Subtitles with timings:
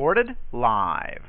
[0.00, 1.24] Recorded live.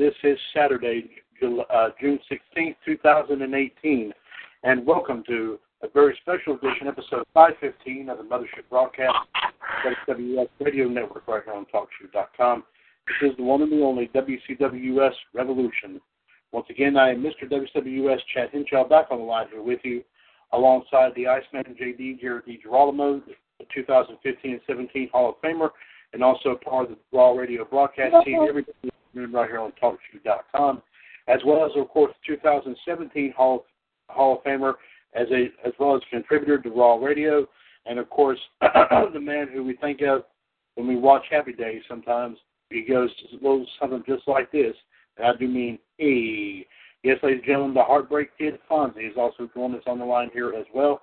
[0.00, 4.14] This is Saturday, Jul- uh, June 16th, 2018,
[4.64, 9.14] and welcome to a very special edition, episode 515 of the Mothership Broadcast,
[10.08, 12.64] WWS Radio Network, right here on TalkShoe.com.
[13.08, 16.00] This is the one and the only WCWS Revolution.
[16.50, 17.46] Once again, I am Mr.
[17.46, 20.02] WCWS Chad Hinshaw back on the line here with you,
[20.54, 23.20] alongside the Iceman JD, Jared DiGirolamo,
[23.58, 25.68] the 2015 and 17 Hall of Famer,
[26.14, 28.64] and also part of the Raw Radio broadcast team every
[29.10, 30.82] afternoon right here on TalkShoe.com,
[31.28, 34.74] as well as, of course, the 2017 Hall of, Hall of Famer,
[35.14, 37.46] as a as well as contributor to Raw Radio,
[37.86, 40.22] and of course, the man who we think of
[40.76, 41.82] when we watch Happy Days.
[41.88, 42.38] Sometimes
[42.70, 44.74] he goes little something just like this,
[45.16, 46.66] and I do mean hey.
[47.02, 50.28] Yes, ladies and gentlemen, the Heartbreak Kid Fonzie is also joining us on the line
[50.34, 51.00] here as well,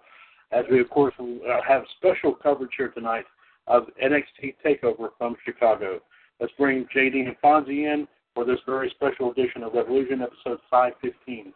[0.51, 1.23] as we of course uh,
[1.67, 3.25] have special coverage here tonight
[3.65, 5.99] of NXT Takeover from Chicago.
[6.39, 11.53] Let's bring JD and Fonzie in for this very special edition of Revolution, episode 515.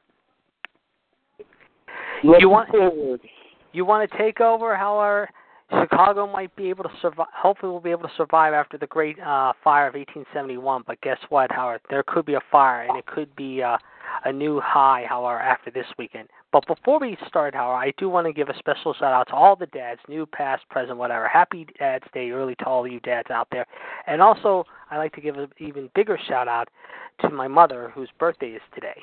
[2.40, 3.22] you want
[3.74, 5.30] you want to take over how our
[5.69, 7.28] Chicago might be able to survive.
[7.34, 10.84] Hopefully, we'll be able to survive after the Great uh, Fire of 1871.
[10.86, 11.81] But guess what, Howard?
[11.90, 13.78] There could be a fire, and it could be uh,
[14.26, 16.30] a new high, however, after this weekend.
[16.52, 19.34] But before we start, Howard, I do want to give a special shout out to
[19.34, 21.28] all the dads, new, past, present, whatever.
[21.28, 23.66] Happy Dad's Day early to all you dads out there.
[24.08, 26.68] And also, I'd like to give an even bigger shout out
[27.22, 29.02] to my mother, whose birthday is today.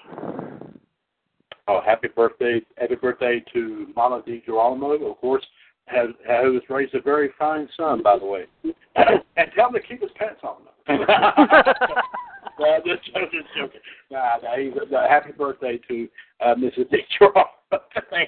[1.69, 2.61] Oh, happy birthday!
[2.77, 5.45] Happy birthday to Mama Di Girolamo, of course,
[5.87, 8.45] has, who has raised a very fine son, by the way.
[8.97, 10.57] and tell him to keep his pants on.
[12.59, 13.81] no, just, just joking.
[14.11, 14.73] Nah, nah, he's,
[15.09, 16.09] happy birthday to
[16.41, 16.91] uh, Mrs.
[16.91, 17.45] Di Girolamo.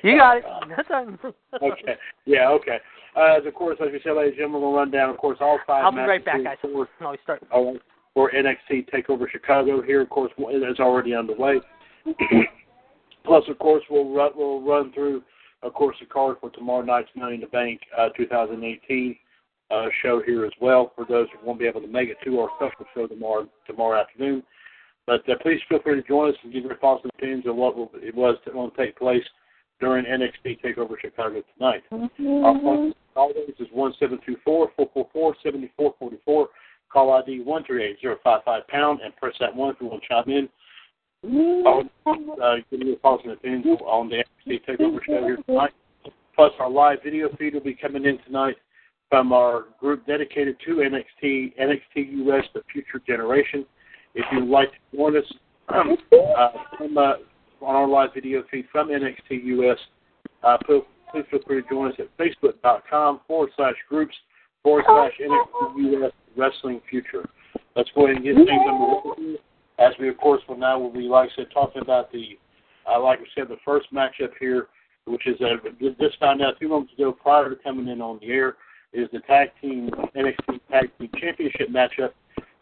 [0.03, 0.45] you got it.
[0.77, 0.91] That's
[1.63, 1.95] okay.
[2.27, 2.51] Yeah.
[2.51, 2.79] Okay.
[3.17, 5.39] Uh, as of course, as we said, ladies and gentlemen, we'll run down, of course,
[5.41, 6.57] all 5 I'll be right back, guys.
[6.63, 7.43] For, No, start.
[7.53, 7.77] oh,
[8.15, 11.61] for NXT Takeover Chicago here, of course, is already underway.
[13.25, 15.23] Plus, of course, we'll run, we'll run through,
[15.63, 19.17] of course, the card for tomorrow night's Money in the Bank uh, 2018
[19.71, 20.93] uh, show here as well.
[20.97, 24.01] For those who won't be able to make it to our special show tomorrow tomorrow
[24.01, 24.43] afternoon,
[25.07, 27.57] but uh, please feel free to join us and give your thoughts and opinions on
[27.57, 29.25] what will, it was that will take place
[29.81, 31.83] during NXT Takeover Chicago tonight.
[31.93, 36.49] Our phone always is one seven two four four four four seventy four forty four.
[36.93, 39.87] Call ID one three eight zero five five pound and press that one if you
[39.87, 40.49] want to chime in.
[41.23, 45.73] Uh, give me your thoughts and opinions on the NXT Takeover show here tonight.
[46.35, 48.57] Plus, our live video feed will be coming in tonight
[49.11, 53.67] from our group dedicated to NXT, NXT US, the Future Generation.
[54.15, 55.25] If you'd like to join us
[55.69, 55.97] um,
[56.39, 56.49] uh,
[56.79, 57.15] from, uh,
[57.61, 59.79] on our live video feed from NXT US,
[60.45, 64.15] uh, please feel free to join us at facebook.com forward slash groups
[64.63, 67.29] forward slash NXT US Wrestling Future.
[67.75, 69.37] Let's go ahead and get things underway.
[69.81, 72.39] As we, of course, will now will be, like I said, talking about the,
[72.91, 74.69] uh, like I said, the first matchup here,
[75.07, 75.69] which is uh,
[76.01, 78.57] just found out a few months ago prior to coming in on the air,
[78.93, 82.11] is the tag team NXT Tag Team Championship matchup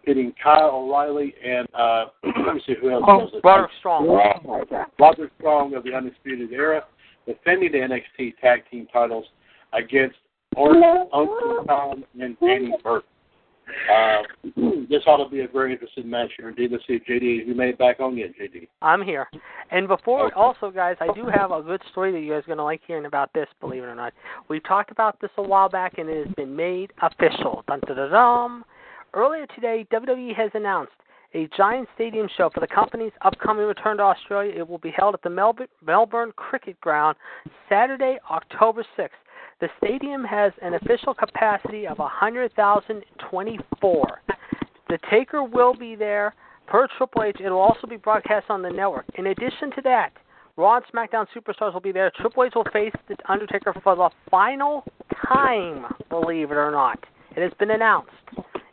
[0.04, 2.06] pitting Kyle O'Reilly and uh,
[2.46, 3.40] let me see who else oh.
[3.44, 4.08] Roderick Strong.
[4.98, 6.84] Roderick Strong of the Undisputed Era
[7.26, 9.26] defending the NXT Tag Team titles
[9.72, 10.16] against
[10.56, 10.76] Art,
[11.12, 13.04] Uncle Tom, and Danny Burch.
[13.92, 14.22] Uh,
[14.88, 16.70] this ought to be a very interesting match here indeed.
[16.72, 18.68] Let's see if JD, you made it back on yet, JD.
[18.82, 19.28] I'm here.
[19.70, 20.34] And before, Okay.
[20.34, 22.80] also, guys, I do have a good story that you guys are going to like
[22.86, 24.12] hearing about this, believe it or not.
[24.48, 27.64] we've talked about this a while back, and it has been made official.
[27.68, 28.64] Dun, dun, dun, dun.
[29.14, 30.92] Earlier today, WWE has announced
[31.34, 34.52] a giant stadium show for the company's upcoming return to Australia.
[34.56, 37.16] It will be held at the Melbourne, Melbourne Cricket Ground
[37.68, 39.08] Saturday, October 6th.
[39.60, 44.22] The stadium has an official capacity of 100,024.
[44.88, 46.32] The Taker will be there
[46.68, 47.38] per Triple H.
[47.40, 49.06] It will also be broadcast on the network.
[49.16, 50.12] In addition to that,
[50.56, 52.10] Raw and SmackDown superstars will be there.
[52.20, 54.84] Triple H will face the Undertaker for the final
[55.28, 56.98] time, believe it or not.
[57.36, 58.12] It has been announced.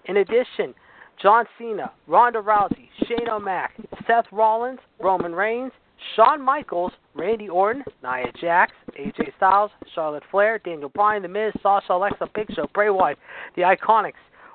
[0.06, 0.76] In addition,
[1.22, 3.74] John Cena, Ronda Rousey, Shane O'Mac,
[4.08, 5.72] Seth Rollins, Roman Reigns,
[6.16, 11.94] Shawn Michaels, Randy Orton, Nia Jax, AJ Styles, Charlotte Flair, Daniel Bryan, The Miz, Sasha,
[11.94, 13.18] Alexa, Big Show, Bray Wyatt,
[13.56, 14.14] the Iconics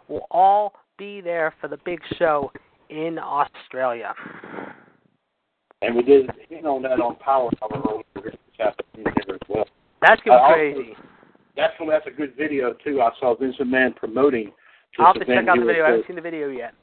[0.08, 2.52] will all be there for the big show
[2.90, 4.14] in Australia.
[5.82, 9.64] And we did hit on that on Power Hour earlier this afternoon here as well.
[10.02, 10.96] That's gonna Uh, be also- crazy.
[11.56, 13.00] That's that's a good video too.
[13.02, 14.52] I saw Vince McMahon promoting.
[14.98, 15.84] I'll have to check out the video.
[15.84, 16.74] I haven't seen the video yet.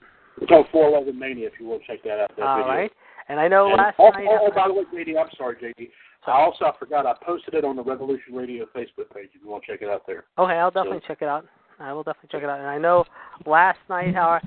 [0.42, 2.36] It's on 411 Mania if you want to check that out.
[2.36, 2.92] That All right.
[3.30, 4.28] And I know And last oh, night.
[4.30, 5.90] oh, oh, by the way, JD, I'm sorry, JD.
[6.28, 9.30] I also I forgot I posted it on the Revolution Radio Facebook page.
[9.34, 10.26] If you want to check it out there.
[10.38, 11.46] Okay, I'll definitely check it out.
[11.80, 12.60] I will definitely check it out.
[12.60, 13.06] And I know
[13.46, 14.40] last night, how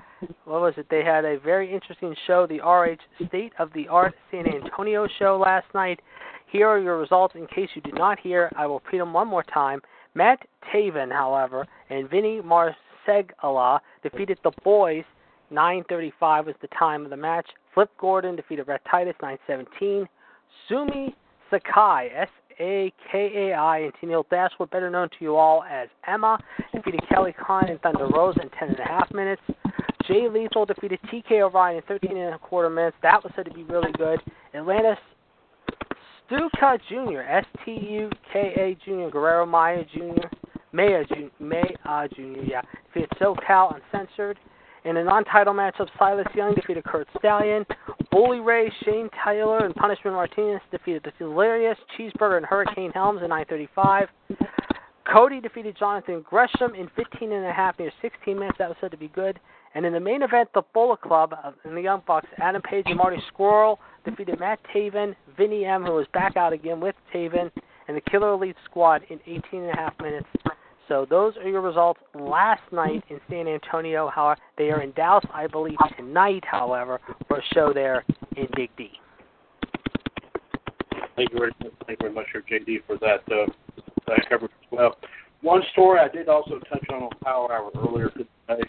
[0.45, 0.87] what was it?
[0.91, 5.39] They had a very interesting show, the RH State of the Art San Antonio show
[5.43, 6.01] last night.
[6.51, 8.51] Here are your results in case you did not hear.
[8.57, 9.81] I will repeat them one more time.
[10.15, 10.41] Matt
[10.75, 15.05] Taven, however, and Vinny Marseglia defeated the boys.
[15.51, 17.47] 9:35 was the time of the match.
[17.75, 20.09] Flip Gordon defeated Red Titus 9:17.
[20.69, 21.15] Sumi
[21.51, 25.89] Sakai, S A K A I, and Tennille Dashwood, better known to you all as
[26.07, 26.39] Emma,
[26.73, 29.43] defeated Kelly Khan and Thunder Rose in 10 and a half minutes.
[30.07, 32.97] Jay Lethal defeated TK O'Ryan in 13 and a quarter minutes.
[33.03, 34.21] That was said to be really good.
[34.55, 34.99] Atlantis
[36.27, 40.27] Stuka Jr., S T U K A Jr., Guerrero Maya Jr.,
[40.73, 44.39] Maya Jr., May uh, Jr., yeah, defeated SoCal Uncensored.
[44.85, 47.67] In a non-title matchup, Silas Young defeated Curt Stallion.
[48.11, 53.29] Bully Ray, Shane Taylor, and Punishment Martinez defeated the Hilarious, Cheeseburger, and Hurricane Helms in
[53.29, 54.09] 935.
[55.13, 58.57] Cody defeated Jonathan Gresham in 15 and a half, near 16 minutes.
[58.59, 59.39] That was said to be good.
[59.75, 61.35] And in the main event, the Bullet Club
[61.65, 65.93] in the Young Bucks, Adam Page and Marty Scurll defeated Matt Taven, Vinny M, who
[65.93, 67.51] was back out again with Taven,
[67.87, 70.27] and the Killer Elite Squad in 18 and a half minutes.
[70.91, 74.11] So those are your results last night in San Antonio.
[74.13, 78.05] However, they are in Dallas, I believe, tonight, however, for a show there
[78.37, 78.91] in Big D.
[81.15, 83.47] Thank you very much, thank you very much, JD, for that uh,
[84.09, 84.97] that coverage as well.
[85.43, 88.69] One story I did also touch on on Power Hour earlier today.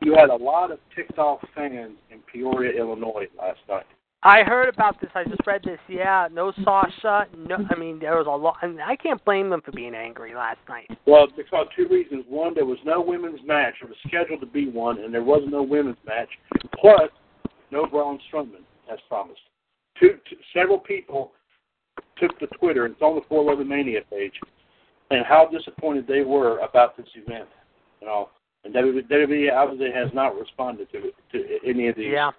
[0.00, 3.84] You had a lot of ticked off fans in Peoria, Illinois last night.
[4.22, 5.10] I heard about this.
[5.14, 5.78] I just read this.
[5.88, 7.26] Yeah, no Sasha.
[7.36, 8.56] No, I mean there was a lot.
[8.62, 10.88] I, mean, I can't blame them for being angry last night.
[11.06, 12.24] Well, because of two reasons.
[12.28, 13.74] One, there was no women's match.
[13.80, 16.28] It was scheduled to be one, and there was no women's match.
[16.80, 17.10] Plus,
[17.70, 19.40] no Braun Strowman, as promised.
[20.00, 21.32] Two, two, several people
[22.18, 24.34] took to Twitter, and it's on the 411 Mania page,
[25.10, 27.48] and how disappointed they were about this event.
[28.00, 28.30] You know,
[28.64, 32.32] and WWE obviously has not responded to to any of these Yeah.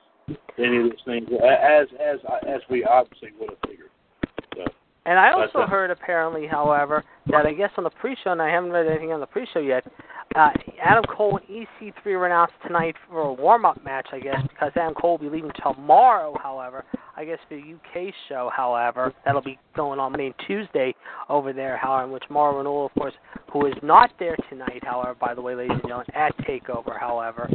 [0.57, 3.89] Any of these things as as as we obviously would have figured.
[4.55, 4.65] So,
[5.05, 8.50] And I also uh, heard apparently, however, that I guess on the pre-show, and I
[8.50, 9.86] haven't read anything on the pre-show yet.
[10.36, 10.50] Uh,
[10.83, 14.93] Adam Cole and EC3 were announced tonight for a warm-up match, I guess, because Adam
[14.93, 16.36] Cole will be leaving tomorrow.
[16.41, 16.86] However,
[17.17, 20.93] I guess for the UK show, however, that'll be going on and Tuesday
[21.29, 21.77] over there.
[21.77, 23.13] However, in which Mauro Ranallo, of course,
[23.51, 24.83] who is not there tonight.
[24.83, 27.00] However, by the way, ladies and gentlemen, at Takeover.
[27.00, 27.50] However,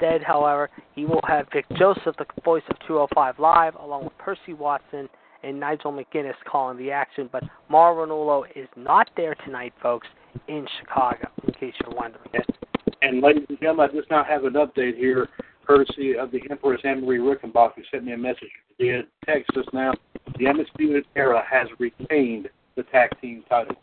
[0.00, 4.52] instead, however, he will have Vic Joseph, the voice of 205 Live, along with Percy
[4.52, 5.08] Watson
[5.42, 7.28] and Nigel McGuinness calling the action.
[7.30, 10.06] But Mauro Ranallo is not there tonight, folks,
[10.48, 12.24] in Chicago, in case you're wondering.
[13.02, 15.28] and ladies and gentlemen, I just now have an update here.
[15.66, 19.72] courtesy of the Empress Anne Marie Rickenbach, who sent me a message via text just
[19.72, 19.92] now.
[20.38, 23.76] The Undisputed Era has retained the tag team titles.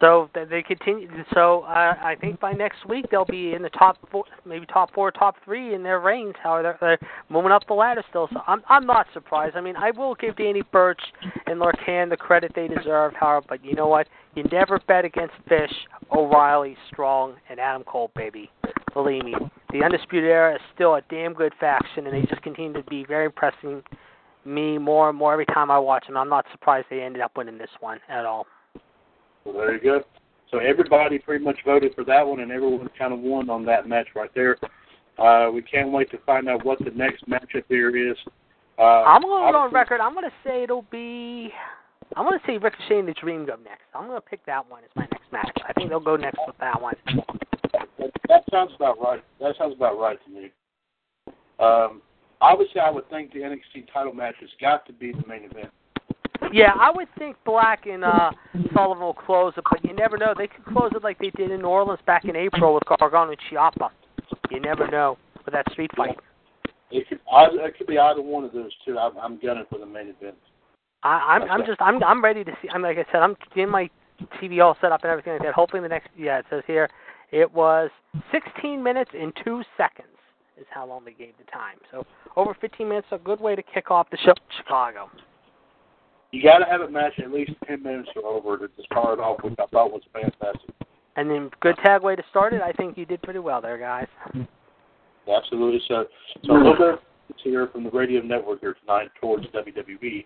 [0.00, 1.08] So they continue.
[1.34, 4.94] So uh, I think by next week they'll be in the top four, maybe top
[4.94, 6.34] four, top three in their reigns.
[6.40, 8.28] However, they're, they're moving up the ladder still.
[8.32, 9.56] So I'm I'm not surprised.
[9.56, 11.00] I mean, I will give Danny Burch
[11.46, 13.12] and Lorcan the credit they deserve.
[13.18, 14.08] However, but you know what?
[14.36, 15.72] You never bet against Fish,
[16.12, 18.50] O'Reilly, Strong, and Adam Cole, baby.
[18.94, 19.34] Believe me,
[19.72, 23.04] the Undisputed Era is still a damn good faction, and they just continue to be
[23.04, 23.82] very impressing
[24.44, 26.16] me more and more every time I watch them.
[26.16, 28.46] I'm not surprised they ended up winning this one at all.
[29.44, 30.02] Well, there you go.
[30.50, 33.88] So everybody pretty much voted for that one, and everyone kind of won on that
[33.88, 34.56] match right there.
[35.18, 38.16] Uh, we can't wait to find out what the next matchup here is.
[38.78, 40.00] Uh, I'm going to go on record.
[40.00, 41.50] I'm going to say it'll be.
[42.16, 43.82] I'm going to say Ricochet and the Dream go next.
[43.94, 45.50] I'm going to pick that one as my next match.
[45.68, 46.94] I think they'll go next with that one.
[47.98, 49.22] That, that sounds about right.
[49.40, 50.50] That sounds about right to me.
[51.58, 52.00] Um,
[52.40, 55.70] obviously, I would think the NXT title match has got to be the main event.
[56.52, 58.30] Yeah, I would think Black and uh,
[58.74, 60.34] Sullivan will close it, but you never know.
[60.36, 63.30] They could close it like they did in New Orleans back in April with Gargano
[63.30, 63.90] and Ciampa.
[64.50, 66.16] You never know with that street fight.
[66.90, 68.98] It could, it could be either one of those two.
[68.98, 70.36] I'm, I'm gunning for the main event.
[71.02, 72.68] I, I'm, I'm just, I'm, I'm ready to see.
[72.72, 73.90] I'm like I said, I'm getting my
[74.40, 75.54] TV all set up and everything like that.
[75.54, 76.88] Hopefully, the next, yeah, it says here,
[77.30, 77.90] it was
[78.32, 80.08] 16 minutes and two seconds
[80.58, 81.76] is how long they gave the time.
[81.90, 82.04] So
[82.36, 85.08] over 15 minutes, a good way to kick off the show Chicago
[86.30, 89.38] you got to have a match at least ten minutes or over to start off,
[89.42, 90.74] which I thought was fantastic.
[91.16, 92.62] And then good tag way to start it.
[92.62, 94.06] I think you did pretty well there, guys.
[95.28, 95.80] Absolutely.
[95.88, 96.04] So,
[96.44, 97.00] so a little bit
[97.42, 100.24] here from the radio network here tonight towards WWE.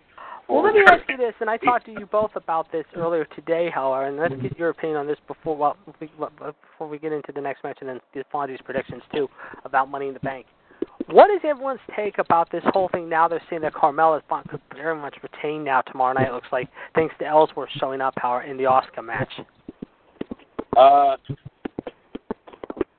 [0.49, 3.25] Well, let me ask you this, and I talked to you both about this earlier
[3.35, 5.77] today, however, and let's get your opinion on this before well,
[6.19, 7.99] before we get into the next match and then
[8.33, 9.27] Fonzie's predictions too
[9.63, 10.45] about Money in the Bank.
[11.07, 13.27] What is everyone's take about this whole thing now?
[13.27, 16.29] They're saying that Carmella is very much retained now tomorrow night.
[16.29, 19.31] It looks like thanks to Ellsworth showing up, power in the Asuka match.
[20.77, 21.17] Uh,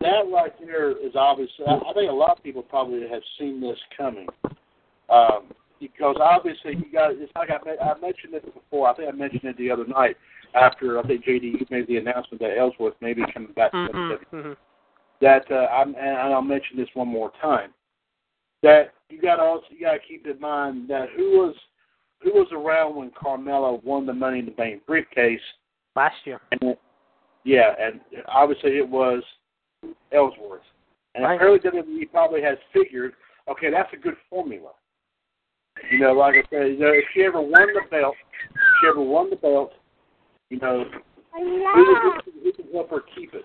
[0.00, 1.50] that right there is obvious.
[1.66, 4.28] I think a lot of people probably have seen this coming,
[5.08, 7.12] um, because obviously you got.
[7.12, 8.88] It's like I, I mentioned it before.
[8.88, 10.16] I think I mentioned it the other night
[10.54, 14.18] after I think JD made the announcement that Ellsworth may be coming back mm-hmm, WWE.
[14.32, 14.52] mm-hmm.
[15.20, 17.70] That uh, I'm, and I'll mention this one more time
[18.64, 21.54] that you got to also you got to keep in mind that who was
[22.20, 25.40] who was around when Carmella won the Money in the Bank briefcase
[25.94, 26.40] last year.
[26.50, 26.74] And,
[27.44, 29.22] yeah, and obviously it was
[30.12, 30.62] Ellsworth,
[31.14, 31.34] and right.
[31.34, 33.12] apparently WWE probably has figured,
[33.50, 34.70] okay, that's a good formula.
[35.90, 38.88] You know, like I said, you know, if she ever won the belt, if she
[38.88, 39.72] ever won the belt,
[40.48, 40.84] you know,
[41.34, 43.44] who, who, who can help her keep it?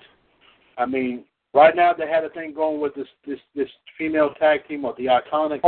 [0.77, 4.67] I mean, Right now, they had a thing going with this this this female tag
[4.67, 5.61] team with the Iconics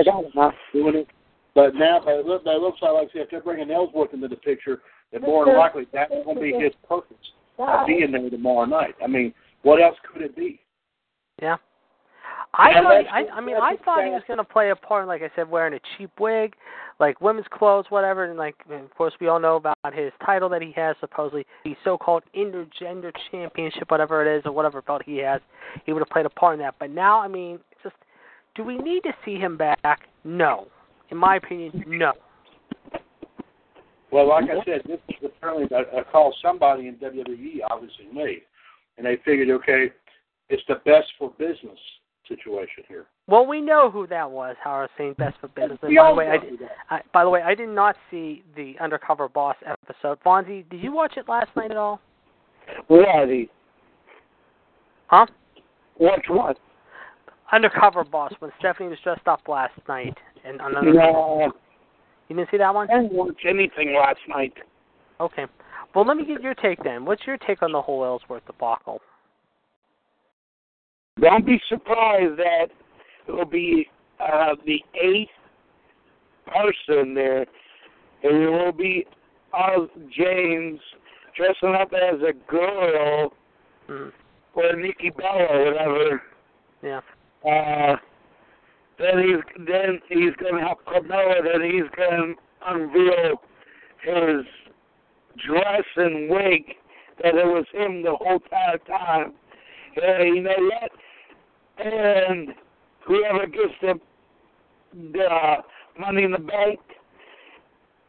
[0.73, 1.07] doing it.
[1.53, 4.81] But now, that looks, that looks like, like if they're bringing Ellsworth into the picture,
[5.11, 7.17] then more than likely that's going to be his purpose
[7.57, 8.95] of being there tomorrow night.
[9.03, 9.33] I mean,
[9.63, 10.61] what else could it be?
[11.41, 11.57] Yeah.
[12.53, 15.22] I thought, I, I mean, I thought he was going to play a part, like
[15.22, 16.53] I said, wearing a cheap wig,
[17.00, 18.25] like women's clothes, whatever.
[18.25, 21.46] And like, and of course, we all know about his title that he has, supposedly
[21.63, 25.39] the so-called intergender championship, whatever it is, or whatever belt he has.
[25.86, 26.75] He would have played a part in that.
[26.77, 27.96] But now, I mean, just,
[28.55, 30.01] do we need to see him back?
[30.25, 30.67] No.
[31.10, 32.12] In my opinion, no.
[34.12, 38.41] Well, like I said, this is apparently a, a call somebody in WWE obviously made,
[38.98, 39.91] and they figured, okay,
[40.50, 41.79] it's the best for business
[42.35, 43.05] situation here.
[43.27, 44.55] Well, we know who that was.
[44.63, 45.79] Howard saying best for business.
[45.81, 46.59] And by the way, I, did,
[46.89, 50.19] I, by the way, I did not see the Undercover Boss episode.
[50.25, 52.00] Fonzie, did you watch it last night at all?
[52.89, 53.45] Yeah, the.
[55.07, 55.25] Huh?
[56.00, 56.57] Watch what?
[57.51, 60.93] Undercover Boss when Stephanie was dressed up last night and another.
[60.93, 61.51] No.
[62.29, 62.89] You didn't see that one?
[62.89, 64.53] I didn't watch anything last night.
[65.19, 65.45] Okay.
[65.93, 67.03] Well, let me get your take then.
[67.03, 69.01] What's your take on the whole Ellsworth debacle?
[71.22, 72.68] Don't be surprised that
[73.28, 73.88] it will be
[74.20, 75.30] uh, the eighth
[76.48, 77.46] person there.
[78.24, 79.06] And it will be
[79.54, 80.80] of James
[81.38, 83.34] dressing up as a girl
[83.90, 84.12] mm.
[84.56, 86.22] or Nikki Bella or whatever.
[86.82, 87.01] Yeah.
[87.46, 87.98] Uh,
[88.98, 91.44] then he's then he's gonna have Carmella.
[91.44, 92.34] Then he's gonna
[92.68, 93.42] unveil
[94.04, 94.46] his
[95.46, 96.75] dress and wig
[97.24, 99.34] that it was him the whole entire time.
[99.98, 100.92] Uh, you know what?
[101.78, 102.50] And
[103.06, 104.00] whoever gets the
[105.13, 105.58] the
[106.00, 106.80] money in the bank,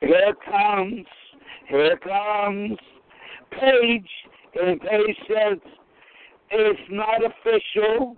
[0.00, 1.06] here comes,
[1.68, 2.76] here it comes
[3.52, 4.08] Paige,
[4.60, 5.58] and Paige says
[6.50, 8.16] it's not official.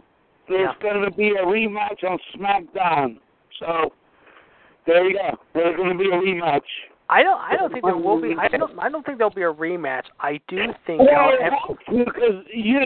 [0.48, 0.90] there's Yeah.
[0.92, 3.18] going to be a rematch on SmackDown.
[3.60, 3.92] So
[4.86, 5.38] there you go.
[5.54, 6.60] There's going to be a rematch.
[7.08, 7.38] I don't.
[7.40, 8.34] I don't think there will be.
[8.38, 8.78] I don't.
[8.78, 10.04] I don't think there'll be a rematch.
[10.20, 11.00] I do think.
[11.00, 12.80] Well, because you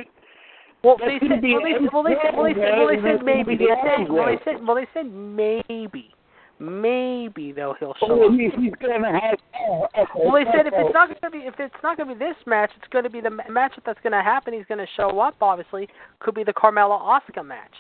[0.83, 1.43] well, they said.
[1.43, 2.35] Well, they, well, they said.
[2.35, 2.77] Well, they said.
[2.79, 3.57] Well, they said maybe.
[3.57, 4.09] They said.
[4.09, 4.67] Well, they said.
[4.67, 6.15] Well, they said maybe.
[6.61, 8.33] Maybe though he'll show oh, up.
[8.33, 9.39] he's, he's going to have.
[9.61, 12.09] Oh, okay, Well, they said if it's not going to be if it's not going
[12.09, 14.55] to be this match, it's going to be the ma- match that's going to happen.
[14.55, 15.37] He's going to show up.
[15.41, 17.71] Obviously, could be the Carmella Oscar match.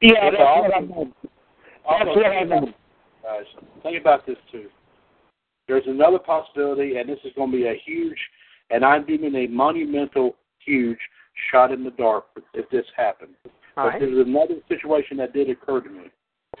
[0.00, 0.88] Yeah, It's that's what I awesome.
[0.88, 1.14] meant.
[1.84, 2.74] Also, That's what I meant.
[3.22, 3.44] guys,
[3.82, 4.68] think about this too.
[5.66, 8.18] There's another possibility, and this is going to be a huge,
[8.70, 10.98] and I'm giving a monumental, huge
[11.50, 13.36] shot in the dark if this happens.
[13.76, 14.00] All but right.
[14.00, 16.04] there's another situation that did occur to me.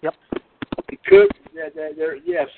[0.02, 0.14] Yep.
[0.88, 2.48] It could, there, there, there, yes.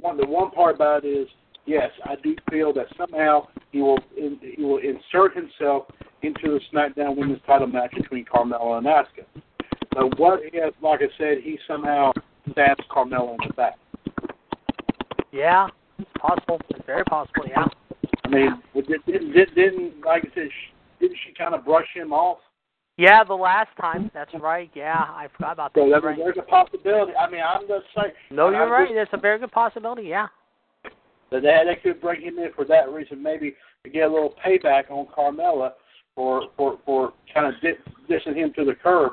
[0.00, 1.28] One, the one part about it is,
[1.66, 5.84] yes, I do feel that somehow he will, in, he will insert himself
[6.22, 9.24] into the SmackDown Women's Title match between Carmella and Asuka.
[9.92, 12.12] But what if, like I said, he somehow
[12.52, 13.78] stabs Carmella in the back?
[15.32, 15.68] Yeah,
[15.98, 16.60] it's possible.
[16.70, 17.44] It's very possible.
[17.48, 17.66] Yeah.
[18.24, 20.48] I mean, did, did, did, didn't like I said,
[21.00, 22.38] didn't she kind of brush him off?
[22.96, 24.10] Yeah, the last time.
[24.12, 24.70] That's right.
[24.74, 25.80] Yeah, I forgot about that.
[25.80, 26.18] So You're right.
[26.18, 27.12] there's a possibility.
[27.16, 28.12] I mean, I'm just saying.
[28.30, 28.84] No, you're I'm right.
[28.88, 30.02] just- There's a very good possibility.
[30.02, 30.26] Yeah.
[31.30, 33.54] that they, they could bring him in for that reason, maybe
[33.84, 35.72] to get a little payback on Carmella
[36.14, 37.78] for for for kind of di-
[38.14, 39.12] dissing him to the curb,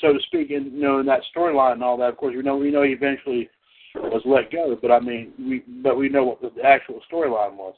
[0.00, 2.08] so to speak, and you know in that storyline and all that.
[2.08, 3.50] Of course, we know we know he eventually
[3.94, 7.74] was let go, but I mean, we but we know what the actual storyline was.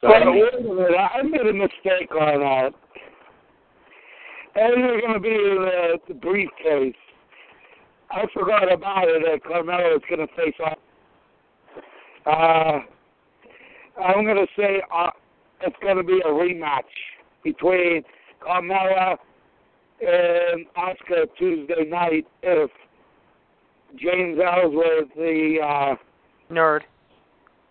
[0.00, 2.72] So But I mean, wait a minute, I made a mistake on that.
[4.56, 6.94] And you're going to be the, the briefcase.
[8.10, 10.78] I forgot about it that Carmelo is going to face off.
[12.26, 15.10] Uh, I'm going to say uh,
[15.62, 16.82] it's going to be a rematch
[17.42, 18.02] between
[18.40, 19.16] Carmella
[20.00, 22.70] and Oscar Tuesday night if
[23.96, 25.94] James Ellsworth, the uh,
[26.52, 26.80] Nerd.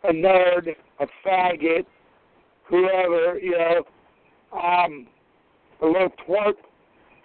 [0.03, 1.85] a nerd, a faggot,
[2.65, 3.83] whoever, you know,
[4.57, 5.07] um,
[5.81, 6.55] a little twerp,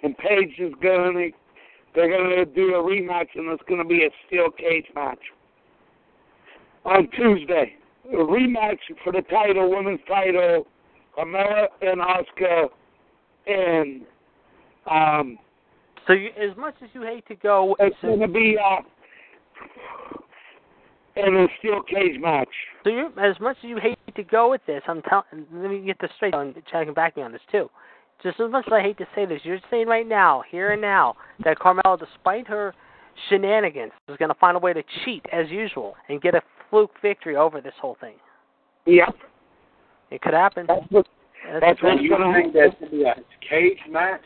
[0.02, 1.28] and Paige is gonna,
[1.94, 5.18] they're gonna do a rematch, and it's gonna be a steel cage match
[6.84, 7.74] on Tuesday.
[8.12, 10.66] A rematch for the title, women's title,
[11.16, 12.68] Carmella and Oscar,
[13.46, 14.02] and
[14.90, 15.38] um,
[16.06, 18.82] So you, as much as you hate to go, it's so, gonna be uh,
[21.16, 22.48] in a steel cage match.
[22.84, 25.46] so you, as much as you hate to go with this, I'm telling.
[25.52, 26.32] Let me get this straight.
[26.32, 27.68] Chad can back me on this too.
[28.22, 30.82] Just as much as I hate to say this, you're saying right now, here and
[30.82, 32.74] now, that Carmella, despite her
[33.28, 36.90] shenanigans, is going to find a way to cheat as usual and get a fluke
[37.00, 38.14] victory over this whole thing.
[38.86, 39.14] Yep,
[40.10, 40.66] It could happen.
[40.66, 41.06] that's what
[41.44, 43.14] That's that's so what's you think that's gonna be a
[43.48, 44.22] cage match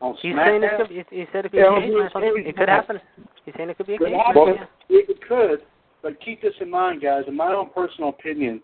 [0.00, 0.90] on He's saying it could.
[0.90, 2.46] He, he said it could Yeah, be a cage match.
[2.46, 3.00] It could happen.
[3.44, 4.34] He's saying it could be a cage match.
[4.34, 4.64] Well, yeah.
[4.88, 5.60] it could,
[6.02, 7.24] but keep this in mind, guys.
[7.28, 8.60] In my own personal opinion,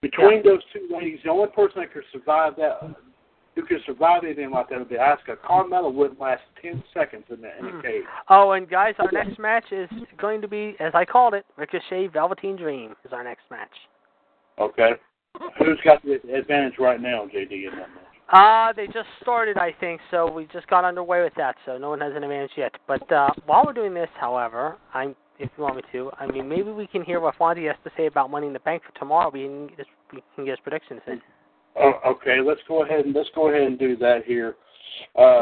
[0.00, 2.80] between those two ladies, the only person that could survive that,
[3.58, 5.36] who could survive anything like that, would be Asuka.
[5.44, 7.82] Carmella wouldn't last ten seconds in the Mm.
[7.82, 8.04] cage.
[8.28, 12.06] Oh, and guys, our next match is going to be, as I called it, Ricochet
[12.08, 13.88] Velveteen Dream is our next match.
[14.58, 14.92] Okay.
[15.58, 18.04] Who's got the advantage right now, JD, in that match?
[18.30, 21.88] Uh, they just started, I think, so we just got underway with that, so no
[21.90, 22.74] one has an advantage yet.
[22.86, 26.48] But uh, while we're doing this, however, I'm, if you want me to, I mean,
[26.48, 28.96] maybe we can hear what Fonzie has to say about Money in the Bank for
[28.98, 29.30] tomorrow.
[29.32, 29.70] We can,
[30.12, 31.20] we can get his predictions in.
[31.80, 34.56] Oh, okay, let's go ahead and let's go ahead and do that here.
[35.16, 35.40] Uh,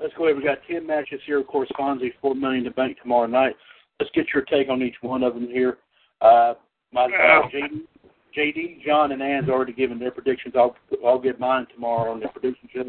[0.00, 0.36] let's go ahead.
[0.36, 1.40] We got ten matches here.
[1.40, 3.54] Of course, Fonzie four million to bank tomorrow night.
[4.00, 5.78] Let's get your take on each one of them here.
[6.20, 6.54] Uh,
[6.92, 7.82] my uh, JD,
[8.36, 10.54] JD, John, and Ann's already given their predictions.
[10.56, 12.84] I'll I'll get mine tomorrow on the prediction show.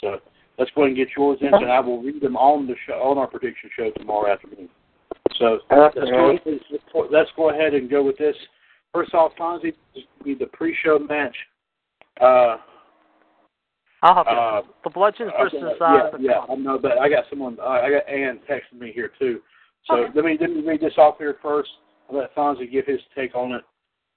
[0.00, 0.18] So
[0.58, 2.94] let's go ahead and get yours in, and I will read them on the show
[2.94, 4.68] on our prediction show tomorrow afternoon.
[5.38, 8.36] So let's go, let's, let's go ahead and go with this.
[8.92, 11.36] First off, Fonzie, this will be the pre-show match.
[12.20, 12.56] Uh,
[14.02, 14.32] I'll help you.
[14.32, 16.50] uh, the Bludgeons versus Okay, uh, yeah, the yeah, Club.
[16.50, 17.58] I know, but I got someone.
[17.60, 19.40] Uh, I got Ann texting me here too.
[19.86, 20.12] So Okay.
[20.14, 21.70] let me let me read this off here first.
[22.08, 23.64] I'll let Fonzie give his take on it.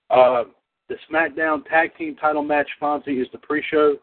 [0.09, 0.45] Uh,
[0.89, 3.95] the SmackDown Tag Team Title match, Fonzie, is the pre-show.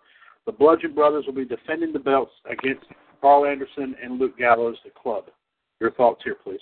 [0.47, 2.87] The Bludgeon Brothers will be defending the belts against
[3.21, 5.25] Karl Anderson and Luke Gallows, the Club.
[5.81, 6.61] Your thoughts here, please.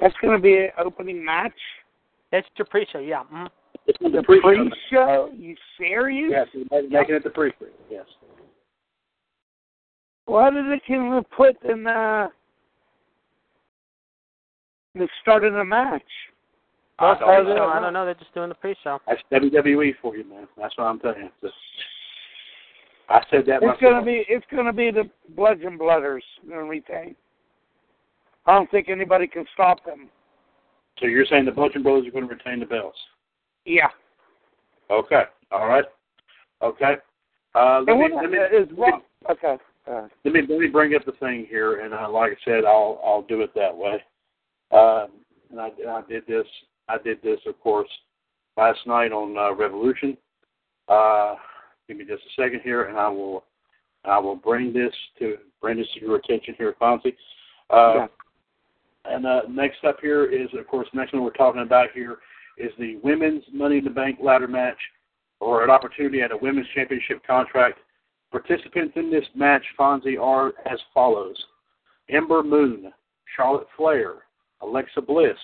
[0.00, 1.52] That's going to be an opening match.
[2.32, 3.22] That's your pre-show, yeah.
[3.32, 3.48] Mm.
[3.88, 4.42] It's the The pre-show.
[4.42, 5.30] pre-show?
[5.36, 6.30] You serious?
[6.30, 7.66] Yes, we're making it the pre-show.
[7.90, 8.04] Yes.
[10.26, 12.28] Why did they can put in uh,
[14.94, 16.02] the start of the match?
[16.98, 17.68] I don't pre-show, know.
[17.68, 18.04] I don't know.
[18.04, 18.98] They're just doing the pre-show.
[19.06, 20.46] That's WWE for you, man.
[20.60, 21.30] That's what I'm telling you.
[21.42, 21.54] Just-
[23.10, 23.62] I said that.
[23.62, 23.80] It's myself.
[23.80, 27.16] gonna be it's gonna be the Bludgeon Blooders gonna retain.
[28.44, 30.10] I don't think anybody can stop them.
[30.98, 32.98] So you're saying the Bludgeon Brothers are going to retain the belts?
[33.68, 33.88] Yeah.
[34.90, 35.24] Okay.
[35.52, 35.84] All right.
[36.62, 36.96] Okay.
[37.54, 39.02] Uh, let, me, let, me, is wrong?
[39.30, 39.56] Okay.
[39.86, 42.64] Uh, let me let me bring up the thing here, and uh, like I said,
[42.64, 44.02] I'll I'll do it that way.
[44.72, 45.08] Um,
[45.50, 46.46] and I, I did this.
[46.88, 47.88] I did this, of course,
[48.56, 50.16] last night on uh, Revolution.
[50.88, 51.34] Uh,
[51.86, 53.44] give me just a second here, and I will
[54.04, 57.16] I will bring this to bring this to your attention here, Fonzie.
[57.68, 58.06] Uh, yeah.
[59.04, 62.18] And uh, next up here is, of course, next one we're talking about here
[62.58, 64.78] is the women's Money in the Bank ladder match,
[65.40, 67.78] or an opportunity at a women's championship contract.
[68.30, 71.36] Participants in this match, Fonzie, are as follows:
[72.08, 72.92] Ember Moon,
[73.36, 74.14] Charlotte Flair,
[74.60, 75.38] Alexa Bliss,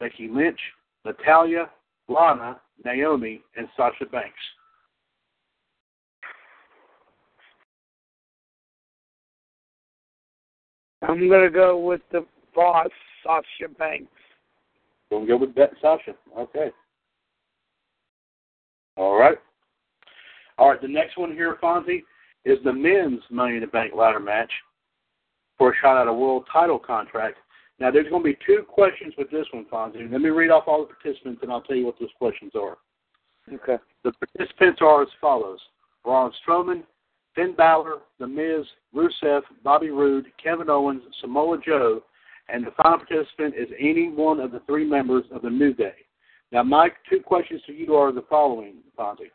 [0.00, 0.60] Becky Lynch,
[1.04, 1.70] Natalya,
[2.08, 4.34] Lana, Naomi, and Sasha Banks.
[11.02, 12.88] I'm gonna go with the boss,
[13.22, 14.10] Sasha Banks.
[15.10, 16.14] Gonna go with that, Sasha.
[16.38, 16.70] Okay.
[18.96, 19.38] All right.
[20.58, 20.80] All right.
[20.80, 22.02] The next one here, Fonzie,
[22.44, 24.50] is the men's Money in the Bank ladder match
[25.58, 27.38] for a shot at a world title contract.
[27.78, 30.10] Now, there's going to be two questions with this one, Fonzie.
[30.10, 32.78] Let me read off all the participants, and I'll tell you what those questions are.
[33.52, 33.76] Okay.
[34.02, 35.60] The participants are as follows:
[36.02, 36.82] Braun Strowman,
[37.34, 42.02] Finn Balor, The Miz, Rusev, Bobby Roode, Kevin Owens, Samoa Joe,
[42.48, 45.94] and the final participant is any one of the three members of the New Day.
[46.52, 49.30] Now, Mike, two questions to you are the following, Fonzie.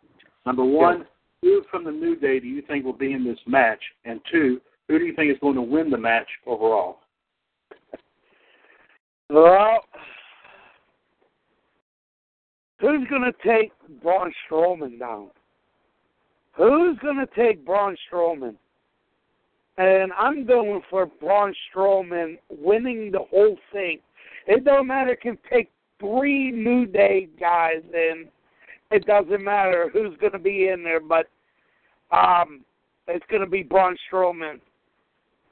[0.46, 1.06] Number one,
[1.42, 3.82] who from the New Day do you think will be in this match?
[4.06, 7.00] And two, who do you think is going to win the match overall?
[9.30, 9.86] Well,
[12.80, 13.72] who's gonna take
[14.04, 15.30] Braun Strowman down?
[16.58, 18.56] Who's gonna take Braun Strowman?
[19.78, 24.00] And I'm going for Braun Strowman winning the whole thing.
[24.48, 25.12] It don't matter.
[25.12, 28.28] It can take three New Day guys in.
[28.92, 31.28] It doesn't matter who's going to be in there, but
[32.12, 32.66] um,
[33.08, 34.60] it's going to be Braun Strowman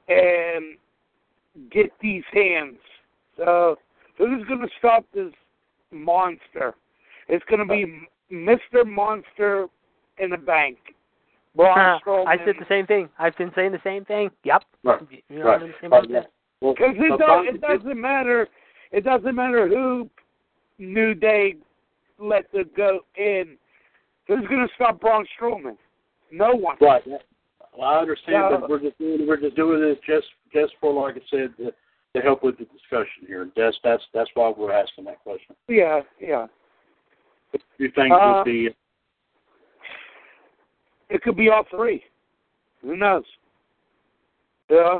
[0.08, 0.76] and
[1.70, 2.78] get these hands.
[3.36, 3.76] So
[4.18, 5.32] who's going to stop this
[5.90, 6.74] monster?
[7.28, 8.86] It's going to be Mr.
[8.86, 9.66] Monster
[10.18, 10.78] in the bank.
[11.56, 12.26] Braun Strowman.
[12.26, 13.08] I said the same thing.
[13.18, 14.30] I've been saying the same thing.
[14.44, 14.62] Yep.
[14.84, 15.00] Right.
[15.28, 15.56] You know, Right.
[15.56, 16.26] I'm in the same Right.
[16.60, 18.48] Well, Because it, so don't, it doesn't matter.
[18.92, 20.08] It doesn't matter who
[20.78, 21.56] New Day
[22.18, 23.56] let the go in.
[24.28, 25.76] Who's going to stop Braun Strowman?
[26.30, 26.76] No one.
[26.80, 27.02] Right.
[27.06, 28.58] Well, I understand, Yeah.
[28.60, 31.72] but we're just doing we're just doing this just just for like I said to,
[32.14, 33.48] to help with the discussion here.
[33.56, 35.54] That's that's that's why we're asking that question.
[35.68, 36.46] Yeah, yeah.
[37.52, 38.68] Do you think Uh, would be
[41.10, 42.02] It could be all three.
[42.82, 43.24] Who knows?
[44.70, 44.98] Yeah.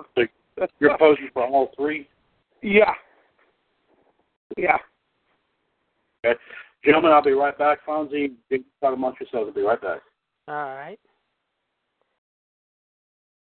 [0.81, 2.09] you're posing for all three?
[2.63, 2.93] Yeah.
[4.57, 4.77] Yeah.
[6.25, 6.39] Okay.
[6.85, 7.79] Gentlemen, I'll be right back.
[7.87, 9.49] Fonzie, big talk amongst yourselves.
[9.49, 10.01] I'll be right back.
[10.49, 10.99] All right.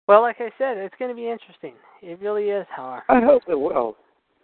[0.08, 1.74] Well, like I said, it's going to be interesting.
[2.02, 3.04] It really is, however.
[3.10, 3.98] I hope it will.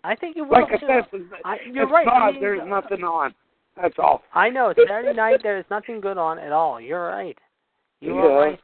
[0.03, 0.51] I think it will.
[0.51, 2.07] Like I said, I, you're it's right.
[2.07, 3.33] I not, mean, there's nothing on.
[3.81, 4.21] That's all.
[4.33, 5.39] I know it's Saturday night.
[5.41, 6.79] There is nothing good on at all.
[6.79, 7.37] You're right.
[8.03, 8.45] You are Yeah.
[8.45, 8.59] right.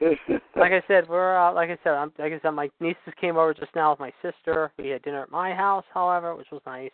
[0.56, 3.36] Like I said, we're uh, like I said, I'm, like I said, my nieces came
[3.36, 4.72] over just now with my sister.
[4.78, 6.90] We had dinner at my house, however, which was nice,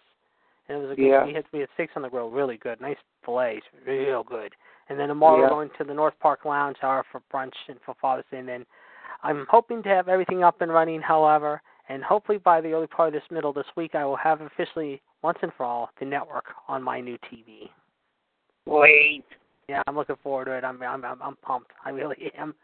[0.68, 1.06] and it was a good.
[1.06, 1.24] Yeah.
[1.24, 4.52] We had we had steaks on the grill, really good, nice fillets, real good.
[4.90, 5.42] And then tomorrow Yeah.
[5.44, 8.38] we're going to the North Park Lounge, hour for brunch and for Father's Day.
[8.38, 8.66] And then
[9.22, 13.08] I'm hoping to have everything up and running, however, and hopefully by the early part
[13.08, 16.44] of this middle this week, I will have officially once and for all the network
[16.68, 17.70] on my new TV.
[18.66, 19.24] Wait.
[19.68, 20.64] Yeah, I'm looking forward to it.
[20.64, 21.70] I'm I'm I'm, I'm pumped.
[21.84, 22.54] I really am.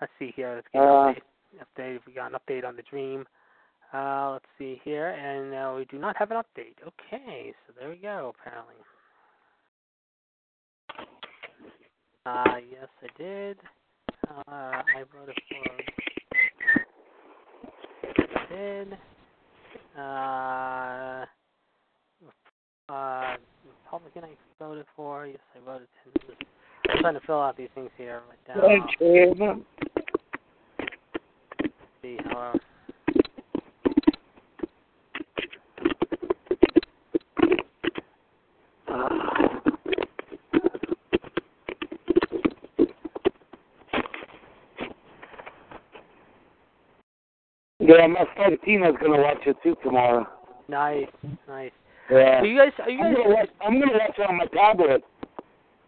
[0.00, 0.54] Let's see here.
[0.56, 1.60] Let's get Uh, an update.
[1.78, 2.00] update.
[2.06, 3.26] We got an update on the Dream.
[3.92, 6.74] Uh, let's see here, and uh, we do not have an update.
[6.86, 8.32] Okay, so there we go.
[8.40, 8.74] Apparently.
[12.26, 13.58] Uh, yes, I did.
[14.28, 15.62] Uh, I voted for.
[18.18, 18.98] I did.
[19.98, 21.24] Uh,
[22.92, 23.36] uh,
[23.86, 25.26] Republican I voted for.
[25.26, 25.86] Yes, I voted.
[26.88, 28.22] I'm trying to fill out these things here.
[28.28, 28.68] Right down.
[28.68, 29.64] Thank you.
[32.02, 32.52] see how.
[38.88, 39.08] Uh,
[47.78, 50.26] yeah, my friend Tina's gonna watch it too tomorrow.
[50.68, 51.06] Nice,
[51.46, 51.70] nice.
[52.10, 52.40] Yeah.
[52.40, 52.72] Are you guys?
[52.78, 53.22] Are you I'm guys?
[53.22, 53.48] gonna watch.
[53.64, 55.02] I'm gonna watch it on my tablet.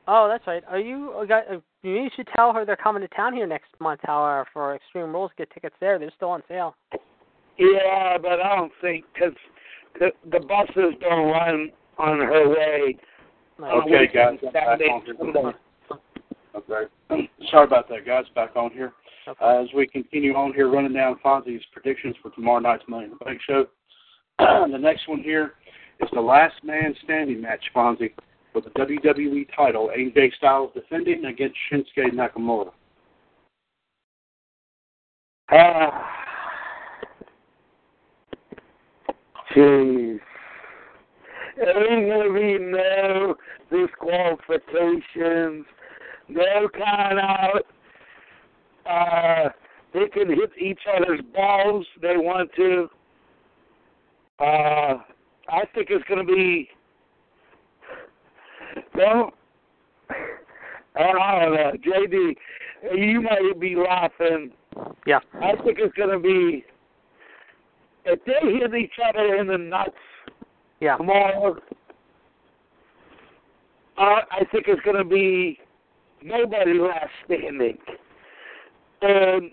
[0.06, 0.62] Oh, that's right.
[0.68, 1.44] Are you uh, guys?
[1.50, 4.00] Uh, You should tell her they're coming to town here next month.
[4.04, 5.98] However, for Extreme Rules, get tickets there.
[5.98, 6.74] They're still on sale.
[7.58, 9.34] Yeah, but I don't think because
[9.98, 12.96] the the buses don't run on her way.
[13.60, 14.38] Okay, guys.
[14.52, 15.54] Back on here.
[16.56, 17.28] Okay.
[17.50, 18.24] Sorry about that, guys.
[18.34, 18.92] Back on here.
[19.26, 19.44] Okay.
[19.44, 23.10] Uh, as we continue on here, running down Fonzie's predictions for tomorrow night's Money in
[23.10, 23.66] the Bank show.
[24.38, 25.54] the next one here
[26.00, 28.12] is the last man standing match, Fonzie,
[28.52, 29.90] for the WWE title.
[29.96, 32.70] AJ Styles defending against Shinsuke Nakamura.
[35.50, 36.14] Ah.
[39.54, 40.20] Jeez.
[41.60, 43.34] Ain't gonna be no
[43.70, 45.66] disqualifications,
[46.28, 47.66] no count out.
[48.88, 49.48] Uh,
[49.92, 52.88] they can hit each other's balls they want to.
[54.38, 54.98] Uh,
[55.48, 56.68] I think it's going to be.
[58.94, 59.32] Well,
[60.10, 62.34] I don't know, JD.
[62.96, 64.52] You might be laughing.
[65.06, 65.20] Yeah.
[65.34, 66.64] I think it's going to be
[68.08, 69.90] if they hit each other in the nuts
[70.80, 70.96] yeah.
[70.96, 71.56] tomorrow,
[73.98, 75.58] uh, I think it's going to be
[76.22, 77.78] nobody left standing.
[79.02, 79.50] And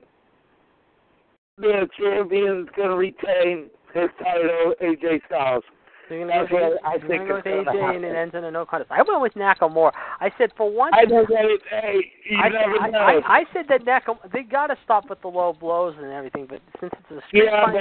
[1.58, 5.64] the champion's going to retain his title, AJ Styles.
[6.08, 8.52] So you're gonna go with, I think go with AJ and it ends in a
[8.52, 8.92] no contest.
[8.92, 9.92] I went with Nakamura.
[10.20, 10.94] I said for one.
[10.94, 11.58] I know that.
[11.70, 13.00] Hey, you I, never I, know.
[13.00, 14.32] I, I said that Nakamura.
[14.32, 16.46] They got to stop with the low blows and everything.
[16.48, 17.74] But since it's a street yeah, fight,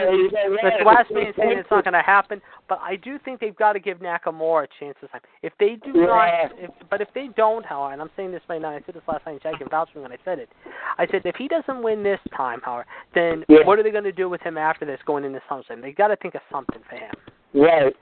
[0.62, 2.40] but the last man saying it's not going to happen.
[2.68, 5.20] But I do think they've got to give Nakamura a chance this time.
[5.42, 6.06] If they do yeah.
[6.06, 8.94] not, if, but if they don't, however, and I'm saying this right now, I said
[8.94, 9.42] this last night.
[9.42, 10.48] Jack can vouch for me when I said it.
[10.96, 13.58] I said if he doesn't win this time, however, then yeah.
[13.64, 15.82] what are they going to do with him after this, going into SummerSlam?
[15.82, 17.14] They got to think of something for him.
[17.54, 17.94] Right.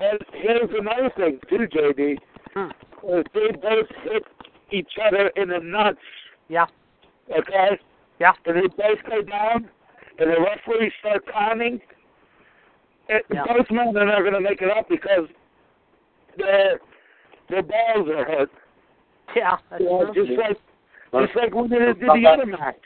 [0.00, 2.16] And here's another thing too, JD.
[2.54, 2.70] Hmm.
[3.04, 4.24] If they both hit
[4.72, 5.98] each other in the nuts.
[6.48, 6.66] Yeah.
[7.30, 7.78] Okay.
[8.18, 8.32] Yeah.
[8.46, 9.68] And they both go down,
[10.18, 11.80] and the referees start counting.
[13.08, 13.44] It, Yeah.
[13.46, 15.28] Both men are not going to make it up because
[16.36, 16.80] their
[17.48, 18.50] their balls are hurt.
[19.36, 19.56] Yeah.
[19.70, 20.26] That's You know, true.
[20.26, 20.56] just like
[21.26, 22.76] just like we did, did the other match.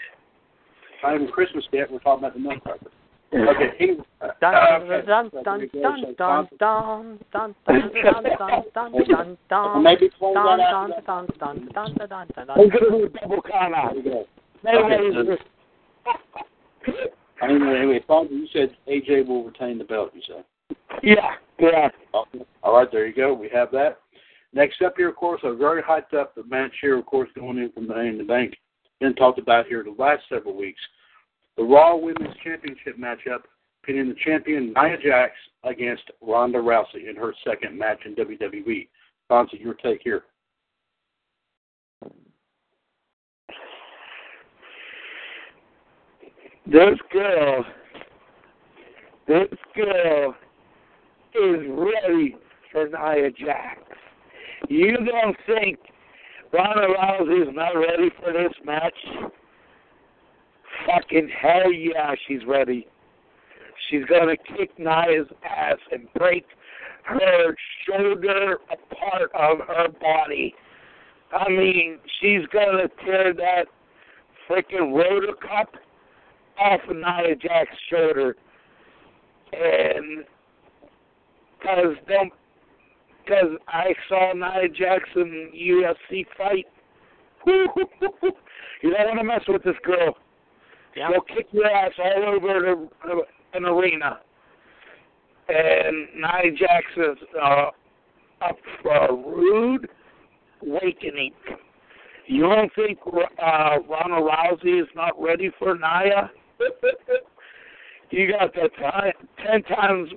[1.03, 1.91] Not even Christmas yet.
[1.91, 2.91] We're talking about the milk nutcracker.
[3.33, 3.97] Okay.
[4.41, 4.55] Dun
[5.07, 9.79] dun dun dun dun dun dun dun do dun dun dun dun dun
[17.43, 20.11] Anyway, dun you said AJ will retain the belt.
[20.15, 20.45] You said.
[21.03, 21.37] Yeah.
[22.63, 22.91] All right.
[22.91, 23.33] There you go.
[23.33, 23.99] We have that.
[24.53, 27.71] Next up here, of course, a very hyped up match here, of course, going in
[27.71, 28.57] from the, in the bank.
[28.99, 30.81] Been talked about here the last several weeks.
[31.61, 33.41] The Raw Women's Championship matchup,
[33.85, 38.89] pitting the champion Nia Jax against Ronda Rousey in her second match in WWE.
[39.31, 40.23] Fonzie, your take here.
[46.65, 47.67] This girl,
[49.29, 50.35] this girl
[51.35, 52.37] is ready
[52.73, 53.83] for Nia Jax.
[54.71, 55.79] You don't think
[56.55, 58.95] Ronda Rousey is not ready for this match?
[60.87, 62.87] Fucking hell yeah, she's ready.
[63.89, 66.45] She's gonna kick Nia's ass and break
[67.05, 67.55] her
[67.87, 70.55] shoulder a part of her body.
[71.33, 73.67] I mean, she's gonna tear that
[74.49, 75.75] freaking rotor cup
[76.59, 78.37] off of Nia Jax's shoulder,
[79.53, 80.25] and
[81.59, 82.33] because don't
[83.25, 86.67] because I saw Nia Jackson UFC fight.
[87.47, 90.17] you don't want to mess with this girl.
[90.97, 91.09] Yeah.
[91.11, 93.23] She'll kick your ass all over the,
[93.55, 94.21] an arena.
[95.49, 97.71] And Nia Jackson's uh,
[98.43, 99.89] up for a rude
[100.63, 101.33] awakening.
[102.27, 106.31] You don't think uh, Ronda Rousey is not ready for Nia?
[108.11, 109.13] you got that time,
[109.45, 110.11] ten times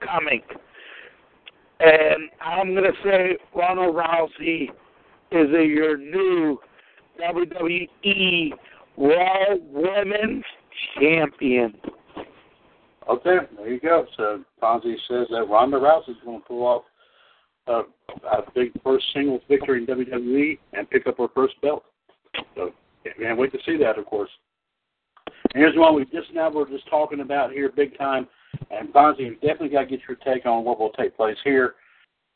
[0.00, 0.42] coming.
[1.80, 4.68] And I'm going to say Ronda Rousey
[5.32, 6.58] is a, your new
[7.20, 8.52] WWE
[8.96, 10.44] Raw Women's
[10.98, 11.74] Champion.
[13.08, 14.06] Okay, there you go.
[14.16, 16.84] So Fonzie says that Ronda Rousey Rousey's going to pull off
[17.66, 17.82] a,
[18.54, 21.84] big first singles victory in WWE and pick up her first belt.
[22.54, 22.72] So
[23.18, 24.30] can't wait to see that, of course.
[25.26, 28.26] And here's one we just now we're just talking about here, big time.
[28.70, 31.74] And Fonzie, you definitely got to get your take on what will take place here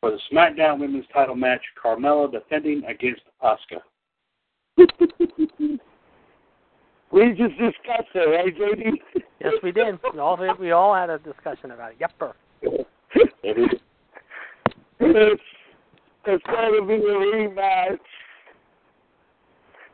[0.00, 1.62] for the SmackDown Women's Title match.
[1.82, 3.80] Carmella defending against Asuka.
[7.10, 9.22] We just discussed it, right, JD?
[9.40, 9.98] Yes, we did.
[10.12, 11.98] We all we all had a discussion about it.
[11.98, 12.32] Yepper.
[13.44, 13.80] Is.
[15.00, 15.42] It's,
[16.26, 17.98] it's going to be a rematch.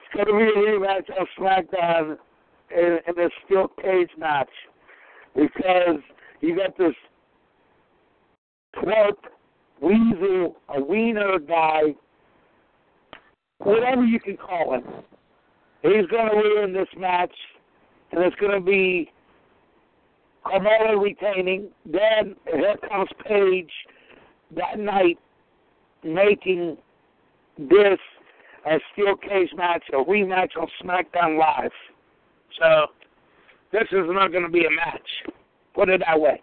[0.00, 2.16] It's going to be a rematch of SmackDown
[2.76, 4.48] in, in a steel cage match
[5.34, 6.00] because
[6.40, 6.94] you got this
[8.76, 9.16] twerp,
[9.80, 11.94] weasel, a wiener guy,
[13.58, 14.84] whatever you can call him.
[15.84, 17.34] He's going to ruin this match,
[18.10, 19.12] and it's going to be
[20.46, 21.68] Carmella retaining.
[21.84, 23.70] Then here comes Paige
[24.56, 25.18] that night
[26.02, 26.78] making
[27.58, 27.98] this
[28.66, 31.70] a steel cage match, a rematch on SmackDown Live.
[32.58, 32.86] So
[33.70, 35.34] this is not going to be a match.
[35.74, 36.40] Put it that way.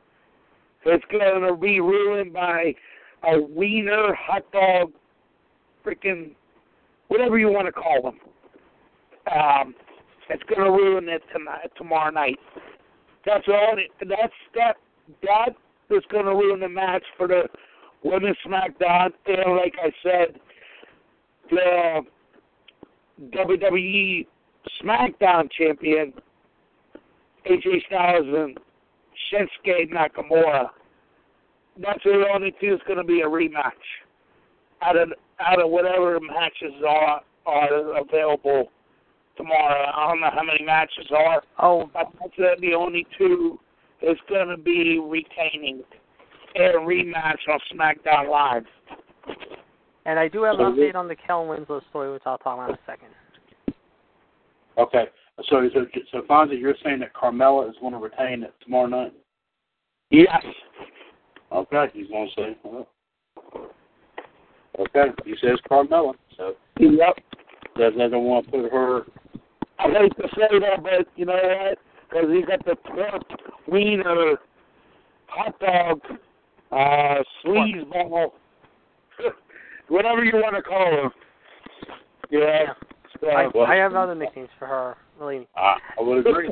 [0.85, 2.75] It's going to be ruined by
[3.23, 4.91] a wiener, hot dog,
[5.83, 6.35] freaking
[7.07, 8.19] whatever you want to call them.
[9.33, 9.75] Um,
[10.29, 12.39] it's going to ruin it tonight, tomorrow night.
[13.25, 13.75] That's all.
[13.99, 14.75] That's that.
[15.23, 15.49] That
[15.89, 17.43] is going to ruin the match for the
[18.03, 19.09] women's SmackDown.
[19.25, 20.39] And like I said,
[21.49, 22.01] the
[23.35, 24.25] WWE
[24.81, 26.13] SmackDown champion
[27.49, 28.59] AJ Styles and
[29.31, 30.69] Shinsuke Nakamura.
[31.77, 33.71] That's the only two is going to be a rematch
[34.81, 38.71] out of out of whatever matches are are available
[39.37, 39.91] tomorrow.
[39.95, 41.43] I don't know how many matches are.
[41.59, 43.59] Oh, but that's the only two
[44.01, 45.83] is going to be retaining
[46.55, 48.65] a rematch on SmackDown Live.
[50.05, 52.69] And I do have an update on the Kel Winslow story, which I'll talk about
[52.69, 53.09] in a second.
[54.77, 55.05] Okay.
[55.49, 59.13] So, so, so Fonzie, you're saying that Carmella is going to retain it tomorrow night?
[60.09, 60.43] Yes.
[61.51, 62.57] Okay, he's going to say.
[62.63, 62.87] Well.
[64.79, 66.13] Okay, he says Carmella.
[66.37, 66.55] So.
[66.79, 67.19] Yep.
[67.77, 69.03] Doesn't doesn't want to put her.
[69.81, 71.77] I hate to say that, but you know what?
[72.09, 73.21] Because he got the twerp,
[73.67, 74.37] wiener,
[75.27, 76.01] hot dog,
[76.71, 78.31] uh, sleazeball,
[79.87, 81.11] whatever you want to call him.
[82.29, 82.73] Yeah.
[83.19, 85.47] So, I, I have other nicknames for her, Really.
[85.55, 86.49] I, I would agree.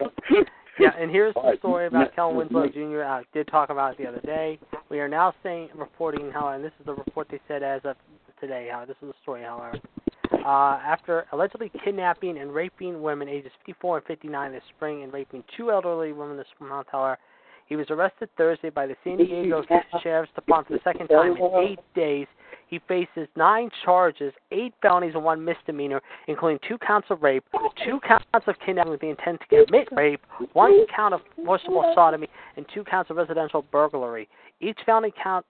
[0.80, 3.02] yeah, and here's the story about Kel Winslow Jr.
[3.02, 4.58] I did talk about it the other day.
[4.90, 7.96] We are now saying, reporting how, and this is the report they said as of
[8.40, 8.68] today.
[8.72, 9.78] How this is the story, however.
[10.48, 15.44] Uh, after allegedly kidnapping and raping women ages 54 and 59 this spring and raping
[15.54, 17.18] two elderly women this month, however,
[17.66, 19.62] he was arrested Thursday by the San Diego
[20.02, 22.26] Sheriff's Department for the second time in eight days.
[22.66, 27.44] He faces nine charges, eight felonies, and one misdemeanor, including two counts of rape,
[27.84, 30.22] two counts of kidnapping with the intent to commit rape,
[30.54, 34.26] one count of forcible sodomy, and two counts of residential burglary.
[34.62, 35.44] Each felony count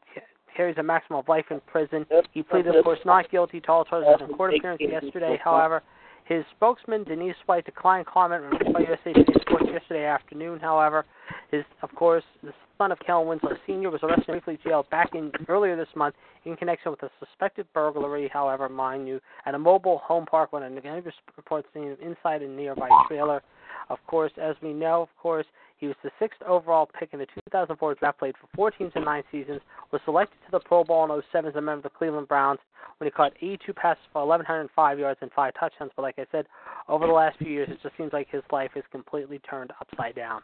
[0.58, 2.04] carries a maximum of life in prison.
[2.32, 5.38] He pleaded, of course, not guilty to all charges in court appearance yesterday.
[5.42, 5.84] However,
[6.24, 8.42] his spokesman, Denise White, declined comment
[8.72, 10.58] by USA Today Sports yesterday afternoon.
[10.58, 11.06] However,
[11.52, 13.88] his, of course, the son of Kellen Winslow Sr.
[13.88, 17.66] was arrested and briefly jailed back in earlier this month in connection with a suspected
[17.72, 18.28] burglary.
[18.32, 22.42] However, mind you, at a mobile home park when a neighbor report seen him inside
[22.42, 23.42] a nearby trailer.
[23.90, 25.46] Of course, as we know, of course,
[25.78, 29.04] he was the sixth overall pick in the 2004 draft, played for four teams in
[29.04, 29.60] nine seasons,
[29.92, 32.58] was selected to the Pro Bowl in 07 as a member of the Cleveland Browns
[32.98, 35.92] when he caught 82 passes for 1,105 yards and five touchdowns.
[35.94, 36.46] But like I said,
[36.88, 40.14] over the last few years, it just seems like his life has completely turned upside
[40.14, 40.42] down.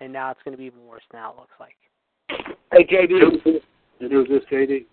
[0.00, 1.74] And now it's going to be even worse now, it looks like.
[2.72, 3.60] Hey, JD.
[4.00, 4.84] Who's this, JD?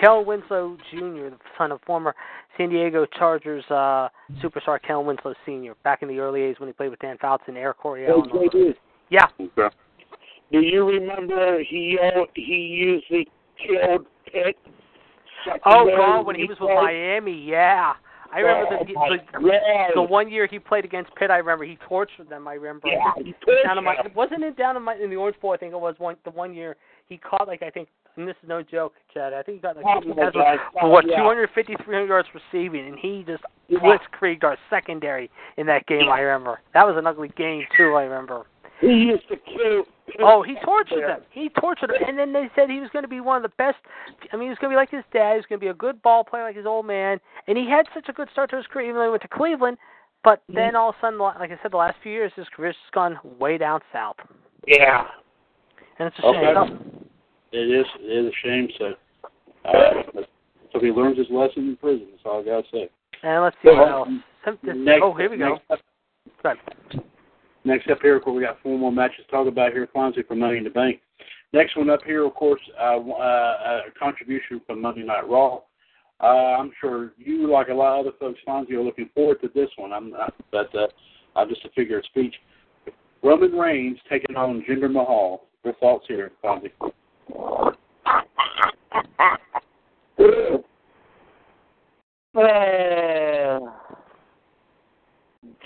[0.00, 2.14] Kel Winslow Jr., the son of former
[2.56, 4.08] San Diego Chargers uh,
[4.42, 7.44] superstar Kel Winslow Sr., back in the early days when he played with Dan Fouts
[7.46, 8.22] and Air Coryell.
[8.22, 8.74] Hey, JD.
[9.10, 9.26] Yeah.
[9.40, 9.74] Okay.
[10.52, 14.56] Do you remember he uh, he usually killed Pitt?
[15.66, 17.94] Oh God, when he was with Miami, yeah.
[18.32, 21.30] I remember oh, the, the, the one year he played against Pitt.
[21.30, 22.48] I remember he tortured them.
[22.48, 22.88] I remember.
[22.88, 24.12] Yeah, he tortured down in my, them.
[24.14, 25.52] wasn't it down in my in the Orange Bowl?
[25.52, 26.76] I think it was one the one year
[27.08, 29.32] he caught like I think and this is no joke, Chad.
[29.32, 30.58] I think he got like Oh, 50 my passes God.
[30.80, 31.18] for what Yeah.
[31.18, 33.80] 250, 300 yards receiving, and he just Yeah.
[33.80, 36.06] blitzkrieged our secondary in that game.
[36.06, 36.12] Yeah.
[36.12, 37.94] I remember that was an ugly game too.
[37.94, 38.46] I remember.
[38.84, 39.84] He used to kill.
[40.20, 41.20] Oh, he tortured them.
[41.30, 43.54] He tortured them, and then they said he was going to be one of the
[43.56, 43.78] best.
[44.32, 45.32] I mean, he was going to be like his dad.
[45.32, 47.18] He was going to be a good ball player like his old man,
[47.48, 49.28] and he had such a good start to his career, even though he went to
[49.28, 49.78] Cleveland.
[50.22, 50.54] But Mm-hmm.
[50.56, 52.92] then all of a sudden, like I said, the last few years, his career's just
[52.92, 54.16] gone way down south,
[54.66, 55.06] Yeah.
[55.98, 56.54] and it's a Okay.
[56.54, 57.08] shame.
[57.52, 58.68] It is it is a shame.
[58.78, 58.94] So,
[59.64, 60.22] uh,
[60.72, 62.06] so he learns his lesson in prison.
[62.10, 62.88] That's all I gotta say.
[63.22, 64.08] And let's see what else.
[64.44, 65.50] Some- this- Next, oh, here we go.
[65.50, 65.78] Next up,
[66.42, 67.04] Good.
[67.64, 69.88] Next up here, of course, we got four more matches to talk about here.
[69.94, 71.00] Fonzie for Money in the Bank.
[71.52, 75.60] Next one up here, of course, uh, uh, a contribution from Monday Night Raw.
[76.20, 79.50] Uh, I'm sure you, like a lot of other folks, Fonzie, are looking forward to
[79.54, 79.92] this one.
[79.92, 80.88] I'm not, but uh,
[81.36, 82.34] I'm just a figure of speech.
[83.22, 85.46] Roman Reigns taking on Jinder Mahal.
[85.64, 86.72] Your thoughts here, Fonzie?
[92.36, 92.40] Uh,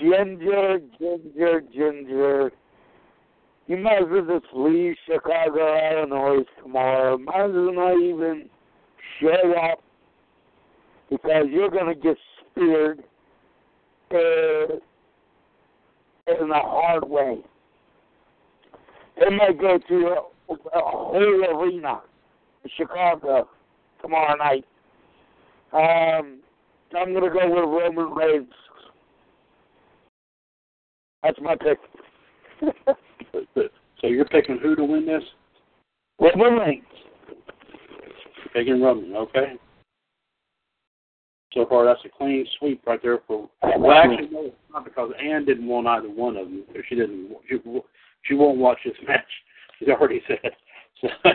[0.01, 2.53] Ginger, Ginger, Ginger.
[3.67, 7.19] You might as well just leave Chicago, Illinois tomorrow.
[7.19, 8.49] Might as well not even
[9.21, 9.83] show up
[11.11, 12.17] because you're going to get
[12.51, 13.01] speared
[14.13, 14.75] uh,
[16.29, 17.39] in a hard way.
[19.19, 22.01] They might go to a, a whole arena
[22.65, 23.49] in Chicago
[24.01, 24.65] tomorrow night.
[25.73, 26.41] Um,
[26.97, 28.49] I'm going to go with Roman Reigns.
[31.23, 31.79] That's my pick.
[33.55, 35.23] so you're picking who to win this?
[36.21, 36.85] Roman Reigns.
[38.53, 39.55] Picking Roman, okay.
[41.53, 43.49] So far, that's a clean sweep right there for.
[43.63, 46.65] Well, actually, no, it's not because Ann didn't want either one of them.
[46.89, 47.31] She didn't.
[47.49, 47.57] She,
[48.25, 49.25] she won't watch this match.
[49.79, 50.53] She's already said.
[51.01, 51.09] So,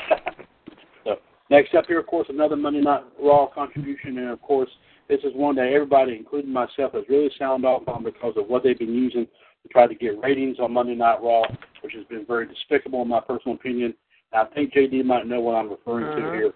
[1.03, 1.15] so
[1.49, 4.69] next up here, of course, another Monday Night Raw contribution, and of course,
[5.09, 8.63] this is one that everybody, including myself, has really sound off on because of what
[8.63, 9.27] they've been using
[9.63, 11.43] to try to get ratings on Monday Night Raw,
[11.81, 13.93] which has been very despicable in my personal opinion.
[14.33, 16.31] I think JD might know what I'm referring uh-huh.
[16.31, 16.53] to here.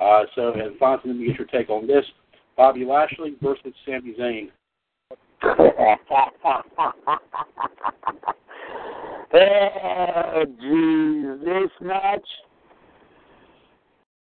[0.00, 2.04] Uh, so, and Fonzie, let me get your take on this.
[2.56, 4.50] Bobby Lashley versus Sami Zayn.
[9.34, 12.26] oh, geez, this match.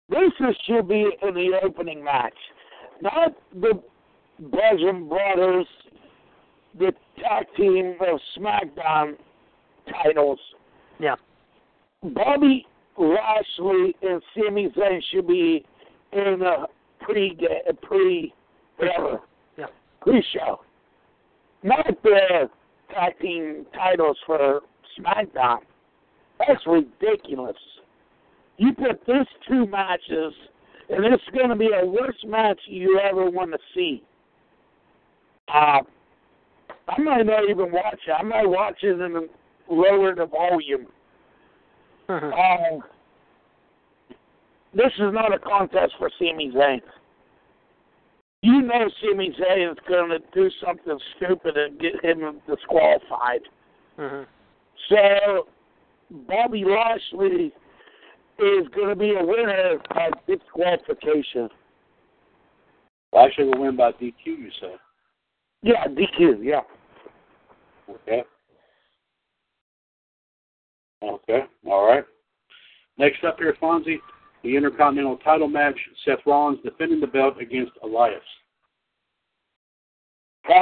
[0.10, 0.32] This
[0.66, 2.34] should be in the opening match,
[3.02, 3.82] not the
[4.40, 5.68] Bludgeon Brothers,
[6.78, 9.16] the tag team of SmackDown
[10.04, 10.40] titles.
[11.00, 11.16] Yeah.
[12.04, 12.66] Bobby
[12.98, 15.66] Lashley and Sami Zayn should be
[16.14, 16.66] in a
[17.00, 17.38] pre
[17.82, 18.34] pre
[18.78, 19.20] whatever
[19.58, 19.66] yeah.
[20.02, 20.62] pre show.
[21.64, 22.50] Not the
[22.94, 24.62] tag team titles for
[25.00, 25.60] SmackDown.
[26.40, 27.58] That's ridiculous.
[28.58, 30.34] You put these two matches,
[30.90, 34.04] and it's going to be a worst match you ever want to see.
[35.54, 35.80] Uh,
[36.88, 38.12] I might not even watch it.
[38.12, 39.30] I might watch it and
[39.70, 40.88] lower the volume.
[42.10, 42.82] um,
[44.74, 46.82] this is not a contest for Sami Zayn.
[48.42, 53.42] You know Sami Zayn is going to do something stupid and get him disqualified.
[54.00, 54.24] Mm-hmm.
[54.90, 55.48] So
[56.28, 57.54] Bobby Lashley
[58.40, 61.50] is going to be a winner by disqualification.
[63.14, 64.74] Lashley will win by DQ, you say?
[65.64, 66.43] Yeah, DQ.
[66.43, 66.62] Yeah.
[67.89, 68.24] Okay.
[71.03, 71.39] Okay.
[71.68, 72.03] All right.
[72.97, 73.97] Next up here, Fonzie,
[74.43, 75.78] the Intercontinental title match.
[76.05, 78.22] Seth Rollins defending the belt against Elias.
[80.49, 80.53] A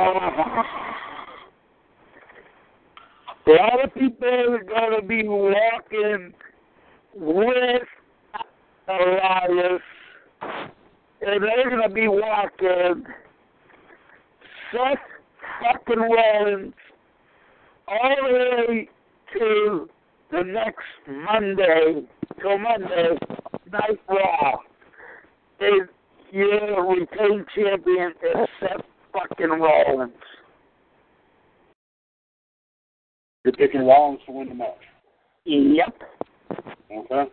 [3.48, 6.34] lot of people are going to be walking
[7.16, 7.84] with
[8.88, 9.82] Elias,
[10.42, 10.72] and
[11.22, 13.06] they're going to be walking
[14.72, 15.00] Seth
[15.62, 16.74] fucking Rollins
[17.88, 18.90] all the way
[19.34, 19.90] to
[20.32, 22.04] the next Monday,
[22.40, 23.18] till Monday,
[23.72, 24.58] Night Raw.
[25.60, 25.90] And
[26.32, 30.14] your retained champion is Seth fucking Rollins.
[33.44, 34.76] You're picking Rollins to win the match.
[35.46, 36.02] Yep.
[36.92, 37.32] Okay.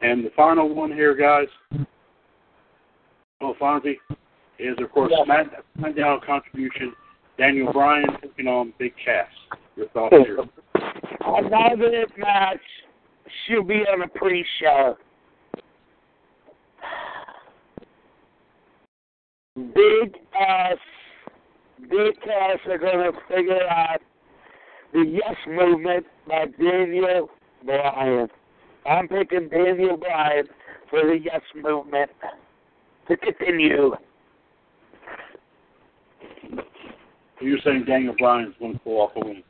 [0.00, 1.48] And the final one here, guys,
[3.40, 3.96] oh, Fonzie,
[4.58, 5.24] is, of course, Yeah.
[5.24, 5.46] Smack,
[5.78, 6.94] SmackDown contribution,
[7.36, 9.28] Daniel Bryan taking on Big Cass.
[9.76, 10.38] Your thoughts here?
[11.20, 12.60] Another match
[13.46, 14.96] should be on a pre-show.
[19.56, 20.76] Big ass,
[21.88, 24.00] big ass are gonna figure out
[24.92, 27.28] the Yes Movement by Daniel
[27.64, 28.28] Bryan.
[28.88, 30.46] I'm picking Daniel Bryan
[30.88, 32.10] for the Yes Movement
[33.08, 33.94] to continue.
[37.40, 39.42] You're saying Daniel Bryan's going to pull off a win.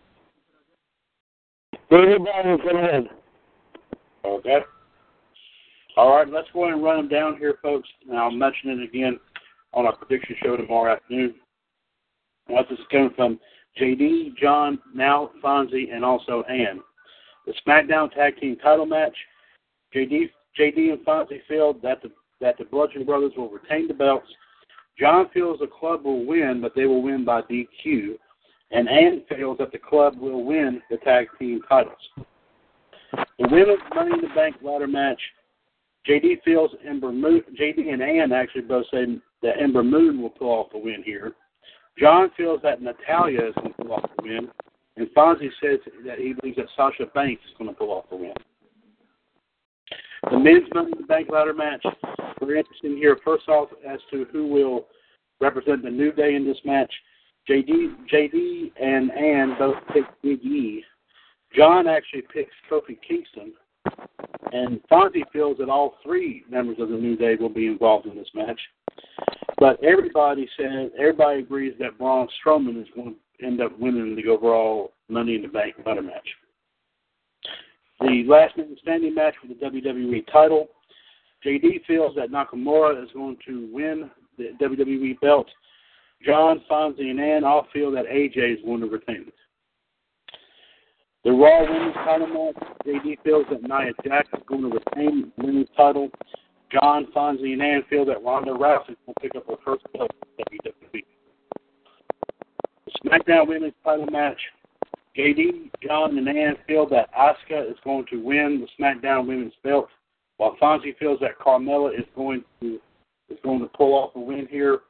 [1.90, 3.08] Daniel Bryan's gonna win.
[4.24, 4.58] Okay.
[5.96, 7.88] All right, let's go ahead and run them down here, folks.
[8.08, 9.18] And I'll mention it again
[9.72, 11.34] on our prediction show tomorrow afternoon.
[12.48, 13.38] Now, this is coming from
[13.80, 16.80] JD, John, now Fonzie, and also Ann.
[17.48, 19.16] The SmackDown Tag Team Title match.
[19.94, 20.28] JD,
[20.60, 22.10] JD and Fonzie feel that the
[22.42, 24.28] that the Bludgeon Brothers will retain the belts.
[25.00, 28.16] John feels the club will win, but they will win by DQ.
[28.70, 31.96] And Ann feels that the club will win the tag team titles.
[33.38, 35.20] The women's Money in the Bank ladder match.
[36.06, 37.42] JD feels Ember Moon.
[37.58, 39.06] JD and Ann actually both say
[39.42, 41.32] that Ember Moon will pull off the win here.
[41.98, 44.48] John feels that Natalya is going to pull off the win,
[44.98, 48.16] and Fonzie says that he believes that Sasha Banks is going to pull off the
[48.16, 48.32] win.
[50.24, 50.38] The oh.
[50.40, 51.84] men's Money in the Bank ladder match.
[52.40, 54.86] We're interested here first off as to who will
[55.40, 56.92] represent the New Day in this match.
[57.48, 60.84] JD, JD, and Ann both picked Big E.
[61.56, 63.52] John actually picks Kofi Kingston,
[64.52, 68.16] and Fonzie feels that all three members of the New Day will be involved in
[68.16, 68.60] this match.
[69.58, 74.28] But everybody says everybody agrees that Braun Strowman is going to end up winning the
[74.28, 76.28] overall Money in the Bank ladder match.
[78.00, 80.68] The last man standing match for the WWE title.
[81.44, 85.48] JD feels that Nakamura is going to win the WWE belt.
[86.24, 89.34] John, Fonzie, and Ann all feel that AJ is going to retain it.
[91.24, 95.46] The Raw Women's title match, JD feels that Nia Jax is going to retain the
[95.46, 96.08] women's title.
[96.72, 100.58] John, Fonzie, and Ann feel that Ronda Rousey will pick up her first belt in
[100.62, 101.02] WWE.
[103.04, 104.40] SmackDown Women's title match,
[105.16, 109.88] JD, John, and Ann feel that Asuka is going to win the SmackDown Women's belt,
[110.36, 112.80] while Fonzie feels that Carmella is going to
[113.28, 114.80] is going to pull off a win here,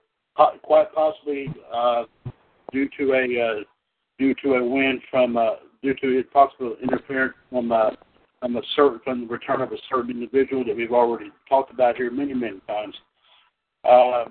[0.63, 2.05] quite possibly uh,
[2.73, 3.65] due to a uh,
[4.19, 7.91] due to a win from uh, due to his possible interference from uh,
[8.41, 11.97] from a certain from the return of a certain individual that we've already talked about
[11.97, 12.95] here many many times.
[13.85, 14.25] Uh,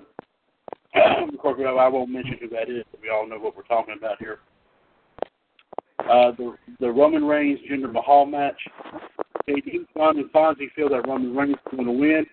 [0.94, 3.94] of course, I won't mention who that is, but we all know what we're talking
[3.96, 4.38] about here.
[6.00, 8.58] Uh, the the Roman Reigns Jinder Mahal match.
[9.48, 12.26] JD, John, and Fonzie feel that Roman Reigns is going to win.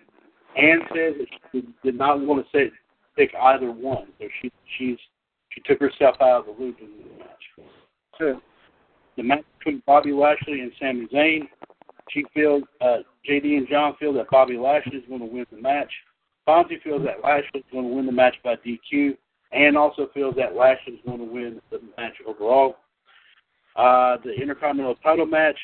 [0.56, 2.70] Ann says that she did not want to say
[3.16, 4.98] pick either one, so she she's
[5.50, 7.68] she took herself out of the loop in the match.
[8.18, 8.40] So,
[9.16, 11.48] the match between Bobby Lashley and Sami Zayn.
[12.10, 12.98] She feels uh,
[13.28, 15.90] JD and John feel that Bobby Lashley is going to win the match.
[16.46, 19.16] Fonzie feels that Lashley is going to win the match by DQ,
[19.52, 22.76] and also feels that Lashley is going to win the match overall.
[23.74, 25.58] Uh, the Intercontinental title match,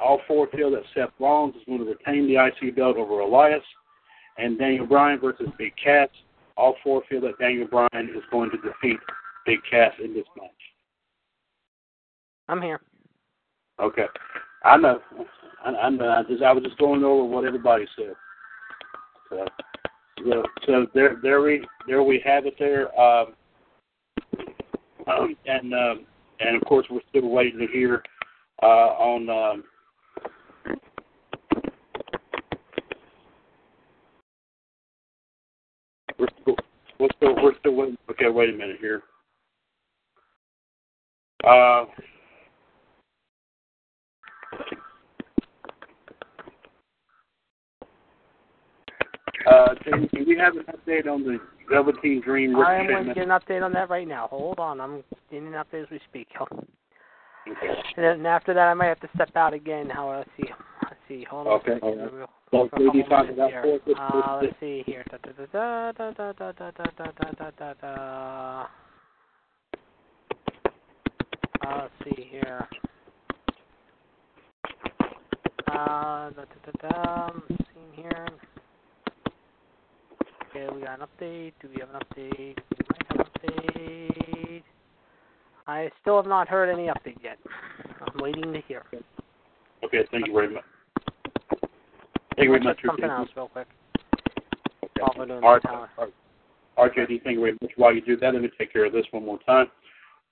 [0.00, 3.62] all four feel that Seth Rollins is going to retain the IC belt over Elias,
[4.36, 6.08] and Daniel Bryan versus Big Cass.
[6.56, 8.98] All four feel that Daniel Bryan is going to defeat
[9.46, 10.50] Big Cass in this match.
[12.48, 12.80] I'm here.
[13.80, 14.06] Okay,
[14.64, 15.00] I know.
[15.64, 16.08] I, I know.
[16.08, 18.14] I just I was just going over what everybody said.
[19.30, 19.46] So,
[20.66, 22.54] so, there, there we, there we have it.
[22.58, 23.34] There, um,
[25.06, 26.06] um, and um,
[26.40, 28.02] and of course we're still waiting to hear
[28.62, 29.30] uh, on.
[29.30, 29.64] Um,
[36.18, 36.56] we're still,
[36.98, 37.98] we're still, we're still waiting.
[38.10, 39.02] Okay, wait a minute here.
[41.44, 41.84] Uh,
[49.46, 51.38] Uh, can, can we have an update on the
[51.70, 52.56] Velveteen Dream?
[52.56, 54.28] I am going to get an update on that right now.
[54.28, 56.28] Hold on, I'm getting an update as we speak.
[56.40, 57.68] Okay.
[57.96, 59.88] And then after that, I might have to step out again.
[59.88, 60.48] How let's see,
[60.82, 61.24] let's see.
[61.30, 61.52] Hold on.
[61.54, 61.72] Okay.
[61.72, 62.18] A second.
[62.18, 62.28] Right.
[62.52, 63.80] We'll, maybe talk about here.
[63.84, 65.04] four- Uh, let's see here.
[65.10, 68.66] Da, da, da, da, da, da, da, da, da, da, da, da.
[71.66, 72.68] Uh, let's see here.
[75.70, 77.02] Uh, da, da, da, da.
[77.28, 78.26] I'm seeing here.
[80.50, 81.52] Okay, we got an update.
[81.60, 82.56] Do we have an update?
[82.56, 84.62] We might have an update.
[85.66, 87.36] I still have not heard any update yet.
[88.00, 88.82] I'm waiting to hear.
[89.84, 90.64] Okay, thank you very much.
[92.36, 92.78] Thank you very much.
[92.84, 93.66] Something else real quick.
[94.84, 94.92] Okay.
[95.00, 95.90] While we're doing All right, the tower.
[95.98, 96.94] all right.
[96.96, 97.72] RJD, thank you very much.
[97.76, 99.66] While you do that, let me take care of this one more time.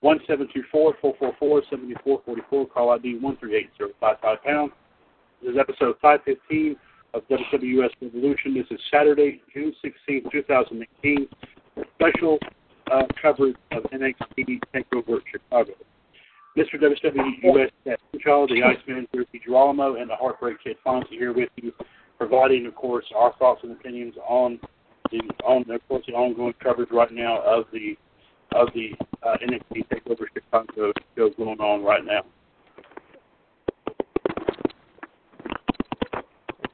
[0.00, 2.66] One seven two four four four four seventy four forty four.
[2.66, 4.70] Call ID one three eight zero five five pound.
[5.42, 6.76] This is episode five fifteen
[7.16, 8.54] of WWS Revolution.
[8.54, 11.26] This is Saturday, June 16, two thousand eighteen.
[11.94, 12.38] Special
[12.92, 15.72] uh, coverage of NXT Takeover Chicago.
[16.56, 16.76] Mr.
[16.76, 17.98] WWS Chad,
[18.48, 21.72] the Iceman, Jared DiGirolamo, and the Heartbreak Kid Fonzie here with you,
[22.16, 24.58] providing, of course, our thoughts and opinions on
[25.10, 27.96] the on of course the ongoing coverage right now of the
[28.54, 28.90] of the
[29.22, 32.22] uh, NXT Takeover Chicago show going on right now.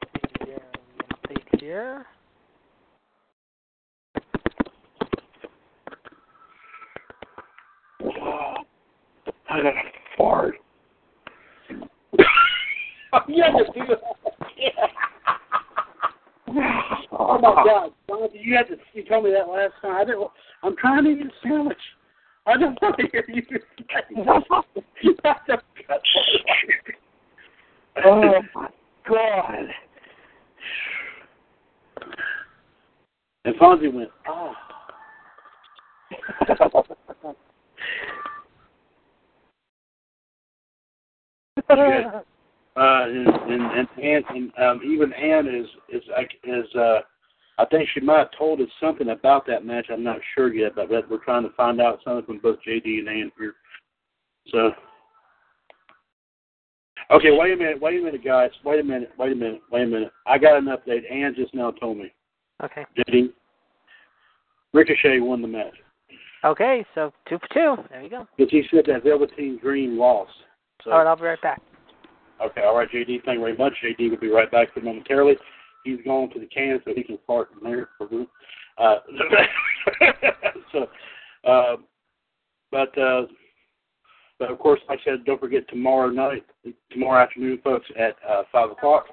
[0.01, 1.52] Let's see here.
[1.71, 2.03] An.
[9.49, 9.81] I got a
[10.17, 10.55] fart.
[13.15, 13.99] Oh you had to do that.
[17.11, 18.77] Oh my God, Don, you had to.
[18.93, 19.95] You told me that last time.
[19.95, 20.27] I didn't.
[20.63, 21.77] I'm trying to eat a sandwich.
[22.47, 23.43] I don't want to hear you.
[28.05, 28.67] Oh my
[29.07, 29.69] God.
[33.45, 34.53] And Fonzie went, oh.
[42.75, 46.01] Uh, and and and, and um, even Ann is is
[46.43, 47.01] is uh
[47.59, 49.87] I think she might have told us something about that match.
[49.91, 53.07] I'm not sure yet, but we're trying to find out something from both JD and
[53.07, 53.53] Ann here.
[54.47, 54.71] So,
[57.11, 59.83] okay, wait a minute, wait a minute, guys, wait a minute, wait a minute, wait
[59.83, 60.11] a minute.
[60.25, 61.11] I got an update.
[61.11, 62.11] Ann just now told me.
[62.63, 62.85] Okay.
[62.97, 63.29] JD,
[64.73, 65.73] Ricochet won the match.
[66.45, 67.83] Okay, so two for two.
[67.89, 68.27] There you go.
[68.37, 70.31] Because he said that Velveteen Dream lost.
[70.83, 71.61] So, all right, I'll be right back.
[72.43, 73.23] Okay, all right, JD.
[73.23, 73.73] Thank you very much.
[73.83, 75.35] JD will be right back momentarily.
[75.85, 77.89] He's going to the can so he can fart in there.
[78.77, 78.95] Uh,
[80.71, 80.87] so,
[81.47, 81.75] uh,
[82.71, 83.23] but uh,
[84.39, 86.45] but of course, like I said, don't forget tomorrow night,
[86.91, 89.05] tomorrow afternoon, folks, at uh, five o'clock.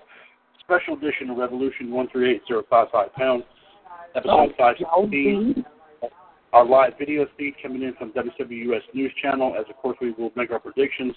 [0.60, 3.44] Special edition of Revolution one three eight zero five five pounds,
[4.14, 5.64] episode five sixteen.
[6.52, 10.32] Our live video feed coming in from WWS News Channel, as of course we will
[10.34, 11.14] make our predictions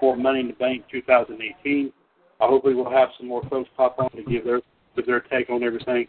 [0.00, 1.92] for Money in the Bank 2018.
[2.40, 4.60] I hope we will have some more folks pop on to give their
[4.94, 6.06] give their take on everything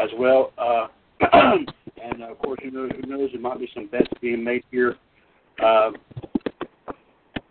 [0.00, 0.52] as well.
[0.56, 0.86] Uh,
[1.32, 4.94] and of course, who knows, who knows, there might be some bets being made here.
[5.62, 5.90] Uh,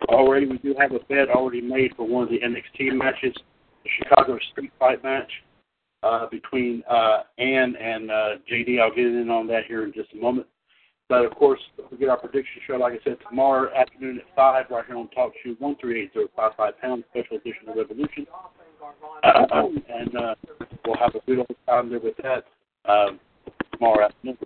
[0.08, 3.34] already, we do have a bet already made for one of the NXT matches,
[3.84, 5.30] the Chicago Street Fight match
[6.02, 8.80] uh, between uh, Ann and uh, JD.
[8.80, 10.46] I'll get in on that here in just a moment.
[11.08, 14.66] But of course, we get our prediction show, like I said, tomorrow afternoon at 5,
[14.70, 18.26] right here on Talk Show 138055 pounds, special edition of Revolution.
[19.24, 20.34] and uh,
[20.84, 22.44] we'll have a good old time there with that
[22.84, 23.18] um,
[23.72, 24.36] tomorrow afternoon.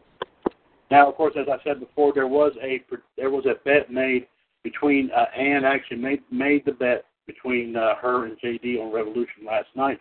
[0.90, 2.80] Now, of course, as I said before, there was a
[3.16, 4.26] there was a bet made
[4.64, 9.44] between uh, Ann actually made made the bet between uh, her and JD on Revolution
[9.46, 10.00] last night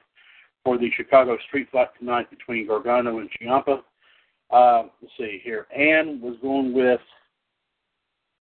[0.64, 3.82] for the Chicago Street Fight tonight between Gargano and Ciampa.
[4.52, 5.68] Uh, let's see here.
[5.76, 7.00] Ann was going with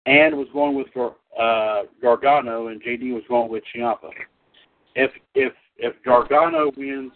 [0.05, 4.09] Ann was going with uh, Gargano, and JD was going with Ciampa.
[4.95, 7.11] If if if Gargano wins,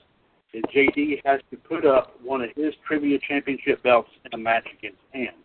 [0.54, 4.68] then JD has to put up one of his trivia championship belts in a match
[4.78, 5.43] against Ann.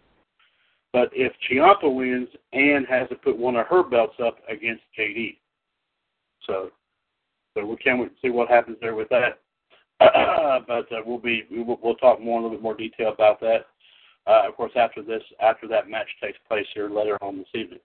[0.93, 5.37] But if Ciampa wins, Ann has to put one of her belts up against JD.
[6.47, 6.71] So,
[7.55, 9.41] so we can't wait to see what happens there with that.
[9.99, 13.41] but uh, we'll be we will, we'll talk more a little bit more detail about
[13.41, 13.67] that.
[14.27, 17.81] Uh, of course, after this after that match takes place here later on this evening,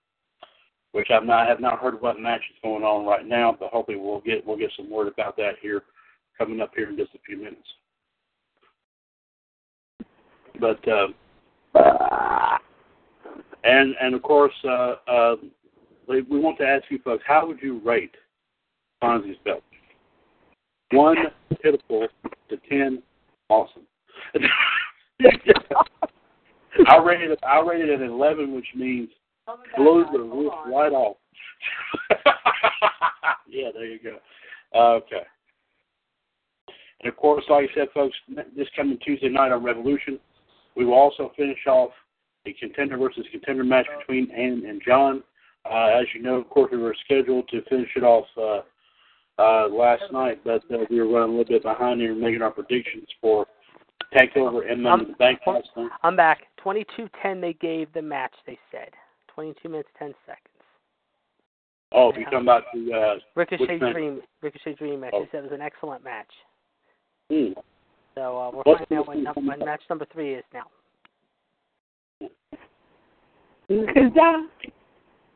[0.92, 3.98] which I've not have not heard what match is going on right now, but hopefully
[3.98, 5.84] we'll get we'll get some word about that here
[6.38, 7.68] coming up here in just a few minutes.
[10.60, 11.08] But uh,
[13.64, 15.36] and and of course, uh, uh,
[16.08, 18.16] we want to ask you folks, how would you rate
[19.02, 19.64] Fonzie's belt?
[20.92, 21.18] One
[21.62, 22.08] pitiful
[22.50, 23.02] to ten
[23.50, 23.84] awesome.
[26.88, 27.40] I rated it.
[27.44, 29.10] I rated it at eleven, which means
[29.78, 31.18] blows the roof right off.
[33.48, 34.18] yeah, there you go.
[34.76, 35.24] Okay.
[37.02, 38.16] And of course, like I said, folks,
[38.56, 40.20] this coming Tuesday night on Revolution,
[40.76, 41.92] we will also finish off
[42.46, 45.24] the contender versus contender match between Ann and John.
[45.70, 48.62] Uh, as you know, of course, we were scheduled to finish it off uh,
[49.42, 52.52] uh, last night, but uh, we were running a little bit behind here making our
[52.52, 53.46] predictions for
[54.14, 55.90] Takeover and Money in the Bank last night.
[56.04, 56.44] I'm back.
[56.64, 58.90] 22-10 they gave the match, they said.
[59.34, 60.48] 22 minutes, 10 seconds.
[61.94, 62.20] Oh, yeah.
[62.20, 65.14] you talking about the uh, Ricochet Dream Ricochet Dream match.
[65.14, 65.22] Oh.
[65.22, 66.32] They said it was an excellent match.
[67.32, 67.54] Hmm.
[68.16, 70.66] So uh, we're finding out when, when match number three is now.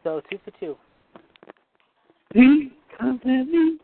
[0.04, 0.78] So two for two.
[2.34, 3.80] He comes at me.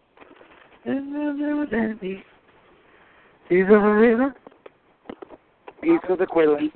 [3.49, 4.36] He's a river.
[5.82, 6.72] He's for the Quillen.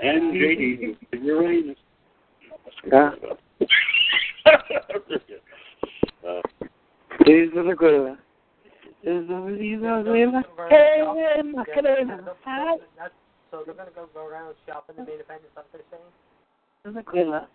[0.00, 1.76] And JD, Uranus.
[2.86, 3.10] Yeah.
[7.24, 8.18] He's for the Quillen.
[9.02, 9.40] He's a
[10.10, 10.42] river.
[10.68, 11.02] Hey,
[11.44, 12.16] Macarena.
[13.50, 16.02] So they're going to go, go around shopping the main event, is what they're saying?
[16.86, 17.46] The Quilla.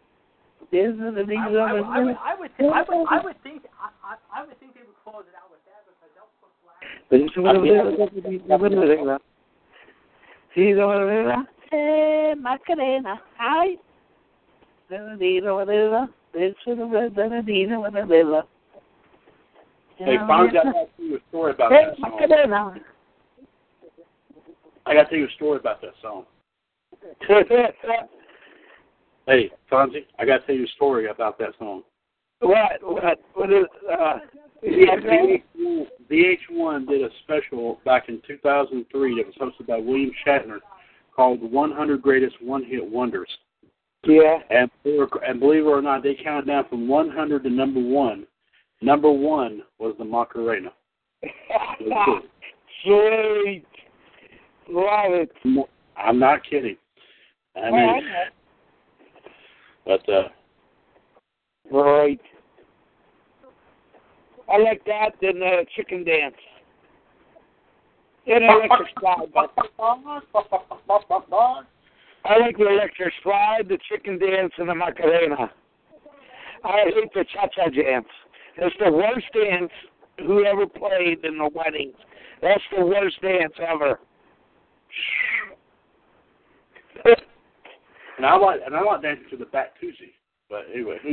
[0.71, 3.63] There's the things I, I, I, would, I would, think, I would, I would think,
[3.82, 6.51] I, I, I would think they would close it out with that because they'll put
[6.63, 6.84] black.
[10.53, 11.47] He's over there.
[11.71, 13.21] Hey, Macarena.
[13.38, 13.77] Hi.
[14.89, 16.07] Bernardino, whatever.
[16.34, 18.43] This is the Bernardino, whatever.
[19.97, 22.11] Hey, Fonzie, I got to tell you a story about that song.
[22.19, 22.75] Macarena.
[24.86, 26.25] I got to tell you a story about that song.
[29.32, 31.84] Hey, Fonzie, I got to tell you a story about that song.
[32.41, 32.82] What?
[32.82, 33.19] What?
[33.34, 33.65] What is?
[33.89, 34.19] Uh,
[34.63, 35.41] VH1,
[36.11, 40.59] VH1 did a special back in 2003 that was hosted by William Shatner
[41.15, 43.29] called "The 100 Greatest One-Hit Wonders."
[44.03, 44.39] Yeah.
[44.49, 48.25] And and believe it or not, they counted down from 100 to number one.
[48.82, 50.73] Number one was the Macarena.
[52.84, 53.65] Sweet.
[54.67, 55.32] Love it.
[55.95, 56.77] I'm not kidding.
[57.55, 58.01] I mean,
[59.91, 60.29] but uh,
[61.71, 62.21] right.
[64.49, 66.35] I like that than the chicken dance.
[68.27, 69.27] And electric slide.
[69.33, 69.53] But
[72.23, 75.51] I like the electric slide, the chicken dance, and the Macarena.
[76.63, 78.05] I hate the cha-cha dance.
[78.57, 79.71] It's the worst dance
[80.19, 81.95] whoever played in the weddings.
[82.41, 83.99] That's the worst dance ever.
[88.18, 90.12] And I like and I like dancing to the back Tuesday.
[90.49, 90.97] But anyway,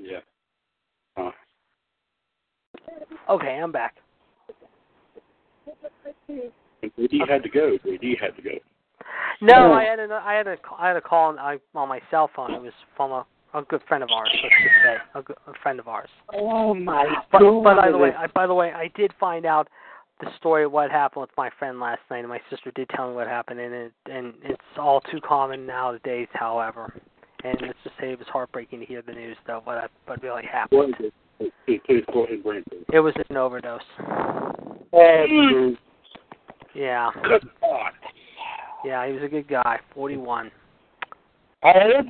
[0.00, 0.18] yeah.
[1.16, 1.30] Uh.
[3.30, 3.96] Okay, I'm back.
[6.96, 7.78] Brady had to go.
[7.82, 8.50] Brady had to go.
[9.40, 12.00] No, I had a I had a I had a call on, I, on my
[12.10, 12.52] cell phone.
[12.52, 14.28] It was from a a good friend of ours.
[14.42, 16.08] Let's just say a, good, a friend of ours.
[16.34, 17.64] Oh my But, God.
[17.64, 19.68] but by the way, I, by the way, I did find out
[20.20, 23.08] the story of what happened with my friend last night, and my sister did tell
[23.08, 26.28] me what happened, and it, and it's all too common nowadays.
[26.32, 26.92] However,
[27.44, 30.44] and let's just say it was heartbreaking to hear the news, though, what what really
[30.50, 30.94] happened.
[31.66, 32.86] Please, please go ahead and bring it.
[32.92, 33.80] It was an overdose.
[34.92, 35.74] Oh,
[36.74, 37.92] Yeah, Good God.
[38.84, 39.78] yeah, he was a good guy.
[39.94, 40.50] Forty-one.
[41.62, 42.06] Old?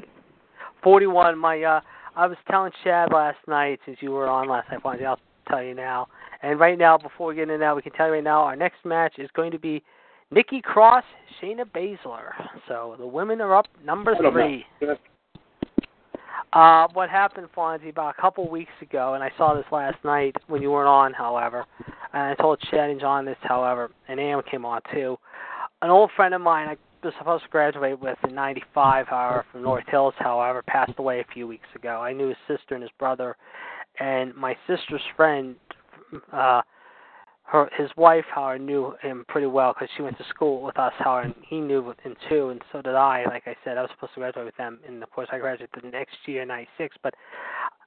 [0.83, 1.39] 41.
[1.39, 1.81] My uh,
[2.17, 4.81] I was telling Chad last night since you were on last night.
[5.03, 6.07] I'll tell you now.
[6.43, 8.57] And right now, before we get into that, we can tell you right now our
[8.57, 9.83] next match is going to be
[10.31, 11.05] Nikki Cross,
[11.41, 12.31] Shayna Baszler.
[12.69, 14.31] So the women are up number I don't know.
[14.31, 14.65] three.
[16.53, 20.35] Uh, what happened, Fonzie, about a couple weeks ago, and I saw this last night
[20.47, 21.67] when you weren't on, however,
[22.15, 25.19] and I told Chad and John this, however, and Am came on too.
[25.83, 29.63] An old friend of mine I was supposed to graduate with in 95, however, from
[29.63, 32.01] North Hills, however, passed away a few weeks ago.
[32.01, 33.37] I knew his sister and his brother,
[34.01, 35.55] and my sister's friend,
[36.33, 36.63] uh,
[37.45, 40.93] her his wife, however, knew him pretty well because she went to school with us,
[40.99, 43.25] however, and he knew him too, and so did I.
[43.25, 45.83] Like I said, I was supposed to graduate with them, and of course, I graduated
[45.83, 46.97] the next year, in '96.
[47.03, 47.15] But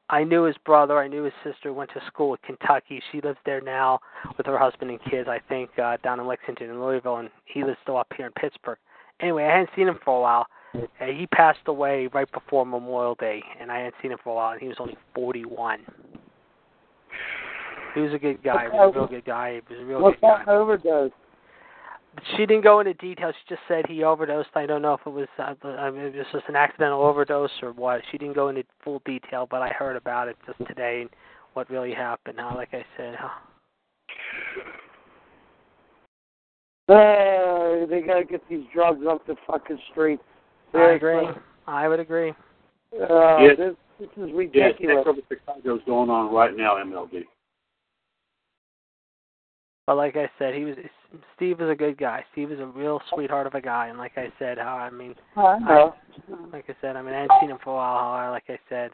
[0.10, 1.72] I knew his brother, I knew his sister.
[1.72, 3.02] Went to school in Kentucky.
[3.12, 4.00] She lives there now
[4.38, 5.30] with her husband and kids.
[5.30, 8.34] I think uh, down in Lexington and Louisville, and he lives still up here in
[8.34, 8.80] Pittsburgh.
[9.22, 10.48] Anyway, I hadn't seen him for a while.
[10.74, 14.36] Uh, he passed away right before Memorial Day, and I hadn't seen him for a
[14.36, 15.80] while, and he was only 41.
[17.94, 18.64] He was a good guy.
[18.64, 19.54] He was a real good guy.
[19.68, 20.44] He was a real What's good guy.
[20.46, 21.12] that overdose?
[22.36, 23.34] She didn't go into details.
[23.42, 24.50] She just said he overdosed.
[24.56, 27.52] I don't know if it was uh, I mean, it was just an accidental overdose
[27.62, 28.02] or what.
[28.12, 31.10] She didn't go into full detail, but I heard about it just today and
[31.54, 32.38] what really happened.
[32.40, 33.32] How, like I said, how,
[36.90, 40.20] Uh, they gotta get these drugs off the fucking street.
[40.74, 41.28] I agree.
[41.68, 42.32] I would agree.
[42.94, 43.58] Uh, Yes.
[43.58, 44.98] this, this is Yes, ridiculous.
[45.08, 47.26] Echo Chicago's going on right now, MLB.
[49.92, 50.78] But like I said, he was
[51.36, 52.24] Steve was a good guy.
[52.32, 55.16] Steve was a real sweetheart of a guy, and like I said, how I mean,
[55.36, 55.96] I know.
[56.54, 58.14] like I said, I mean, I hadn't seen him for a while.
[58.14, 58.92] However, like I said,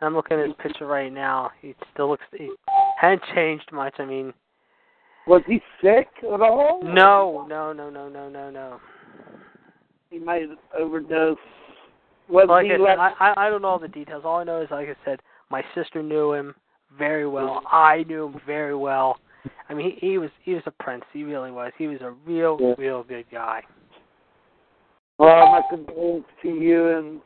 [0.00, 1.52] and I'm looking at his picture right now.
[1.62, 2.24] He still looks.
[2.36, 2.50] He
[3.00, 3.94] hadn't changed much.
[4.00, 4.34] I mean,
[5.28, 6.80] Was he sick at all?
[6.82, 8.80] no, no, no, no, no, no, no.
[10.10, 11.38] He might have overdosed.
[12.28, 12.98] Was Like he I left?
[12.98, 14.24] I, I I don't know all the details.
[14.24, 15.20] All I know is, like I said,
[15.52, 16.52] my sister knew him
[16.98, 17.62] very well.
[17.64, 17.72] Mm.
[17.72, 19.18] I knew him very well.
[19.68, 21.04] I mean, he, he was he was a prince.
[21.12, 21.72] He really was.
[21.78, 22.74] He was a real, Yeah.
[22.78, 23.62] real good guy.
[25.18, 27.20] Well, my condolences to you and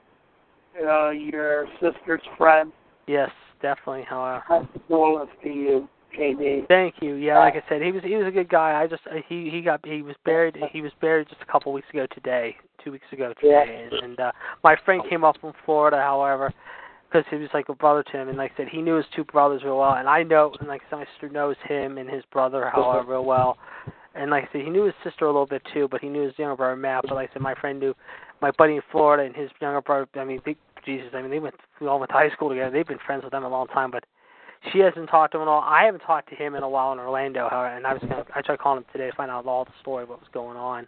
[0.86, 2.72] uh, your sister's friend.
[3.06, 4.04] Yes, definitely.
[4.08, 6.68] However, My condolences to you, JD.
[6.68, 7.14] Thank you.
[7.14, 8.80] Yeah, like I said, he was he was a good guy.
[8.80, 11.72] I just uh, he he got he was buried he was buried just a couple
[11.72, 15.52] weeks ago today, two weeks ago today, and, and uh, my friend came up from
[15.64, 16.52] Florida, however,
[17.10, 19.06] because he was like a brother to him, and like I said, he knew his
[19.14, 21.98] two brothers real well, and I know, and like I said, my sister knows him
[21.98, 23.56] and his brother, however, real well,
[24.14, 26.22] and like I said, he knew his sister a little bit too, but he knew
[26.22, 27.02] his younger brother Matt.
[27.02, 27.94] But like I said, my friend knew
[28.40, 30.08] my buddy in Florida and his younger brother.
[30.16, 32.70] I mean, they, Jesus, I mean, they went we all went to high school together.
[32.70, 34.04] They've been friends with them a long time, but
[34.72, 35.62] she hasn't talked to him at all.
[35.62, 38.24] I haven't talked to him in a while in Orlando, however, and I was gonna
[38.34, 40.86] I tried calling him today to find out all the story, what was going on.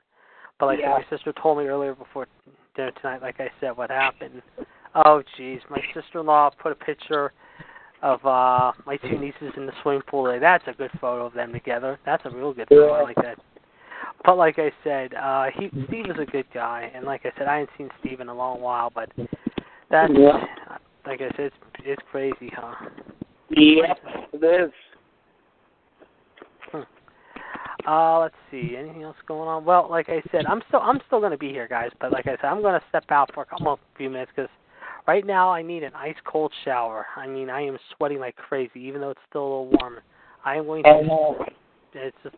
[0.58, 0.90] But like Yeah.
[0.90, 2.26] my sister told me earlier before
[2.74, 4.42] dinner tonight, like I said, what happened.
[4.95, 7.32] Oh jeez, my sister in law put a picture
[8.03, 10.36] of uh my two nieces in the swimming pool.
[10.40, 11.99] That's a good photo of them together.
[12.05, 12.93] That's a real good photo.
[12.93, 13.38] I like that.
[14.24, 17.47] But like I said, uh he Steve is a good guy and like I said,
[17.47, 19.11] I hadn't seen Steve in a long while, but
[19.90, 20.47] that's Yeah.
[21.07, 22.74] like I said, it's it's crazy, huh?
[23.51, 23.99] Yep,
[24.34, 24.72] it is.
[27.86, 28.76] Uh, let's see.
[28.78, 29.64] Anything else going on?
[29.64, 31.90] Well, like I said, I'm still I'm still going to be here, guys.
[32.01, 34.30] But like I said, I'm going to step out for a couple of few minutes
[34.34, 34.51] because
[35.07, 37.07] right now I need an ice cold shower.
[37.16, 39.98] I mean, I am sweating like crazy, even though it's still a little warm.
[40.44, 40.98] I am going I to.
[40.98, 41.44] Oh, know.
[41.94, 42.36] It's just.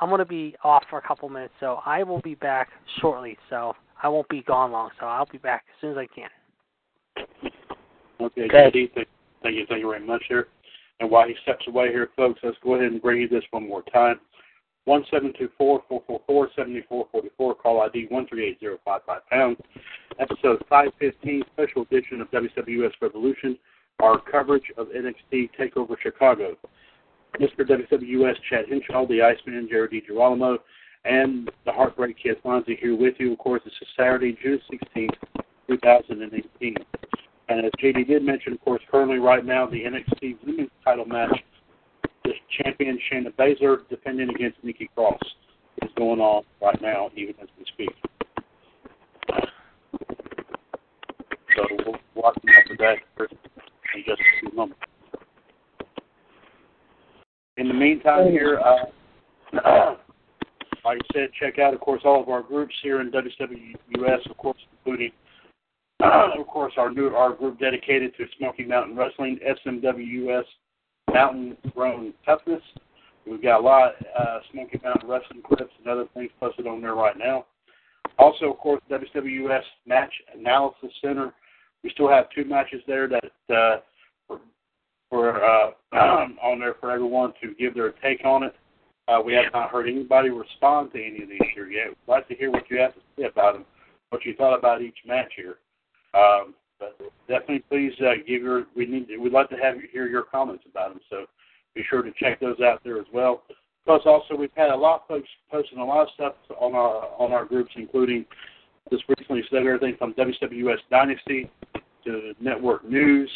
[0.00, 2.68] I'm going to be off for a couple minutes, so I will be back
[3.00, 3.38] shortly.
[3.48, 4.90] So I won't be gone long.
[5.00, 6.28] So I'll be back as soon as I can.
[8.20, 8.88] Okay, okay.
[8.94, 9.08] thank,
[9.42, 10.48] thank you, thank you very much here.
[11.00, 13.68] And while he steps away here, folks, let's go ahead and bring you this one
[13.68, 14.20] more time.
[14.86, 17.54] One seven two four four four four seventy four forty four.
[17.56, 19.58] Call ID one three eight zero five five pounds.
[20.20, 23.58] Episode five fifteen, special edition of WWS Revolution.
[24.00, 26.56] Our coverage of NXT Takeover Chicago.
[27.40, 27.60] Mr.
[27.60, 30.58] WWS Chad Henshaw, the Iceman, Jared DiGirolamo,
[31.04, 33.32] and the Heartbreak Kid Fonzie here with you.
[33.32, 36.76] Of course, this is Saturday, June 16th, 2018.
[37.48, 41.44] And as JD did mention, of course, currently right now, the NXT Women's title match,
[42.62, 45.20] champion Shayna Baszler defending against Nikki Cross
[45.82, 47.90] is going on right now, even as we speak.
[51.56, 52.96] So we'll watch out for that
[53.94, 54.80] in just a few moments.
[57.56, 58.84] In the meantime, here, uh,
[60.84, 64.36] like I said, check out, of course, all of our groups here in WWS, of
[64.36, 65.12] course, including,
[66.04, 70.44] uh, of course, our new our group dedicated to Smoky Mountain Wrestling, SMWS
[71.12, 72.62] Mountain Grown Toughness.
[73.26, 76.80] We've got a lot of uh, Smoky Mountain Wrestling clips and other things posted on
[76.80, 77.46] there right now.
[78.18, 81.34] Also, of course, WWS Match Analysis Center.
[81.82, 84.36] We still have two matches there that uh,
[85.10, 88.54] for uh, on there for everyone to give their take on it.
[89.08, 91.88] Uh, we have not heard anybody respond to any of these here yet.
[91.88, 93.64] We'd like to hear what you have to say about them,
[94.10, 95.58] what you thought about each match here.
[96.14, 96.98] Um, but
[97.28, 98.64] definitely, please uh, give your.
[98.76, 99.08] We need.
[99.18, 101.00] We'd like to have you hear your comments about them.
[101.10, 101.26] So
[101.74, 103.42] be sure to check those out there as well.
[103.84, 107.08] Plus, also we've had a lot of folks posting a lot of stuff on our
[107.18, 108.24] on our groups, including
[108.90, 111.50] just recently said everything from WWS Dynasty
[112.04, 113.30] to network news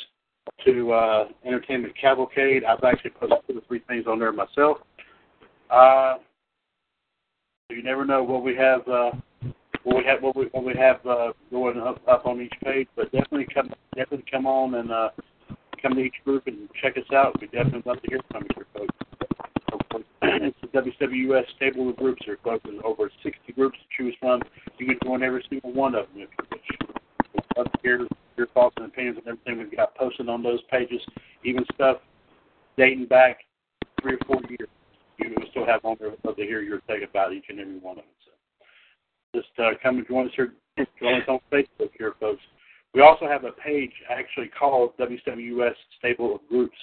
[0.65, 2.65] to uh, Entertainment Cavalcade.
[2.65, 4.79] I've actually posted two or three things on there myself.
[5.71, 6.17] Uh,
[7.71, 8.87] you never know what we have.
[8.89, 9.13] Uh,
[9.85, 12.89] what we have, what we, what we have uh, going up, up on each page,
[12.97, 15.09] but definitely come, definitely come on and uh,
[15.81, 17.41] come to each group and check us out.
[17.41, 18.95] We definitely love to hear from you, folks.
[20.23, 22.63] it's the WWS stable of groups here, folks.
[22.65, 24.43] There's over 60 groups to choose from.
[24.79, 26.97] You can join every single one of them if you wish.
[27.35, 28.07] We'd love to hear
[28.37, 31.01] your thoughts and opinions on everything we've got posted on those pages,
[31.45, 31.99] even stuff
[32.77, 33.39] dating back
[34.01, 34.69] three or four years.
[35.19, 36.11] You still have on there.
[36.11, 38.20] We'd love to hear your take about each and every one of them.
[39.35, 40.53] Just uh, come and join us here.
[40.99, 42.41] Join us on Facebook here, folks.
[42.95, 46.77] We also have a page actually called WWS Stable of Groups.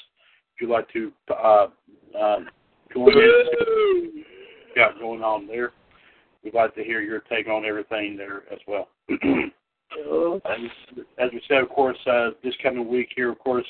[0.56, 1.68] If you'd like to uh,
[2.18, 2.38] uh,
[2.94, 4.24] join us,
[4.76, 5.74] got going on there.
[6.44, 8.88] We'd like to hear your take on everything there as well.
[10.46, 10.60] As,
[11.18, 13.66] as we said, of course, uh, this coming week here, of course,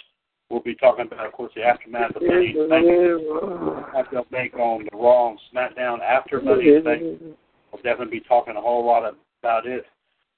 [0.49, 2.85] we'll be talking about, of course, the aftermath of Money Bank.
[4.11, 7.21] They'll make on the Raw and SmackDown after Money Bank.
[7.71, 9.03] We'll definitely be talking a whole lot
[9.41, 9.85] about it.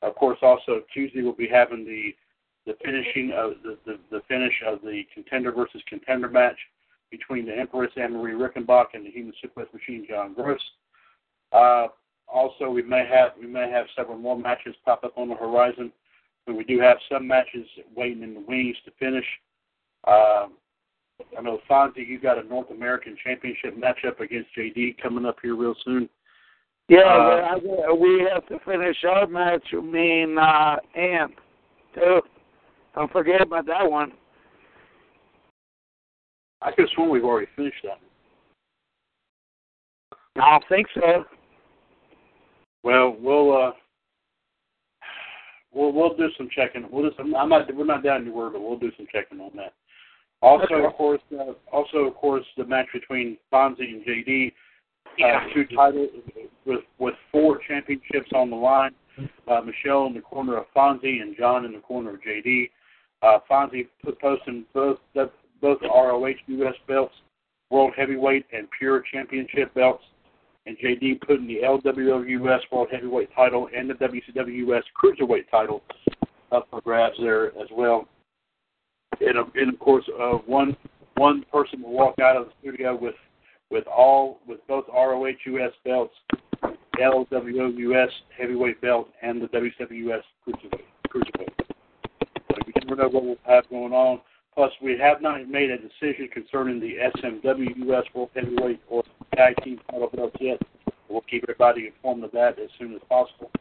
[0.01, 2.15] Of course, also Tuesday we'll be having the
[2.65, 6.57] the finishing of the, the, the finish of the contender versus contender match
[7.09, 10.59] between the Empress Anne Marie Rickenbach and the Human Suplex Machine John Gross.
[11.51, 11.87] Uh,
[12.27, 15.91] also, we may have we may have several more matches pop up on the horizon,
[16.45, 17.65] but we do have some matches
[17.95, 19.25] waiting in the wings to finish.
[20.07, 20.53] Um,
[21.37, 25.55] I know Fonzie, you got a North American Championship matchup against JD coming up here
[25.55, 26.07] real soon.
[26.89, 29.63] Yeah, uh, we have to finish our match.
[29.73, 31.35] Me and uh, Amp,
[31.93, 32.21] too.
[32.95, 34.11] Don't forget about that one.
[36.61, 37.99] I could have we've already finished that.
[40.41, 41.25] I don't think so.
[42.83, 43.71] Well, we'll uh,
[45.71, 46.87] we'll we'll do some checking.
[46.91, 47.35] We'll do some.
[47.35, 47.73] I'm not.
[47.73, 49.73] We're not down to word, but we'll do some checking on that.
[50.41, 50.85] Also, okay.
[50.85, 54.53] of course, uh, also of course, the match between Bonzi and JD.
[55.21, 55.43] Uh, yeah.
[55.53, 56.09] two titles
[56.65, 58.91] with with four championships on the line.
[59.47, 62.69] Uh, Michelle in the corner of Fonzie and John in the corner of JD.
[63.21, 63.87] Uh, Fonzie
[64.21, 65.29] posting both the,
[65.61, 67.13] both ROH US belts,
[67.69, 70.03] World Heavyweight and Pure Championship belts
[70.65, 75.81] and JD putting the LWUS World Heavyweight title and the WCWS Cruiserweight title
[76.51, 78.07] up for grabs there as well.
[79.19, 80.77] And, and of course, uh, one
[81.17, 83.15] one person will walk out of the studio with
[83.71, 86.13] with all with both ROH US belts,
[86.99, 90.81] LWUS Heavyweight belt, and the WCWS Cruiserweight.
[91.09, 91.53] Cruiserweight.
[92.51, 94.21] So you never know what we'll have going on.
[94.55, 99.03] Plus, we have not made a decision concerning the SMW US World Heavyweight or
[99.35, 100.59] Tag Team title belts yet.
[101.07, 103.51] We'll keep everybody informed of that as soon as possible.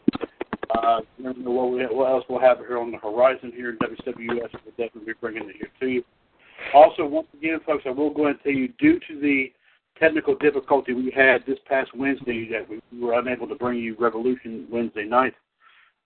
[0.71, 3.79] Uh, never know what, we, what else we'll have here on the horizon here in
[3.79, 4.53] WWS.
[4.53, 6.05] We'll definitely be bringing it here to you.
[6.75, 9.53] Also, once again, folks, I will go ahead and tell you, due to the
[9.99, 13.97] technical difficulty we had this past Wednesday that we, we were unable to bring you
[13.99, 15.35] Revolution Wednesday night.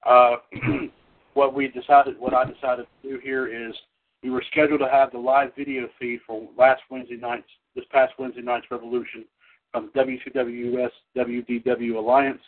[0.05, 0.37] Uh,
[1.35, 3.75] what we decided, what I decided to do here is
[4.23, 8.13] we were scheduled to have the live video feed for last Wednesday night's, this past
[8.19, 9.25] Wednesday night's Revolution
[9.73, 12.41] from WCWS WDW Alliance.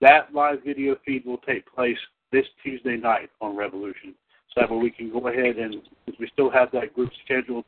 [0.00, 1.98] That live video feed will take place
[2.30, 4.14] this Tuesday night on Revolution.
[4.54, 7.64] So that we can go ahead and, since we still have that group scheduled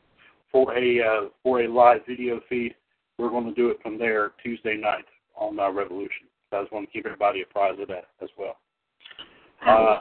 [0.53, 2.75] for a uh, for a live video feed,
[3.19, 5.05] we're going to do it from there Tuesday night
[5.37, 6.27] on uh, Revolution.
[6.51, 8.57] So I just want to keep everybody apprised of that as well.
[9.67, 10.01] Uh,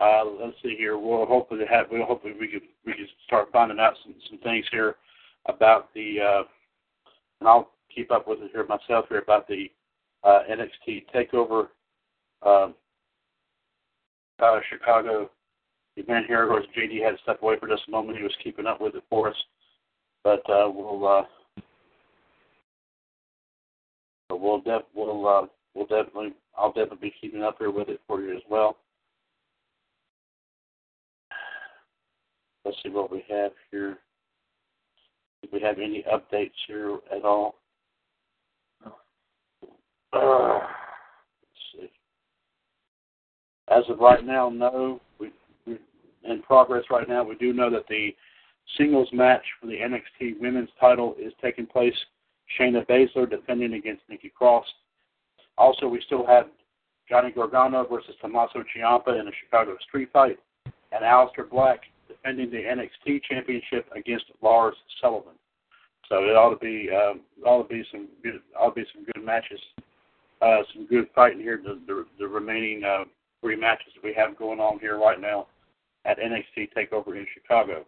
[0.00, 0.98] uh, let's see here.
[0.98, 1.86] We'll hopefully have.
[1.90, 4.96] We'll hopefully we can we can start finding out some some things here
[5.46, 6.16] about the.
[6.20, 6.42] Uh,
[7.40, 9.70] and I'll keep up with it here myself here about the
[10.24, 11.68] uh, NXT Takeover
[12.42, 12.74] um,
[14.42, 15.30] uh, Chicago
[15.96, 16.44] event here.
[16.44, 18.18] Of course, JD had to step away for just a moment.
[18.18, 19.36] He was keeping up with it for us,
[20.24, 21.22] but uh, we'll uh,
[24.36, 28.20] we'll def- we'll uh, we'll definitely I'll definitely be keeping up here with it for
[28.20, 28.76] you as well.
[32.64, 33.98] Let's see what we have here.
[35.42, 37.56] Do we have any updates here at all?
[40.12, 40.60] Uh.
[43.70, 45.00] As of right now, no.
[45.18, 45.30] We,
[45.64, 45.78] we
[46.24, 47.22] in progress right now.
[47.22, 48.14] We do know that the
[48.76, 51.94] singles match for the NXT Women's Title is taking place.
[52.58, 54.66] Shayna Baszler defending against Nikki Cross.
[55.58, 56.46] Also, we still have
[57.08, 62.58] Johnny Gargano versus Tommaso Ciampa in a Chicago street fight, and Aleister Black defending the
[62.58, 65.34] NXT Championship against Lars Sullivan.
[66.08, 69.04] So it ought to be um, ought to be some good ought to be some
[69.04, 69.60] good matches,
[70.42, 71.60] uh, some good fighting here.
[71.62, 73.04] The the, the remaining uh,
[73.40, 75.46] three matches that we have going on here right now
[76.04, 77.84] at NXT Takeover in Chicago,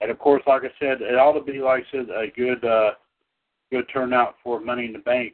[0.00, 2.62] and of course, like I said, it ought to be like I said a good
[2.62, 2.90] uh,
[3.70, 5.32] good turnout for Money in the Bank.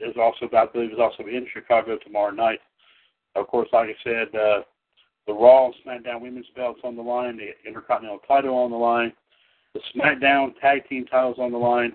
[0.00, 2.58] Is also I believe is also in Chicago tomorrow night.
[3.36, 4.62] Of course, like I said, uh,
[5.26, 9.12] the Raw SmackDown Women's belts on the line, the Intercontinental title on the line,
[9.74, 11.92] the SmackDown Tag Team titles on the line,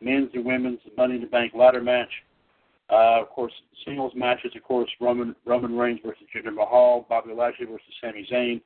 [0.00, 2.10] men's and women's Money in the Bank ladder match.
[2.90, 3.52] Uh, of course,
[3.84, 4.52] singles matches.
[4.56, 8.60] Of course, Roman Roman Reigns versus Jinder Mahal, Bobby Lashley versus Sami Zayn,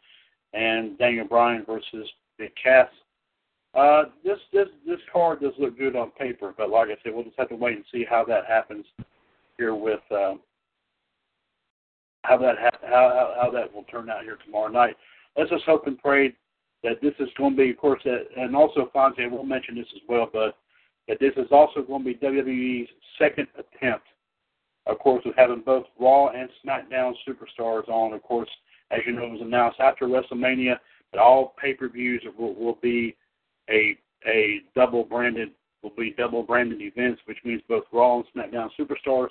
[0.52, 2.88] and Daniel Bryan versus Big Cass.
[3.74, 7.24] Uh, this this this card does look good on paper, but like I said, we'll
[7.24, 8.84] just have to wait and see how that happens
[9.56, 10.34] here with uh,
[12.22, 14.96] how that ha- how, how that will turn out here tomorrow night.
[15.36, 16.34] Let's just hope and pray
[16.82, 19.86] that this is going to be, of course, that, and also Fonzie, we'll mention this
[19.94, 20.56] as well, but
[21.08, 24.06] that this is also going to be WWE's second attempt,
[24.86, 28.12] of course, with having both Raw and SmackDown superstars on.
[28.12, 28.50] Of course,
[28.90, 30.76] as you know, it was announced after WrestleMania
[31.12, 33.16] that all pay-per-views will, will be
[33.70, 33.96] a
[34.26, 35.50] a double branded
[35.82, 39.28] will be double branded events, which means both Raw and SmackDown superstars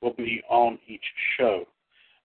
[0.00, 1.04] will be on each
[1.38, 1.64] show.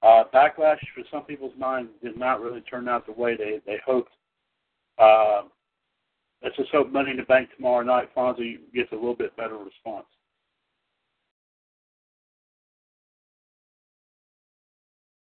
[0.02, 3.78] Uh, Backlash, for some people's minds, did not really turn out the way they they
[3.86, 4.12] hoped.
[4.98, 5.44] Uh,
[6.44, 9.58] let's just hope Money in the Bank tomorrow night, Fonzie gets a little bit better
[9.58, 10.06] response.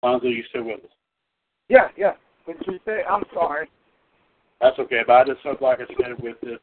[0.03, 0.91] Fonzie, you still with us?
[1.69, 2.13] Yeah, yeah.
[2.45, 2.99] Did you say?
[3.09, 3.67] I'm sorry.
[4.61, 6.57] That's okay, but I just hope, like I said, with the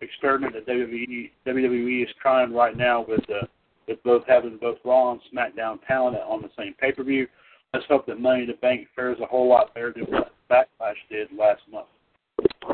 [0.00, 3.46] experiment that WWE WWE is trying right now with uh,
[3.86, 7.26] with both having both Raw and SmackDown talent on the same pay per view,
[7.72, 10.94] let's hope that Money in the Bank fares a whole lot better than what Backlash
[11.08, 11.86] did last month.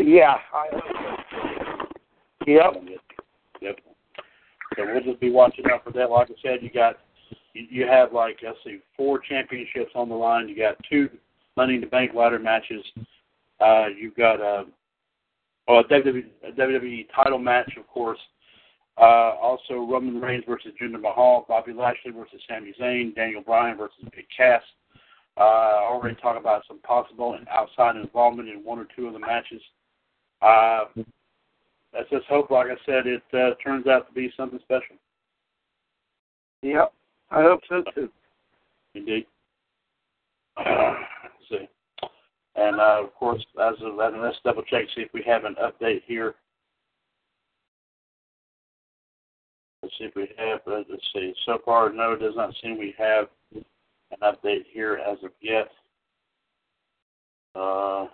[0.01, 0.37] Yeah.
[0.55, 0.67] I,
[2.47, 2.75] yep.
[3.61, 3.79] Yep.
[4.77, 6.11] So we'll just be watching out for that.
[6.11, 6.97] Like I said, you got
[7.53, 10.49] you, you have like let's see, four championships on the line.
[10.49, 11.11] You got two
[11.57, 12.83] Money in the Bank ladder matches.
[13.63, 14.65] Uh, you've got a,
[15.69, 18.19] oh, a WWE, a WWE title match, of course.
[18.99, 24.05] Uh, also, Roman Reigns versus Jinder Mahal, Bobby Lashley versus Sami Zayn, Daniel Bryan versus
[24.15, 24.63] Big Cass.
[25.39, 29.19] Uh, already talked about some possible and outside involvement in one or two of the
[29.19, 29.63] matches.
[30.43, 30.85] Uh,
[31.95, 34.97] let's just hope, like I said, it uh, turns out to be something special.
[36.63, 36.93] Yep.
[37.31, 38.11] I hope so too.
[38.95, 39.27] Indeed.
[40.59, 40.65] Uh,
[41.25, 41.69] let's see.
[42.55, 45.57] And uh, of course, as of that, let's double check see if we have an
[45.63, 46.35] update here.
[49.83, 50.61] Let's see if we have.
[50.67, 51.33] Uh, let's see.
[51.47, 53.65] So far, no, it does not seem we have an
[54.23, 55.69] update here as of yet.
[57.55, 58.07] Uh,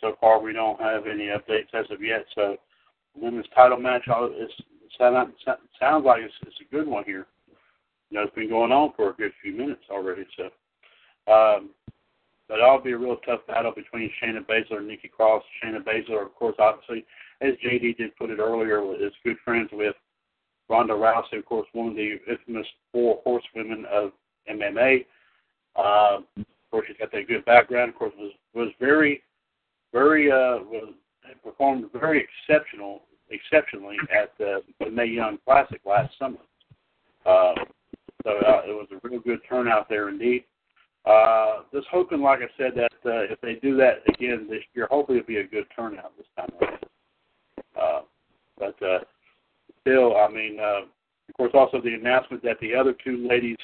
[0.00, 2.24] so far we don't have any updates as of yet.
[2.34, 2.56] So
[3.14, 4.50] women's title match is
[4.98, 5.32] sound,
[5.78, 7.26] sounds like it's, it's a good one here.
[8.10, 10.26] You know, it's been going on for a good few minutes already.
[10.36, 10.44] So,
[11.32, 11.70] um,
[12.48, 15.44] but it'll be a real tough battle between Shayna Baszler and Nikki Cross.
[15.62, 17.04] Shayna Baszler, of course, obviously,
[17.40, 19.94] as JD did put it earlier, is good friends with
[20.68, 24.10] Ronda Rousey, of course, one of the infamous four horsewomen of
[24.50, 25.04] MMA.
[25.76, 27.90] Uh, of course, she's got that good background.
[27.90, 29.22] Of course, was was very,
[29.92, 30.58] very uh,
[31.42, 36.38] performed very exceptional, exceptionally at the, Mae Young Classic last summer.
[37.26, 37.54] Uh,
[38.24, 40.44] so uh, it was a real good turnout there indeed.
[41.06, 44.86] Uh, just hoping, like I said, that uh, if they do that again this year,
[44.90, 46.84] hopefully it'll be a good turnout this time around.
[47.80, 48.00] Uh,
[48.58, 48.98] but uh,
[49.80, 53.56] still, I mean, uh, of course, also the announcement that the other two ladies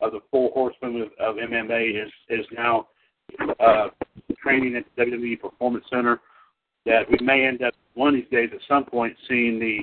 [0.00, 2.86] of the four horsemen of, of MMA is is now
[3.58, 3.88] uh,
[4.46, 6.20] training at the WWE Performance Center.
[6.84, 9.80] That we may end up one of these days at some point seeing the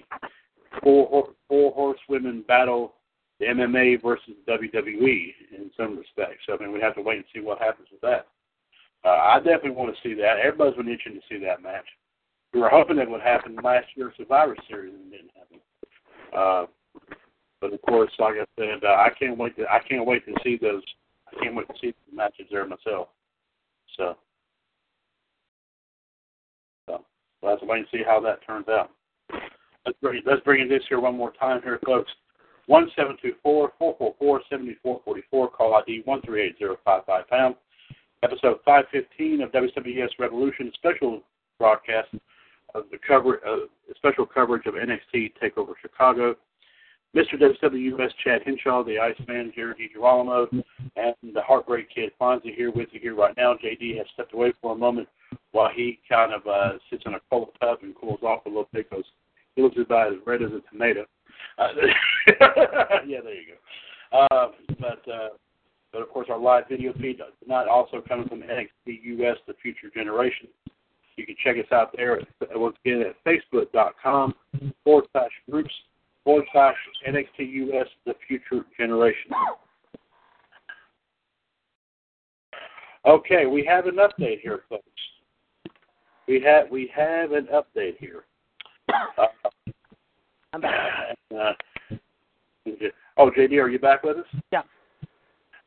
[0.82, 2.94] four four horsewomen battle
[3.40, 6.44] the MMA versus WWE in some respects.
[6.46, 8.28] So, I mean, we have to wait and see what happens with that.
[9.04, 10.38] Uh, I definitely want to see that.
[10.40, 11.86] Everybody's been itching to see that match.
[12.54, 15.60] We were hoping that would happen last year Survivor Series and it didn't happen.
[16.38, 16.66] Uh,
[17.60, 20.34] but of course, like I said, uh, I can't wait to I can't wait to
[20.44, 20.84] see those.
[21.28, 23.08] I can't wait to see the matches there myself.
[23.98, 24.18] So,
[27.44, 28.90] we'll have to wait and see how that turns out.
[29.86, 32.12] Let's bring let's bring in this here one more time here, folks.
[32.68, 35.50] One seven two four four four four seventy four forty four.
[35.50, 37.56] Call ID one three eight zero five five pound.
[38.24, 41.22] Episode five fifteen of WWS Revolution special
[41.60, 42.08] broadcast
[42.74, 46.36] of the cover uh, special coverage of NXT Takeover Chicago.
[47.16, 47.36] Mr.
[47.36, 50.48] WWS Chad Henshaw, the Iceman Jared DiGirolamo,
[50.96, 53.54] and the Heartbreak Kid Fonzie here with you here right now.
[53.54, 55.08] JD has stepped away for a moment
[55.52, 58.68] while he kind of uh, sits in a cold tub and cools off a little
[58.72, 59.06] bit because
[59.56, 61.06] he looks about as red as a tomato.
[61.58, 61.68] Uh,
[63.08, 64.18] yeah, there you go.
[64.18, 64.48] Uh,
[64.80, 65.30] but uh,
[65.92, 69.90] but of course, our live video feed not also coming from NXT US, the Future
[69.94, 70.48] Generation.
[71.16, 72.20] You can check us out there
[72.56, 74.34] once again at facebook.com
[74.84, 75.74] forward slash groups
[76.24, 76.76] forward slash
[77.08, 79.32] NXT US, the Future Generation.
[83.06, 84.84] Okay, we have an update here, folks.
[86.28, 88.26] We have we have an update here.
[89.18, 89.26] Uh,
[90.54, 91.16] I'm back.
[91.34, 91.54] Uh,
[93.18, 94.42] oh, JD, are you back with us?
[94.52, 94.62] Yeah.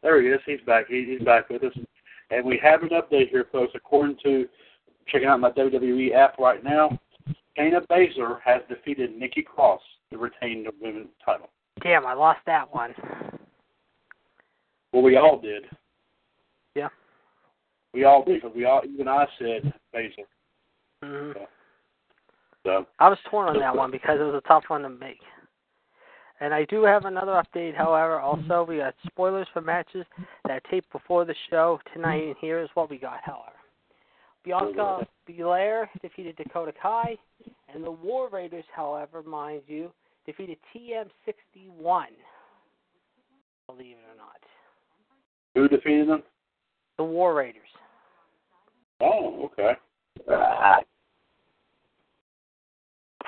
[0.02, 0.40] There he is.
[0.46, 0.86] He's back.
[0.88, 1.72] He, he's back with us.
[2.30, 3.72] And we have an update here, folks.
[3.74, 4.46] According to
[5.08, 6.98] checking out my WWE app right now,
[7.58, 9.80] Shayna Baszler has defeated Nikki Cross
[10.12, 11.48] to retain the women's title.
[11.82, 12.94] Damn, I lost that one.
[14.92, 15.64] Well, we all did.
[16.74, 16.88] Yeah.
[17.92, 20.26] We all did we all, even I said Baszler.
[21.04, 21.42] Mm-hmm.
[22.64, 25.20] So, I was torn on that one because it was a tough one to make.
[26.40, 28.20] And I do have another update, however.
[28.20, 30.04] Also, we got spoilers for matches
[30.46, 33.52] that taped before the show tonight, and here is what we got, however.
[34.44, 37.16] Bianca Belair defeated Dakota Kai,
[37.72, 39.90] and the War Raiders, however, mind you,
[40.26, 42.06] defeated TM61.
[43.66, 44.40] Believe it or not.
[45.54, 46.22] who defeated them?
[46.98, 47.62] The War Raiders.
[49.00, 49.72] Oh, okay.
[50.28, 50.84] And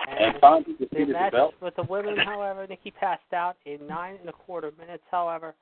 [0.07, 0.35] And
[0.79, 1.55] the the match belt.
[1.61, 5.55] with the women, however, Nikki passed out in nine and a quarter minutes, however,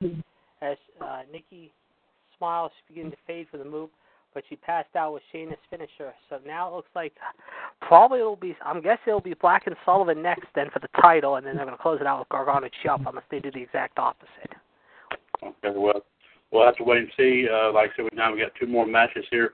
[0.61, 1.71] as uh, Nikki
[2.37, 3.89] smiles beginning to fade for the move,
[4.33, 6.13] but she passed out with Shayna's finisher.
[6.29, 7.13] So now it looks like
[7.81, 11.35] probably it'll be, I'm guessing it'll be Black and Sullivan next then for the title,
[11.35, 13.61] and then they're going to close it out with Gargano Shuff unless they do the
[13.61, 14.53] exact opposite.
[15.43, 16.03] Okay, well,
[16.51, 17.47] we'll have to wait and see.
[17.51, 19.53] Uh, like I said, now we got two more matches here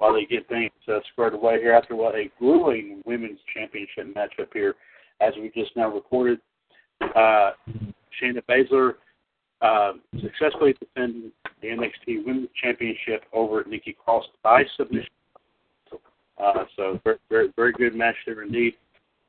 [0.00, 4.48] while they get things uh, squared away here after what a grueling women's championship matchup
[4.52, 4.74] here,
[5.20, 6.40] as we just now reported.
[7.14, 7.52] Uh,
[8.20, 8.94] Shayna Baszler
[9.60, 15.10] uh, successfully defended the NXT Women's Championship over Nikki Cross by submission.
[16.38, 18.74] Uh, so very, very, very good match there indeed.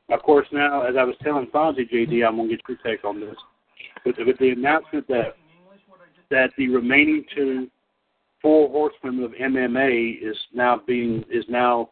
[0.09, 3.19] Of course, now as I was telling Fonzie JD, I'm gonna get your take on
[3.19, 3.35] this.
[4.05, 5.35] With, with the announcement that
[6.29, 7.69] that the remaining two
[8.41, 11.89] four horsemen of MMA is now being is now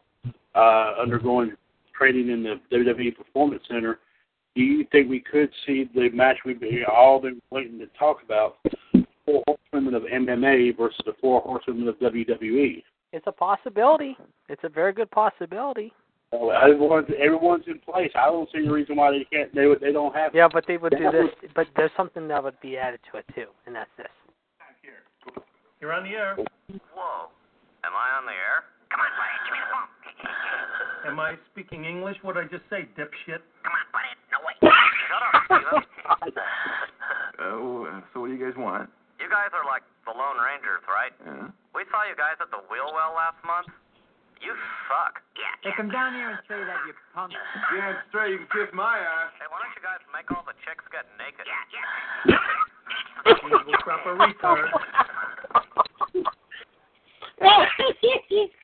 [0.54, 1.52] uh, undergoing
[1.96, 3.98] training in the WWE Performance Center.
[4.56, 8.18] Do you think we could see the match we've been, all been waiting to talk
[8.24, 8.56] about,
[9.24, 12.82] four horsemen of MMA versus the four horsemen of WWE?
[13.12, 14.16] It's a possibility.
[14.48, 15.92] It's a very good possibility.
[16.32, 18.12] Everyone's everyone's in place.
[18.14, 19.52] I don't see the reason why they can't.
[19.52, 19.80] They would.
[19.80, 20.32] They don't have.
[20.32, 21.50] Yeah, but they would do this.
[21.56, 24.06] But there's something that would be added to it too, and that's this.
[25.80, 26.36] You're on the air.
[26.36, 27.32] Whoa.
[27.88, 28.68] Am I on the air?
[28.92, 29.88] Come on, Brian, give me the phone.
[31.08, 32.20] Am I speaking English?
[32.20, 33.40] What did I just say, dipshit?
[33.64, 34.16] Come on, put it.
[34.28, 34.60] No, wait.
[35.08, 35.80] Shut up, Steven.
[37.40, 38.92] Oh, uh, so what do you guys want?
[39.16, 41.08] You guys are like the Lone Rangers, right?
[41.24, 41.48] Yeah.
[41.72, 43.72] We saw you guys at the wheel well last month.
[44.44, 44.52] You
[44.84, 45.24] suck.
[45.40, 45.48] Yeah.
[45.64, 47.32] Hey, come down here and say that, you punk.
[47.72, 48.36] Yeah, it's straight.
[48.36, 49.32] You can kiss my ass.
[49.40, 51.48] Hey, why don't you guys make all the chicks get naked?
[51.48, 52.36] Yeah,
[53.40, 54.68] Evil proper retard.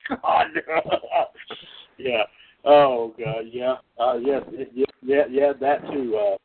[0.09, 0.47] God.
[1.97, 2.23] yeah.
[2.65, 3.45] Oh God.
[3.51, 3.75] Yeah.
[3.99, 4.17] Uh.
[4.21, 4.39] Yeah.
[4.73, 4.85] Yeah.
[5.01, 5.23] Yeah.
[5.29, 5.53] Yeah.
[5.59, 6.15] That too.
[6.15, 6.37] Uh.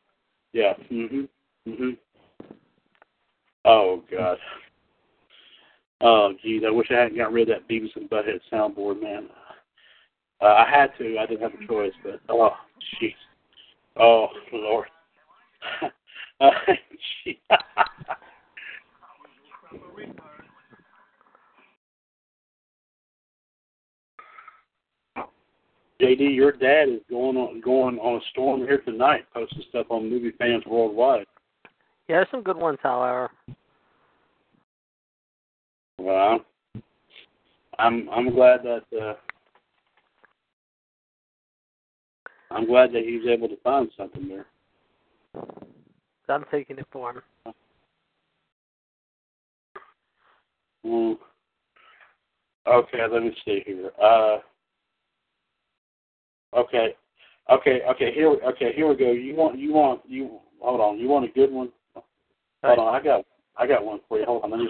[0.53, 0.73] Yeah.
[0.91, 1.27] Mhm.
[1.67, 1.97] Mhm.
[3.65, 4.37] Oh God.
[6.01, 9.27] Oh geez, I wish I hadn't got rid of that Beavis and Butthead soundboard, man.
[10.41, 11.17] Uh, I had to.
[11.17, 12.51] I didn't have a choice, but oh
[13.01, 13.13] jeez.
[13.95, 14.87] Oh Lord.
[16.41, 16.49] uh,
[26.03, 30.09] JD, your dad is going on going on a storm here tonight, posting stuff on
[30.09, 31.25] movie fans worldwide.
[32.09, 33.31] Yeah, there's some good ones, however.
[35.97, 36.39] Well,
[37.79, 39.13] I'm I'm glad that uh,
[42.51, 44.45] I'm glad that he's able to find something there.
[46.27, 47.53] I'm taking it for him.
[50.85, 51.15] Mm.
[52.67, 53.91] Okay, let me see here.
[54.01, 54.37] Uh,
[56.55, 56.95] okay,
[57.51, 58.13] okay, okay.
[58.13, 59.11] Here, okay, here we go.
[59.11, 60.39] You want, you want, you.
[60.61, 60.97] Hold on.
[60.97, 61.69] You want a good one?
[62.63, 62.95] Hold on.
[62.95, 63.25] I got,
[63.57, 64.25] I got one for you.
[64.25, 64.51] Hold on.
[64.51, 64.69] Let me.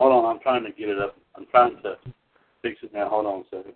[0.00, 1.16] Hold on, I'm trying to get it up.
[1.36, 1.96] I'm trying to
[2.64, 3.10] fix it now.
[3.10, 3.74] Hold on a second.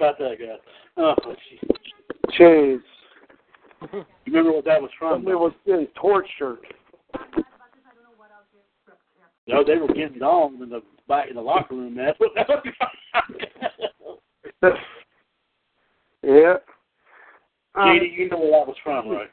[0.00, 0.56] About that, guy?
[0.96, 1.14] Oh.
[2.38, 2.78] Jeez.
[3.92, 5.16] You remember what that was from?
[5.16, 6.60] Somebody was getting tortured.
[9.46, 11.94] No, they were getting on in the back in the locker room.
[11.96, 12.48] That's what that
[14.62, 14.72] was.
[16.22, 16.54] yeah.
[17.74, 19.30] Um, JD, you know where that was from, right?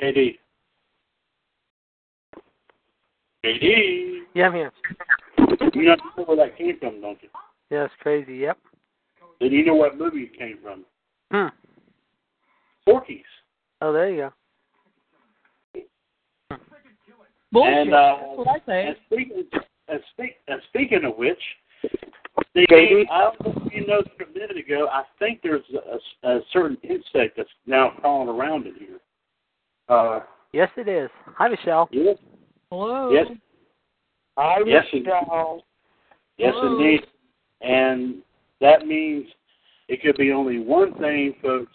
[0.00, 0.38] JD.
[3.44, 4.20] JD.
[4.34, 4.72] Yeah, I'm here.
[5.74, 7.28] You know where that came from, don't you?
[7.70, 8.36] Yeah, it's crazy.
[8.38, 8.58] Yep.
[9.40, 10.84] Then you know what movie it came from?
[11.30, 11.54] Hmm.
[12.86, 13.24] Porky's.
[13.82, 14.30] Oh, there you
[15.74, 15.80] go.
[17.52, 17.74] Bullshit.
[17.74, 18.86] And, uh, That's what I say.
[18.88, 19.44] And speaking,
[19.88, 21.38] and, speak, and speaking of which,
[22.50, 25.62] Steve, I don't know if you noticed a minute ago, I think there's
[26.24, 28.98] a, a certain insect that's now crawling around in here.
[29.88, 30.20] Uh,
[30.52, 31.10] Yes, it is.
[31.36, 31.88] Hi, Michelle.
[31.92, 32.16] yes,
[32.70, 33.12] Hello.
[33.12, 33.26] yes,
[34.38, 35.62] I Yes, Michelle.
[36.38, 36.78] yes, Hello.
[36.78, 37.00] indeed.
[37.60, 38.16] And
[38.60, 39.26] that means
[39.88, 41.72] it could be only one thing, folks.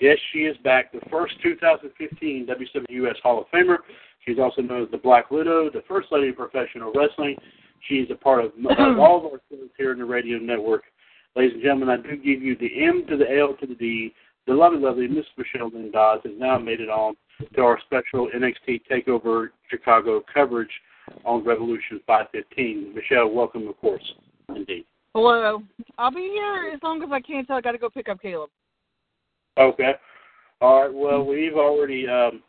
[0.00, 3.78] Yes, she is back, the first 2015 WWS Hall of Famer.
[4.26, 7.36] She's also known as the Black Widow, the First Lady of Professional Wrestling.
[7.88, 10.82] She's a part of, of all of our shows here in the radio network.
[11.34, 14.14] Ladies and gentlemen, I do give you the M to the L to the D.
[14.46, 17.14] The lovely, lovely Miss Michelle Lynn Dodds has now made it on
[17.54, 20.70] to our special NXT Takeover Chicago coverage
[21.24, 22.94] on Revolution 515.
[22.94, 24.04] Michelle, welcome, of course.
[24.48, 24.86] Indeed.
[25.14, 25.62] Hello.
[25.98, 28.20] I'll be here as long as I can until I got to go pick up
[28.20, 28.50] Caleb.
[29.58, 29.92] Okay.
[30.60, 30.92] All right.
[30.92, 32.08] Well, we've already.
[32.08, 32.42] Um,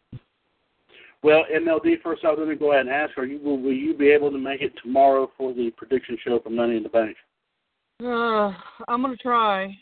[1.23, 2.01] well, MLD.
[2.01, 4.31] First off, let me go ahead and ask: Are you will, will you be able
[4.31, 7.17] to make it tomorrow for the prediction show for Money in the Bank?
[8.01, 8.53] Uh,
[8.87, 9.75] I'm gonna try.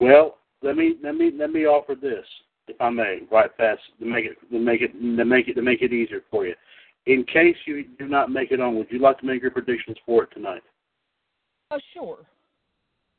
[0.00, 2.24] Well, let me let me let me offer this,
[2.66, 5.62] if I may, right fast to make it to make it to make it to
[5.62, 6.54] make it easier for you.
[7.06, 9.96] In case you do not make it on, would you like to make your predictions
[10.06, 10.62] for it tonight?
[11.70, 12.18] Oh, sure.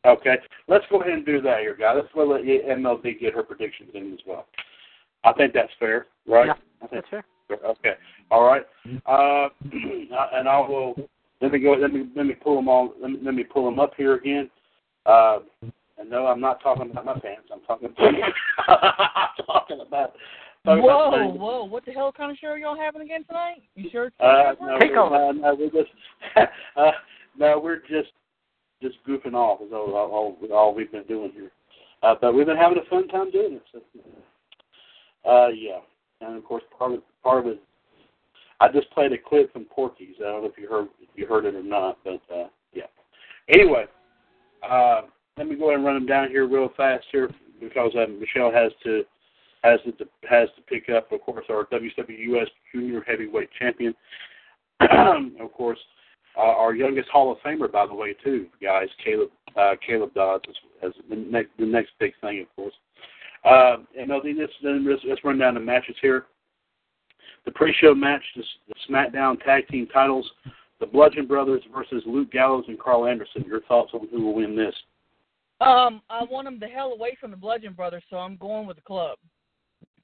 [0.06, 0.36] Okay,
[0.68, 1.94] let's go ahead and do that here, guy.
[1.94, 4.48] Let's go let MLD get her predictions in as well.
[5.24, 6.48] I think that's fair, right?
[6.48, 7.26] Yeah, I think That's fair.
[7.66, 7.94] Okay.
[8.32, 8.64] All right.
[9.06, 9.50] Uh,
[10.34, 10.96] and I will
[11.42, 11.72] let me go.
[11.74, 12.94] Let me let me pull them all.
[13.02, 14.50] Let me, let me pull them up here again.
[15.06, 15.40] Uh,
[15.98, 17.50] and no, I'm not talking about my pants.
[17.54, 17.90] I'm talking.
[18.68, 20.14] I'm talking about.
[20.66, 21.64] talking Whoa, about whoa!
[21.66, 23.62] What the hell kind of show are y'all having again tonight?
[23.76, 24.12] You sure?
[24.20, 25.16] Uh, no, Take we're, over.
[25.16, 25.92] no, no, we're just.
[26.76, 26.92] uh,
[27.38, 28.12] no, we're just
[28.84, 29.62] just goofing off.
[29.62, 31.52] Is all, all, all we've been doing here.
[32.04, 33.64] Uh, but we've been having a fun time doing it.
[33.72, 33.80] So,
[35.30, 35.80] uh, yeah,
[36.22, 37.62] and of course part of part of it.
[38.60, 40.16] I just played a clip from Porky's.
[40.20, 42.84] I don't know if you heard if you heard it or not, but uh, yeah.
[43.50, 43.86] Anyway,
[44.70, 45.02] uh,
[45.38, 47.30] let me go ahead and run them down here real fast here
[47.60, 49.04] because uh, Michelle has to
[49.64, 53.96] has to has to pick up, of course, our WWS Junior Heavyweight Champion.
[54.82, 55.80] of course,
[56.38, 58.88] uh, our youngest Hall of Famer, by the way, too, guys.
[59.04, 62.74] Caleb uh, Caleb Dodds is, is the next the next big thing, of course.
[63.46, 66.26] Uh, and LD, let's, let's let's run down the matches here.
[67.46, 70.30] The pre-show match, the, the SmackDown Tag Team titles,
[70.80, 73.44] the Bludgeon Brothers versus Luke Gallows and Karl Anderson.
[73.46, 74.74] Your thoughts on who will win this?
[75.60, 78.78] Um, I want them the hell away from the Bludgeon Brothers, so I'm going with
[78.78, 79.18] the club.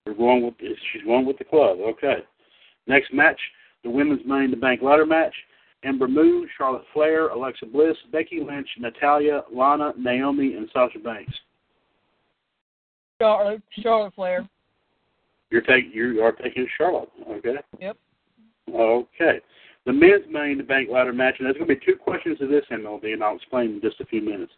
[0.06, 1.80] We're going with she's going with the club.
[1.80, 2.18] Okay.
[2.88, 3.40] Next match,
[3.84, 5.34] the women's Money in the Bank ladder match.
[5.84, 11.34] Ember Moon, Charlotte Flair, Alexa Bliss, Becky Lynch, Natalya, Lana, Naomi, and Sasha Banks.
[13.22, 14.48] Charlotte, Charlotte Flair.
[15.52, 17.10] You're taking you are taking Charlotte.
[17.30, 17.56] Okay.
[17.80, 17.98] Yep.
[18.74, 19.40] Okay.
[19.86, 22.38] The men's Money in the Bank ladder match, and there's going to be two questions
[22.40, 24.52] to this MLD, and I'll explain in just a few minutes.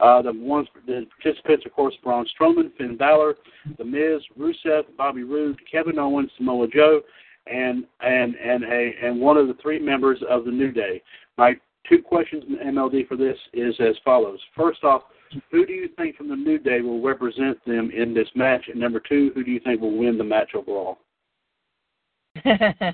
[0.00, 3.36] Uh, the ones, the participants, of course, Braun Strowman, Finn Balor,
[3.78, 7.00] The Miz, Rusev, Bobby Roode, Kevin Owens, Samoa Joe,
[7.50, 11.02] and and and a and one of the three members of the New Day.
[11.36, 11.54] My
[11.88, 14.38] two questions in MLD for this is as follows.
[14.56, 15.02] First off,
[15.50, 18.64] who do you think from the New Day will represent them in this match?
[18.68, 20.98] And number two, who do you think will win the match overall?
[22.44, 22.90] uh,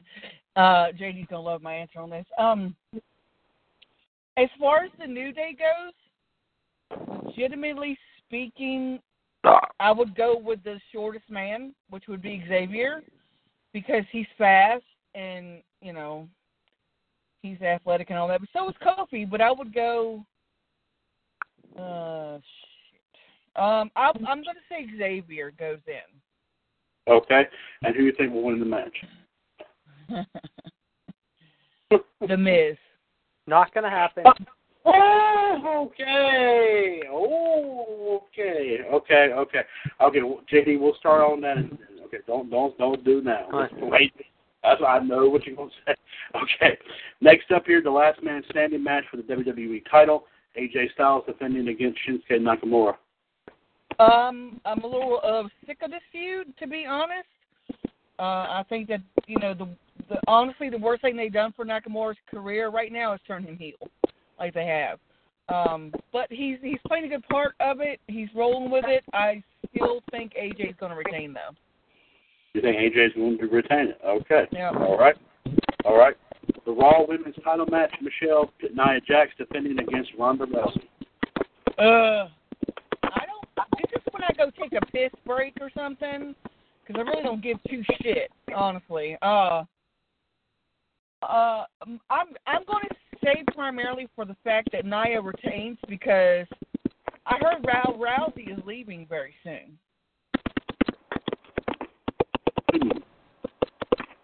[0.56, 2.26] JD's gonna love my answer on this.
[2.38, 2.74] Um,
[4.36, 9.00] as far as the New Day goes, legitimately speaking,
[9.80, 13.02] I would go with the shortest man, which would be Xavier,
[13.76, 14.84] because he's fast
[15.14, 16.26] and you know
[17.42, 18.40] he's athletic and all that.
[18.40, 19.28] But so is Kofi.
[19.30, 20.24] But I would go.
[21.78, 23.62] Uh, shit.
[23.62, 27.12] Um, I, I'm going to say Xavier goes in.
[27.12, 27.42] Okay,
[27.82, 28.96] and who do you think will win the match?
[32.26, 32.78] the Miz.
[33.46, 34.24] Not going to happen.
[34.86, 37.02] Oh, okay.
[37.10, 38.78] Oh, okay.
[38.90, 39.60] Okay, okay.
[40.00, 40.20] Okay,
[40.52, 41.58] JD, we'll start on that.
[42.16, 43.48] Okay, don't don't don't do now.
[43.50, 43.70] Right.
[43.80, 44.12] Wait.
[44.62, 45.94] That's I know what you're gonna say.
[46.34, 46.76] Okay.
[47.20, 50.24] Next up here, the last man standing match for the WWE title.
[50.58, 52.94] AJ Styles defending against Shinsuke Nakamura.
[54.00, 57.28] Um, I'm a little uh, sick of this feud, to be honest.
[58.18, 59.68] Uh, I think that you know the,
[60.08, 63.56] the honestly the worst thing they've done for Nakamura's career right now is turn him
[63.56, 63.88] heel,
[64.38, 64.98] like they have.
[65.48, 68.00] Um, but he's he's playing a good part of it.
[68.08, 69.04] He's rolling with it.
[69.12, 69.42] I
[69.74, 71.54] still think AJ's going to retain though.
[72.56, 74.00] You think AJ's going to retain it?
[74.02, 74.46] Okay.
[74.50, 74.70] Yeah.
[74.70, 75.14] All right.
[75.84, 76.16] All right.
[76.64, 80.88] The Raw Women's Title match: Michelle Nia Jax defending against Ronda Rousey.
[81.78, 82.30] Uh,
[83.02, 83.68] I don't.
[83.76, 86.34] This is when I go take a piss break or something,
[86.86, 89.18] because I really don't give two shit, honestly.
[89.20, 89.64] Uh,
[91.22, 91.64] uh,
[92.10, 96.46] I'm I'm going to say primarily for the fact that Nia retains because
[97.26, 99.76] I heard Rou- Rousey is leaving very soon.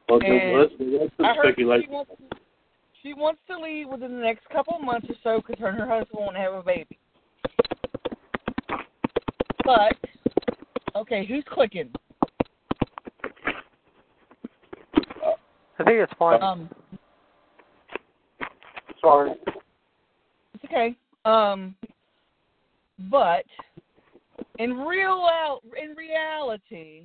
[0.08, 1.90] Well, And let's, let's I heard she speculate.
[1.90, 2.10] wants,
[3.02, 5.78] she wants to leave within the next couple of months or so because her and
[5.78, 6.98] her husband won't have a baby.
[9.64, 9.96] But
[10.96, 11.90] okay, who's clicking?
[15.78, 16.42] I think it's fine.
[16.42, 16.68] Um,
[19.00, 19.32] Sorry.
[20.54, 20.96] it's okay.
[21.24, 21.74] Um,
[23.10, 23.44] but
[24.58, 27.04] in real in reality,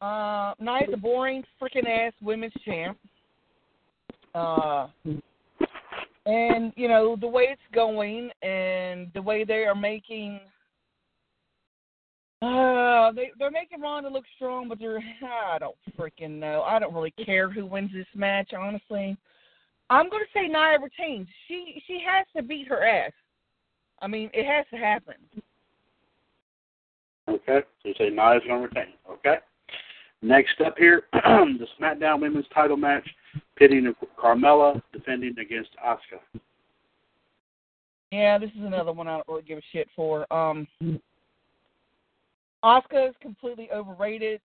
[0.00, 2.98] uh, Nia's a boring freaking ass women's champ.
[4.34, 4.86] Uh,
[6.26, 10.40] and you know the way it's going and the way they are making.
[12.42, 16.62] Uh, they they're making Ronda look strong, but they're I don't freaking know.
[16.62, 19.16] I don't really care who wins this match, honestly.
[19.90, 21.26] I'm to say Nia retains.
[21.48, 23.12] She she has to beat her ass.
[24.00, 25.16] I mean, it has to happen.
[27.28, 27.60] Okay.
[27.82, 28.94] So you say Nia's to retain.
[29.10, 29.38] Okay.
[30.22, 33.08] Next up here, the SmackDown Women's Title match,
[33.56, 36.40] pitting Carmella defending against Asuka.
[38.12, 40.30] Yeah, this is another one I don't really give a shit for.
[40.32, 40.66] Um,
[42.62, 44.40] Asuka is completely overrated.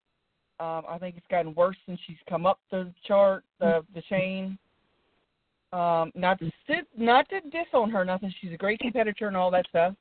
[0.62, 4.58] Um, I think it's gotten worse since she's come up the chart, the the chain.
[5.74, 8.34] Um, not to sit, not to diss on her, nothing.
[8.40, 9.94] She's a great competitor and all that stuff.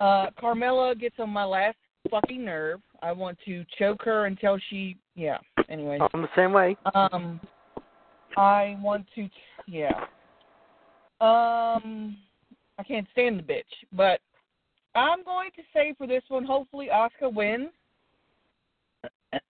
[0.00, 1.76] Uh, Carmella gets on my last
[2.10, 2.80] fucking nerve.
[3.02, 5.38] I want to choke her until she, yeah.
[5.68, 6.76] Anyway, I'm the same way.
[6.94, 7.40] um,
[8.36, 9.28] I want to,
[9.66, 10.04] yeah.
[11.20, 12.16] Um,
[12.78, 13.62] I can't stand the bitch,
[13.92, 14.20] but
[14.94, 17.70] I'm going to say for this one, hopefully Asuka wins.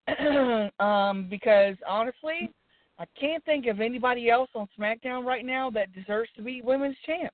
[0.81, 2.51] um, because honestly,
[2.99, 6.97] I can't think of anybody else on SmackDown right now that deserves to be women's
[7.05, 7.33] champ.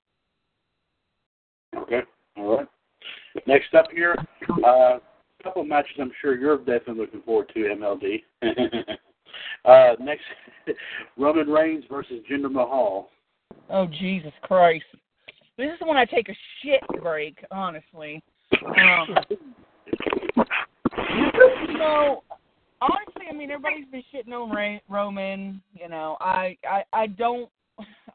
[1.76, 2.00] Okay.
[2.36, 2.68] All right.
[3.46, 4.16] Next up here,
[4.64, 5.00] uh, a
[5.42, 8.22] couple of matches I'm sure you're definitely looking forward to, MLD.
[9.64, 10.24] uh, next,
[11.16, 13.08] Roman Reigns versus Jinder Mahal.
[13.70, 14.84] Oh Jesus Christ!
[15.58, 18.22] This is when I take a shit break, honestly.
[18.52, 19.16] Um,
[22.80, 25.62] honestly, I mean, everybody's been shitting on Ray, Roman.
[25.74, 27.48] You know, I, I, I don't.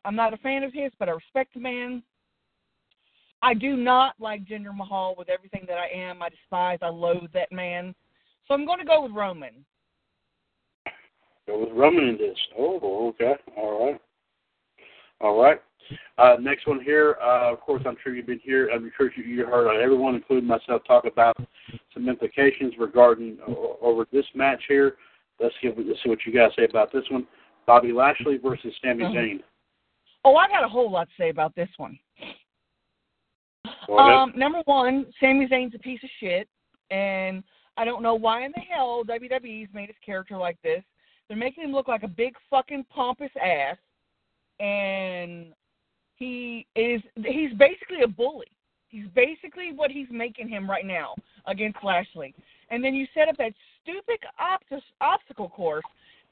[0.05, 2.03] I'm not a fan of his, but I respect the man.
[3.41, 6.21] I do not like Jinder Mahal with everything that I am.
[6.21, 7.93] I despise, I loathe that man.
[8.47, 9.65] So I'm going to go with Roman.
[11.45, 12.37] Go with Roman in this.
[12.57, 13.33] Oh, okay.
[13.55, 14.01] All right.
[15.21, 15.61] All right.
[16.17, 17.17] Uh, next one here.
[17.21, 18.69] Uh, of course, I'm sure you've been here.
[18.73, 21.37] I'm sure you, you heard uh, everyone, including myself, talk about
[21.93, 24.95] some implications regarding o- over this match here.
[25.39, 27.27] Let's give let's see what you guys say about this one.
[27.65, 29.13] Bobby Lashley versus Sami Mhm.
[29.13, 29.43] Zayn.
[30.25, 31.97] Oh, I got a whole lot to say about this one.
[33.89, 36.47] Um, number one, Sami Zayn's a piece of shit,
[36.91, 37.43] and
[37.77, 40.83] I don't know why in the hell WWE's made his character like this.
[41.27, 43.77] They're making him look like a big fucking pompous ass,
[44.59, 45.53] and
[46.15, 48.47] he is he's basically a bully.
[48.89, 51.13] He's basically what he's making him right now
[51.45, 52.33] against Lashley.
[52.69, 55.83] And then you set up that stupid obst- obstacle course.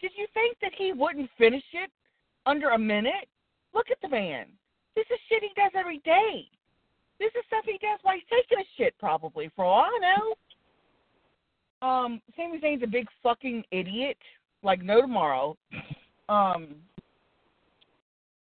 [0.02, 1.92] Did you think that he wouldn't finish it
[2.46, 3.28] under a minute?
[3.74, 4.48] Look at the man.
[4.96, 6.48] This is shit he does every day.
[7.20, 11.88] This is stuff he does while he's taking a shit, probably, for all I know.
[11.88, 14.18] Um, Sami Zayn's a big fucking idiot,
[14.64, 15.56] like no tomorrow.
[16.30, 16.76] Um,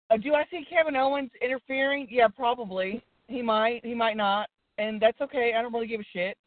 [0.10, 2.08] uh, do I see Kevin Owens interfering?
[2.10, 3.02] Yeah, probably.
[3.28, 3.84] He might.
[3.84, 5.54] He might not, and that's okay.
[5.58, 6.38] I don't really give a shit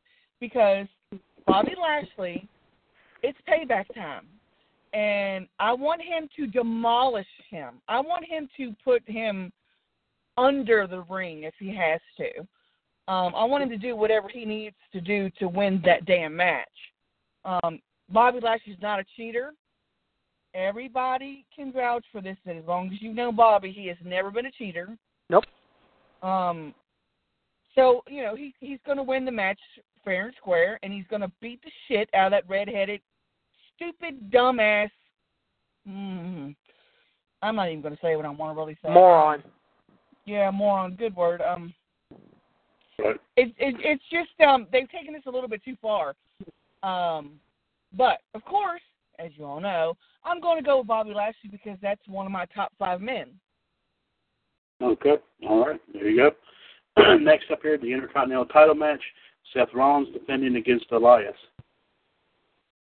[0.41, 0.87] because
[1.47, 2.49] Bobby Lashley,
[3.23, 4.27] it's payback time,
[4.93, 7.81] and I want him to demolish him.
[7.89, 9.53] I want him to put him
[10.37, 12.41] under the ring if he has to.
[13.09, 16.35] Um, I want him to do whatever he needs to do to win that damn
[16.37, 16.69] match.
[17.45, 17.81] Um,
[18.11, 19.53] Bobby Lashley's not a cheater.
[20.55, 22.37] Everybody can vouch for this.
[22.45, 24.97] That as long as you know Bobby, he has never been a cheater.
[25.31, 25.45] Nope.
[26.23, 26.75] Um,
[27.75, 29.61] so you know he he's going to win the match
[30.05, 33.01] fair and square, and he's going to beat the shit out of that redheaded,
[33.75, 34.91] stupid, dumbass.
[35.87, 36.57] Mm,
[37.43, 38.91] I'm not even going to say what I want to really say.
[38.91, 39.43] Moron.
[40.27, 40.97] Yeah, moron.
[40.97, 41.41] Good word.
[41.41, 41.73] Um,
[42.99, 43.17] Right.
[43.37, 46.15] it, it it's just um they've taken this a little bit too far.
[46.83, 47.33] Um,
[47.93, 48.81] but of course,
[49.19, 49.95] as you all know,
[50.25, 53.33] I'm going to go with Bobby Lashley because that's one of my top five men.
[54.83, 55.17] Okay.
[55.49, 55.81] All right.
[55.93, 56.31] There you
[56.97, 57.17] go.
[57.19, 59.03] Next up here, the Intercontinental title match.
[59.53, 61.37] Seth Rollins defending against Elias.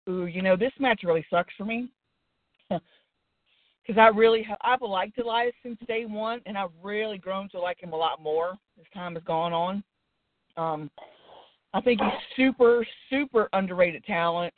[0.07, 1.90] Ooh, you know this match really sucks for me
[3.86, 7.60] because I really ha- I've liked Elias since day one, and I've really grown to
[7.60, 9.84] like him a lot more as time has gone on.
[10.57, 10.90] Um,
[11.74, 14.53] I think he's super super underrated talent.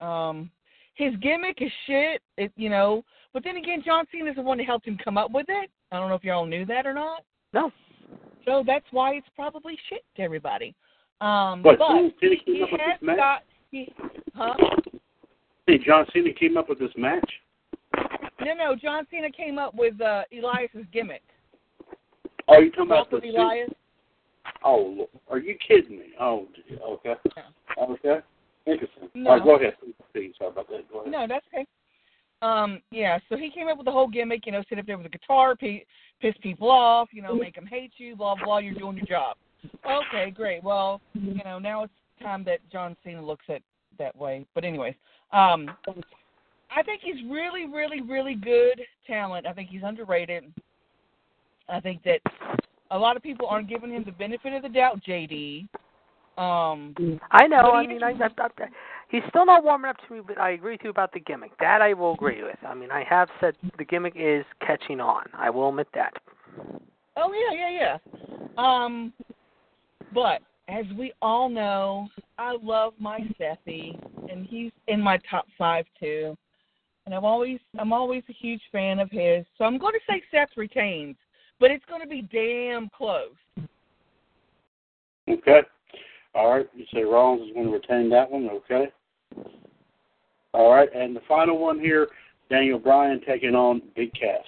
[0.00, 0.50] Um,
[0.94, 3.04] his gimmick is shit, it, you know.
[3.32, 5.70] But then again, John Cena's the one that helped him come up with it.
[5.92, 7.22] I don't know if y'all knew that or not.
[7.52, 7.70] No.
[8.46, 10.74] So that's why it's probably shit to everybody.
[11.20, 13.16] Um, What, but Cena he, came he up with has this match?
[13.16, 13.92] got he,
[14.34, 14.54] huh?
[15.66, 17.30] Hey, John Cena came up with this match.
[18.46, 18.76] No, no.
[18.76, 21.22] John Cena came up with uh, Elias's gimmick.
[22.46, 23.70] Oh, you talking about Walk the with Elias.
[24.64, 25.08] Oh, Lord.
[25.28, 26.06] are you kidding me?
[26.20, 26.46] Oh,
[26.88, 27.14] okay.
[27.76, 28.20] Okay.
[28.66, 29.08] Interesting.
[29.14, 29.30] No.
[29.30, 29.74] All right, go ahead.
[30.14, 30.90] Sorry about that.
[30.92, 31.12] Go ahead.
[31.12, 31.66] No, that's okay.
[32.42, 33.18] Um, yeah.
[33.28, 34.46] So he came up with the whole gimmick.
[34.46, 35.84] You know, sit up there with a guitar, p-
[36.20, 37.08] piss people off.
[37.12, 38.14] You know, make them hate you.
[38.14, 38.58] Blah blah.
[38.58, 39.36] You're doing your job.
[39.84, 40.62] Okay, great.
[40.62, 41.92] Well, you know, now it's
[42.22, 43.62] time that John Cena looks at
[43.98, 44.46] that way.
[44.54, 44.94] But anyways,
[45.32, 45.70] um,
[46.76, 49.46] I think he's really, really, really good talent.
[49.46, 50.44] I think he's underrated.
[51.70, 52.20] I think that
[52.90, 55.00] a lot of people aren't giving him the benefit of the doubt.
[55.08, 55.66] JD.
[56.36, 56.94] Um,
[57.30, 57.72] I know.
[57.72, 58.66] I mean, I, I, I,
[59.08, 61.58] he's still not warming up to me, but I agree with you about the gimmick.
[61.60, 62.58] That I will agree with.
[62.68, 65.24] I mean, I have said the gimmick is catching on.
[65.32, 66.12] I will admit that.
[67.16, 68.58] Oh yeah, yeah, yeah.
[68.58, 69.14] Um,
[70.12, 72.08] but as we all know,
[72.38, 73.98] I love my Sethy,
[74.30, 76.36] and he's in my top five too.
[77.06, 79.46] And I'm always, I'm always a huge fan of his.
[79.56, 81.16] So I'm going to say Seth retains,
[81.60, 83.34] but it's going to be damn close.
[85.28, 85.62] Okay.
[86.34, 86.68] All right.
[86.74, 88.50] You say Rollins is going to retain that one.
[88.50, 88.86] Okay.
[90.52, 90.88] All right.
[90.94, 92.08] And the final one here,
[92.50, 94.44] Daniel Bryan taking on Big Cass.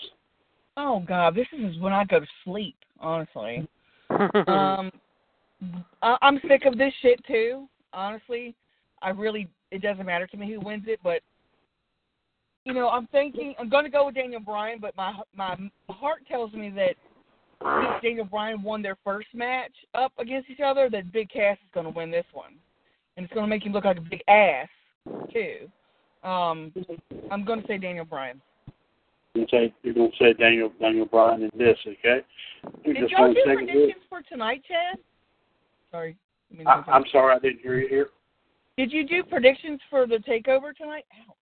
[0.77, 2.77] Oh God, this is when I go to sleep.
[3.01, 3.69] Honestly,
[4.11, 4.93] um,
[6.03, 7.69] I, I'm sick of this shit too.
[7.93, 8.55] Honestly,
[9.03, 11.21] I really it doesn't matter to me who wins it, but
[12.69, 15.57] you know I'm thinking I'm going to go with Daniel Bryan, but my my
[15.89, 16.97] heart tells me that
[18.03, 21.87] Daniel Bryan won their first match up against each other, that Big Cass is going
[21.87, 22.53] to win this one,
[23.17, 24.69] and it's going to make him look like a big ass
[25.33, 25.67] too.
[26.23, 26.73] Um,
[27.31, 28.41] I'm going to say Daniel Bryan.
[29.35, 32.21] You're going to say, you're going to say Daniel Daniel Bryan in this, okay?
[32.85, 35.01] Did y'all do predictions for tonight, Chad?
[35.91, 36.17] Sorry.
[36.53, 38.09] I mean, I, I'm sorry, I didn't hear you here.
[38.77, 41.07] Did you do predictions for the takeover tonight?
[41.27, 41.37] Ouch.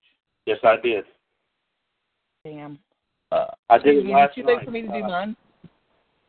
[0.47, 1.05] Yes, I did.
[2.47, 2.79] Damn.
[3.33, 4.65] Uh, I did Is it it last too late night.
[4.65, 5.37] for me to do Uh, mine?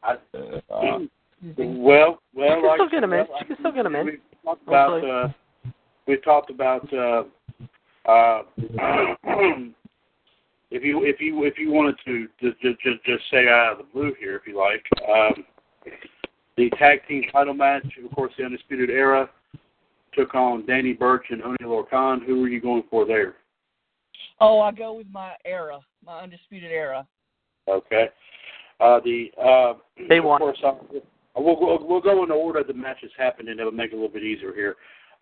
[0.01, 1.77] I, Excuse me.
[1.79, 3.27] well, well, She can like still get 'em in.
[3.27, 4.05] well, She can still get 'em in.
[4.07, 5.27] We talked about uh,
[6.07, 7.23] we talked about uh,
[8.09, 8.41] uh,
[10.71, 13.77] if you if you if you wanted to just just just, just say out of
[13.77, 15.45] the blue here, if you like, um,
[16.55, 19.29] the tag team title match, of course, the Undisputed Era
[20.13, 22.25] took on Danny Burch and Oni Lorcan.
[22.25, 23.35] Who were you going for there?
[24.39, 27.07] Oh, I go with my era, my undisputed era.
[27.67, 28.09] Okay.
[28.79, 29.73] Uh, the uh,
[30.07, 30.39] They of won.
[30.39, 30.75] course, uh,
[31.35, 33.97] we'll, we'll we'll go in the order the matches happened, and it'll make it a
[33.97, 34.75] little bit easier here.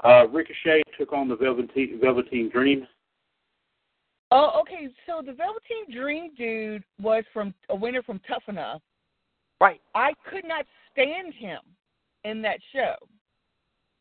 [0.03, 2.85] Uh, Ricochet took on the Velveteen, Velveteen Dream.
[4.31, 4.89] Oh, okay.
[5.07, 8.81] So the Velveteen Dream dude was from a winner from Tough Enough.
[9.61, 9.79] Right.
[9.93, 11.59] I could not stand him
[12.25, 12.95] in that show.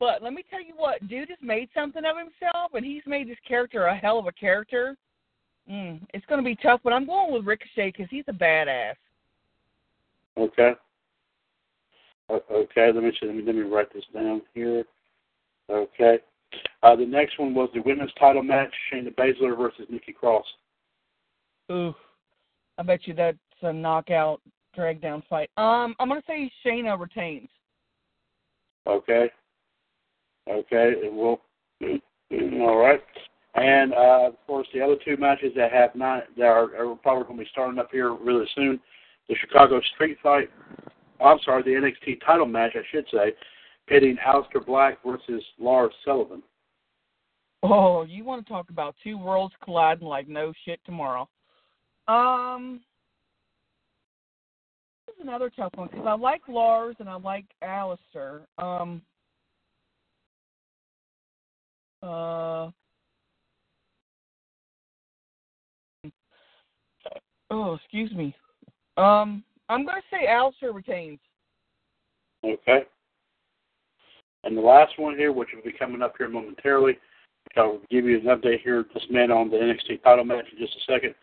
[0.04, 3.26] But let me tell you what, dude has made something of himself, and he's made
[3.26, 4.98] this character a hell of a character.
[5.70, 8.96] Mm, it's going to be tough, but I'm going with Ricochet because he's a badass.
[10.36, 10.74] Okay.
[12.30, 14.84] Okay, let me let me let me write this down here.
[15.70, 16.18] Okay.
[16.82, 20.44] Uh, the next one was the women's title match: Shayna Baszler versus Nikki Cross.
[21.72, 21.94] Ooh,
[22.76, 24.42] I bet you that's a knockout,
[24.74, 25.48] drag down fight.
[25.56, 27.48] Um, I'm gonna say Shayna retains.
[28.86, 29.30] Okay.
[30.48, 30.94] Okay.
[30.96, 31.40] it Well,
[32.60, 33.00] all right.
[33.54, 37.24] And uh, of course, the other two matches that have not that are, are probably
[37.24, 38.80] going to be starting up here really soon:
[39.28, 40.50] the Chicago Street Fight.
[41.24, 43.32] I'm sorry, the NXT title match, I should say,
[43.86, 46.42] pitting Aleister Black versus Lars Sullivan.
[47.62, 51.28] Oh, you want to talk about two worlds colliding like no shit tomorrow?
[52.08, 52.80] Um,
[55.06, 58.42] this is another tough one because I like Lars and I like Aleister.
[58.58, 59.00] Um,
[62.04, 62.70] uh,
[67.50, 68.34] oh, excuse me.
[68.96, 71.18] Um, I'm going to say Aleister retains.
[72.44, 72.80] Okay.
[74.44, 76.98] And the last one here, which will be coming up here momentarily,
[77.56, 80.76] I'll give you an update here just minute on the NXT title match in just
[80.76, 81.14] a second.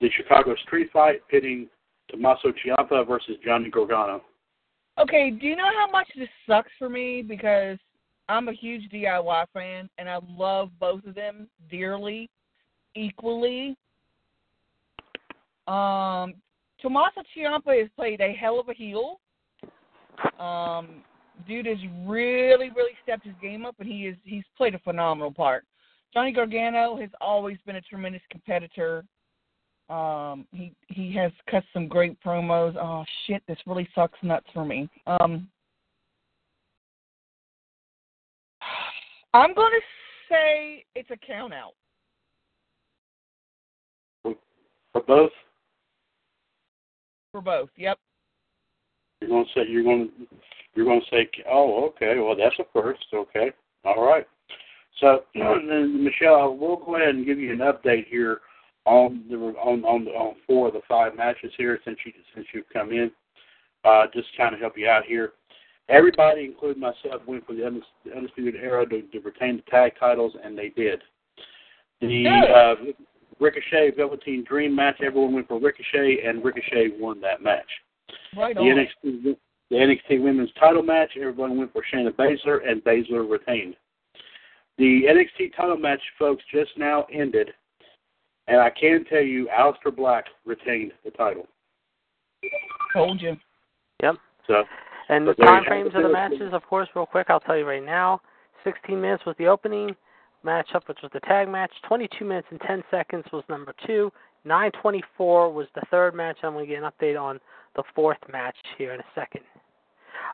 [0.00, 1.68] The Chicago Street Fight pitting
[2.10, 4.22] Tommaso Ciampa versus Johnny Gargano.
[4.98, 7.22] Okay, do you know how much this sucks for me?
[7.22, 7.78] Because
[8.28, 12.30] I'm a huge DIY fan and I love both of them dearly,
[12.94, 13.76] equally.
[15.66, 16.34] Um,
[16.80, 19.20] Tommaso Ciampa has played a hell of a heel.
[20.38, 21.02] Um,
[21.46, 25.32] dude has really, really stepped his game up, and he is he's played a phenomenal
[25.32, 25.64] part.
[26.12, 29.04] Johnny Gargano has always been a tremendous competitor.
[29.88, 32.76] Um, he he has cut some great promos.
[32.76, 34.88] Oh shit, this really sucks nuts for me.
[35.06, 35.48] Um,
[39.34, 41.72] I'm going to say it's a count out.
[44.22, 45.32] For both?
[47.32, 47.98] For both, yep.
[49.20, 50.26] You're going to say you're going to
[50.76, 53.50] you're going to say, oh, okay, well that's a first, okay,
[53.84, 54.24] all right.
[55.00, 58.40] So, then Michelle, we'll go ahead and give you an update here
[58.84, 62.68] on the on on, on four of the five matches here since you since you've
[62.72, 63.10] come in.
[63.84, 65.32] Uh, just kind of help you out here.
[65.88, 67.66] Everybody, including myself, went for the
[68.16, 71.02] Undisputed Era to, to retain the tag titles, and they did.
[72.00, 72.92] The uh,
[73.38, 77.68] Ricochet Velveteen Dream match, everyone went for Ricochet, and Ricochet won that match.
[78.36, 78.86] Right the on.
[79.04, 79.36] NXT
[79.70, 83.74] the NXT Women's Title match, everyone went for Shayna Baszler, and Baszler retained.
[84.76, 87.50] The NXT Title match, folks, just now ended,
[88.46, 91.46] and I can tell you, Aleister Black retained the title.
[92.92, 93.36] Told you.
[94.02, 94.16] Yep.
[94.46, 94.64] So.
[95.08, 97.84] And the time frames of the matches, of course, real quick, I'll tell you right
[97.84, 98.20] now.
[98.64, 99.94] 16 minutes was the opening
[100.44, 101.70] matchup, which was the tag match.
[101.86, 104.10] 22 minutes and 10 seconds was number two.
[104.46, 106.38] 9:24 was the third match.
[106.42, 107.40] I'm going to get an update on
[107.76, 109.42] the fourth match here in a second.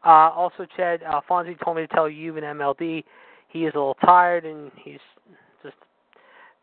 [0.04, 3.04] Uh, also, Chad uh, Fonzie told me to tell you and MLD
[3.48, 5.00] he is a little tired and he's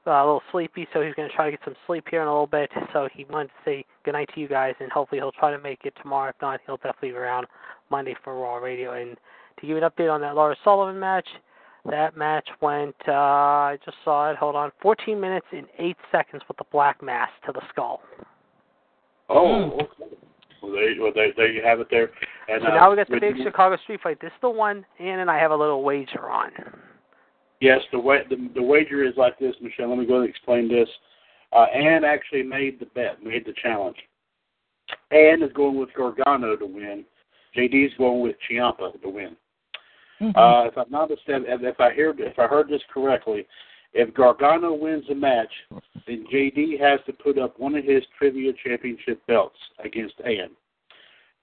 [0.07, 2.31] a little sleepy, so he's going to try to get some sleep here in a
[2.31, 2.69] little bit.
[2.93, 5.59] So he wanted to say good night to you guys, and hopefully he'll try to
[5.59, 6.29] make it tomorrow.
[6.29, 7.47] If not, he'll definitely be around
[7.89, 8.93] Monday for Raw Radio.
[8.93, 9.15] And
[9.59, 11.27] to give you an update on that Lars Sullivan match,
[11.85, 16.43] that match went, uh, I just saw it, hold on, 14 minutes and 8 seconds
[16.47, 18.01] with the black mass to the skull.
[19.29, 19.87] Oh, okay.
[20.61, 22.09] Well, there, well, there, there you have it there.
[22.49, 24.19] And, so uh, now we got the Richard- big Chicago street fight.
[24.21, 26.51] This is the one Ann and I have a little wager on.
[27.59, 29.89] Yes, the way the, the wager is like this, Michelle.
[29.89, 30.89] Let me go and explain this.
[31.51, 33.97] Uh, Ann actually made the bet, made the challenge.
[35.11, 37.03] Ann is going with Gargano to win.
[37.55, 39.35] JD's going with Ciampa to win.
[40.19, 43.45] Uh, if I'm not mistaken, if if I hear if I heard this correctly,
[43.93, 45.51] if Gargano wins the match,
[46.07, 50.49] then JD has to put up one of his trivia championship belts against Ann.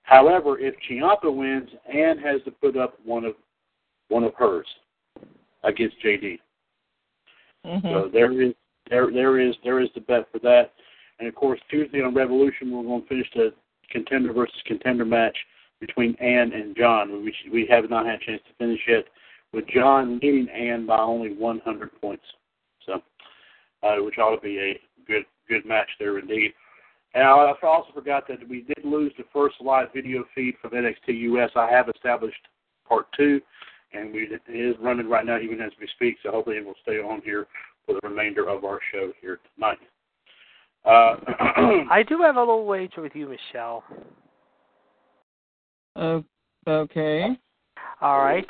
[0.03, 3.35] However, if Ciampa wins, Ann has to put up one of
[4.09, 4.67] one of hers
[5.65, 6.39] against JD.
[7.67, 7.89] Mm-hmm.
[7.89, 8.55] So there is
[8.91, 10.73] there there is there is the bet for that.
[11.19, 13.53] And of course Tuesday on Revolution we're going to finish the
[13.91, 15.37] contender versus contender match
[15.81, 17.25] between Ann and John.
[17.25, 19.05] We we have not had a chance to finish yet,
[19.53, 22.25] with John leading Ann by only 100 points.
[22.87, 23.03] So,
[23.83, 26.53] uh, which ought to be a good good match there indeed.
[27.15, 27.31] And I
[27.63, 31.51] also forgot that we did lose the first live video feed from NXT US.
[31.55, 32.49] I have established
[32.89, 33.41] part two,
[33.95, 36.17] and we, it is running right now even as we speak.
[36.23, 37.47] So hopefully it will stay on here
[37.87, 39.79] for the remainder of our show here tonight.
[40.85, 41.17] Uh,
[41.91, 43.85] I do have a little wager with you, Michelle.
[45.97, 46.21] Uh,
[46.69, 47.29] okay.
[48.01, 48.49] All right.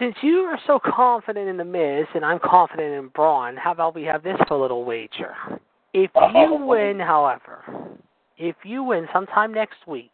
[0.00, 3.94] Since you are so confident in the Miz and I'm confident in Braun, how about
[3.94, 5.34] we have this for a little wager?
[5.94, 7.62] If you win, however,
[8.38, 10.10] if you win sometime next week,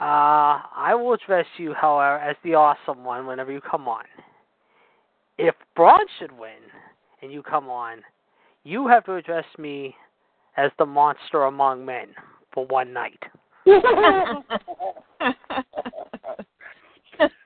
[0.00, 4.04] uh, I will address you, however, as the awesome one whenever you come on.
[5.38, 6.50] If Braun should win
[7.22, 8.02] and you come on,
[8.64, 9.94] you have to address me
[10.56, 12.08] as the monster among men
[12.52, 13.22] for one night.
[13.66, 13.74] and,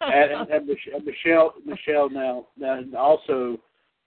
[0.03, 0.67] and, and
[1.05, 3.59] Michelle, Michelle, now, now also,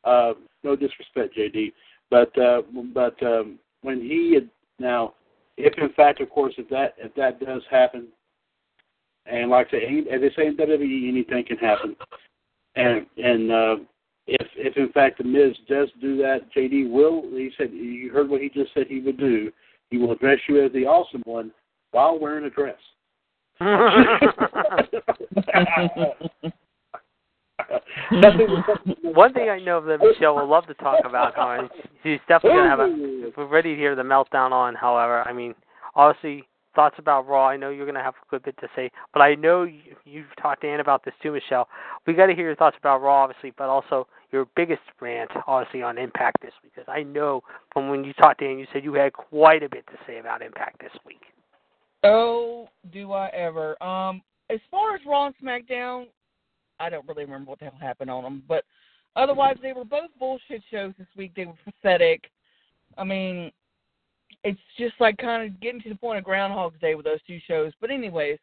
[0.03, 0.33] uh,
[0.63, 1.71] no disrespect, JD,
[2.09, 2.61] but uh,
[2.93, 4.49] but um, when he had
[4.79, 5.13] now,
[5.57, 8.07] if in fact, of course, if that if that does happen,
[9.25, 11.95] and like I say, any- as they say in WWE, anything can happen,
[12.75, 13.75] and and uh,
[14.27, 17.21] if if in fact the Miz does do that, JD will.
[17.31, 19.51] He said you heard what he just said he would do.
[19.89, 21.51] He will address you as the awesome one
[21.91, 22.75] while wearing a dress.
[29.01, 31.69] One thing I know that Michelle will love to talk about, however,
[32.01, 33.31] she's definitely gonna have a.
[33.37, 35.53] We're ready to hear the meltdown on, however, I mean,
[35.95, 36.45] obviously
[36.75, 37.47] thoughts about Raw.
[37.47, 40.35] I know you're gonna have a good bit to say, but I know you, you've
[40.41, 41.67] talked to Ann about this too, Michelle.
[42.05, 45.83] We got to hear your thoughts about Raw, obviously, but also your biggest rant, obviously,
[45.83, 47.41] on Impact this week, because I know
[47.71, 50.19] from when you talked to Ann, you said you had quite a bit to say
[50.19, 51.21] about Impact this week.
[52.03, 53.81] Oh, do I ever?
[53.81, 56.07] Um, as far as Raw and SmackDown,
[56.79, 58.65] I don't really remember what the hell happened on them, but
[59.15, 61.31] otherwise they were both bullshit shows this week.
[61.35, 62.29] They were pathetic.
[62.97, 63.51] I mean,
[64.43, 67.39] it's just like kind of getting to the point of Groundhog's Day with those two
[67.47, 67.71] shows.
[67.79, 68.37] But anyways,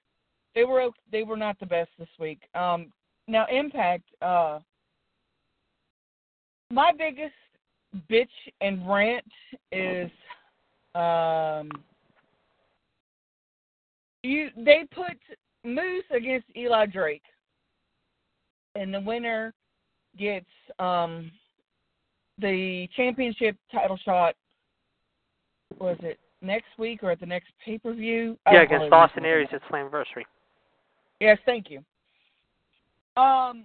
[0.54, 2.40] they were they were not the best this week.
[2.54, 2.92] Um,
[3.28, 4.60] now Impact, uh,
[6.70, 7.34] my biggest
[8.10, 8.28] bitch
[8.60, 9.24] and rant
[9.72, 10.10] is
[10.94, 11.70] um
[14.22, 15.16] you they put
[15.64, 17.22] Moose against Eli Drake,
[18.74, 19.52] and the winner
[20.18, 20.46] gets
[20.78, 21.30] um
[22.38, 24.34] the championship title shot.
[25.80, 28.38] Was it next week or at the next pay per view?
[28.50, 30.24] Yeah, against Austin Aries at Slammiversary.
[31.20, 31.78] Yes, thank you.
[33.20, 33.64] Um,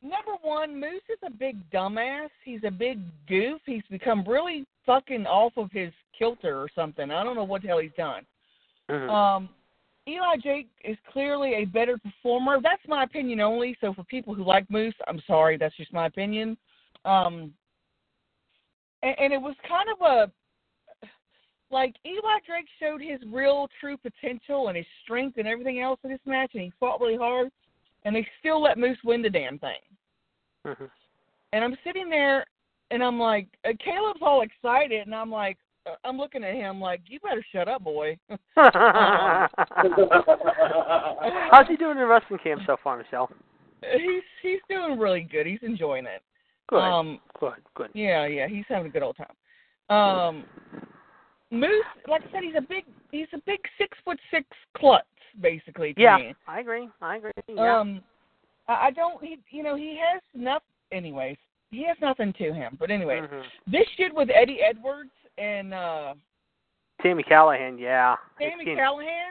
[0.00, 2.30] number one, Moose is a big dumbass.
[2.44, 3.60] He's a big goof.
[3.66, 7.10] He's become really fucking off of his kilter or something.
[7.10, 8.24] I don't know what the hell he's done.
[8.88, 9.10] Mhm.
[9.10, 9.48] Um,
[10.06, 12.60] Eli Drake is clearly a better performer.
[12.62, 13.76] That's my opinion only.
[13.80, 16.56] So for people who like Moose, I'm sorry, that's just my opinion.
[17.04, 17.52] Um,
[19.02, 20.32] and, and it was kind of a
[21.70, 26.10] like Eli Drake showed his real true potential and his strength and everything else in
[26.10, 27.50] this match, and he fought really hard,
[28.04, 29.80] and they still let Moose win the damn thing.
[30.64, 30.90] Mhm.
[31.52, 32.44] And I'm sitting there,
[32.90, 36.80] and I'm like, uh, Caleb's all excited, and I'm like, uh, I'm looking at him
[36.80, 38.18] like, you better shut up, boy.
[38.56, 38.68] How's
[41.68, 43.30] he doing in wrestling camp so far, Michelle?
[43.80, 45.46] he's he's doing really good.
[45.46, 46.22] He's enjoying it.
[46.68, 46.78] Good.
[46.78, 47.54] Um, good.
[47.74, 47.90] Good.
[47.94, 49.34] Yeah, yeah, he's having a good old time.
[49.96, 50.44] Um,
[51.50, 54.44] Moose, like I said, he's a big he's a big six foot six
[54.76, 55.06] klutz,
[55.40, 55.94] basically.
[55.94, 56.34] To Yeah, me.
[56.46, 56.88] I agree.
[57.00, 57.32] I agree.
[57.48, 57.78] Yeah.
[57.78, 58.02] Um,
[58.68, 59.22] I, don't.
[59.24, 60.62] He, you know, he has enough.
[60.92, 61.38] Anyways,
[61.70, 62.76] he has nothing to him.
[62.78, 63.42] But anyway, Mhm.
[63.66, 66.14] this shit with Eddie Edwards and uh
[67.02, 68.16] Sami Callihan, yeah.
[68.38, 69.30] Tammy It's Callihan.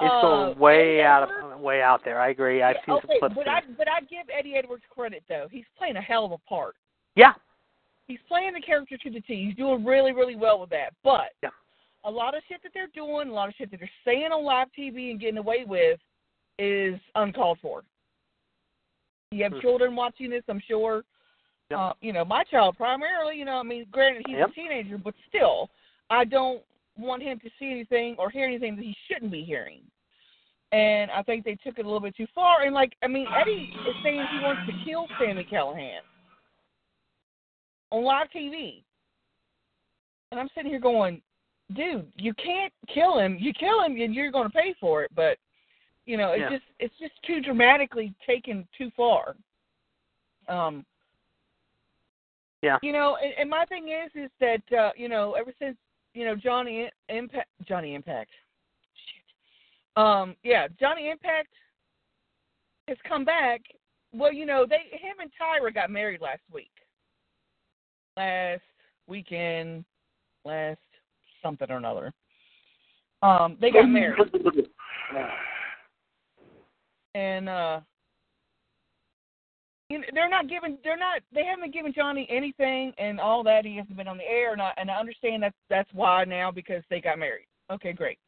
[0.00, 2.20] It's uh, going way Eddie out Edwards, of way out there.
[2.20, 2.62] I agree.
[2.62, 3.34] I've seen okay, some clips.
[3.36, 5.46] but I but I give Eddie Edwards credit though.
[5.50, 6.74] He's playing a hell of a part.
[7.14, 7.32] Yeah.
[8.06, 9.46] He's playing the character to the T.
[9.46, 10.94] He's doing really, really well with that.
[11.02, 11.50] But Yeah.
[12.04, 14.44] a lot of shit that they're doing, a lot of shit that they're saying on
[14.44, 16.00] live TV and getting away with
[16.58, 17.84] is uncalled for.
[19.32, 19.60] You have Mhm.
[19.60, 21.04] children watching this, I'm sure.
[21.70, 21.78] Yep.
[21.78, 24.50] Uh, you know, my child primarily, you know, I mean, granted he's Yep.
[24.50, 25.68] a teenager, but still,
[26.10, 26.64] I don't
[26.96, 29.82] want him to see anything or hear anything that he shouldn't be hearing.
[30.70, 32.62] And I think they took it a little bit too far.
[32.62, 36.02] And like, I mean, Eddie is saying he wants to kill Sami Callihan
[37.90, 38.82] on live TV.
[40.30, 41.22] And I'm sitting here going,
[41.74, 43.36] dude, you can't kill him.
[43.40, 45.10] You kill him, and you're going to pay for it.
[45.14, 45.38] But
[46.04, 46.50] you know, it's Yeah.
[46.50, 49.34] just it's just too dramatically taken too far.
[50.48, 50.84] Um.
[52.62, 52.78] Yeah.
[52.82, 55.76] You know, and, and my thing is, is that uh, you know, ever since
[56.14, 58.30] you know Johnny Impact, Johnny Impact,
[58.94, 61.48] shit, um, yeah, Johnny Impact
[62.88, 63.60] has come back.
[64.12, 66.70] Well, you know, they him and Tyra got married last week,
[68.16, 68.62] last
[69.06, 69.84] weekend,
[70.44, 70.78] last
[71.42, 72.12] something or another.
[73.22, 74.18] Um, they got married,
[77.14, 77.80] and uh,
[79.88, 83.64] you know, they're not giving they're not they haven't given Johnny anything and all that
[83.64, 86.50] he hasn't been on the air and I and I understand that that's why now
[86.50, 87.46] because they got married.
[87.70, 88.18] Okay, great.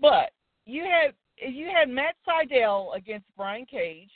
[0.00, 0.30] But
[0.64, 4.10] you had you had Matt Sydal against Brian Cage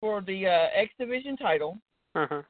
[0.00, 1.78] for the uh, X Division title.
[2.16, 2.44] Mhm.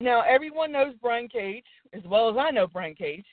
[0.00, 3.26] Now everyone knows Brian Cage as well as I know Brian Cage.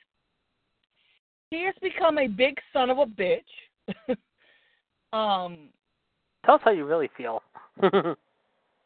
[1.50, 3.40] He has become a big son of a bitch.
[5.14, 5.70] um,
[6.46, 7.42] Tell us how you really feel.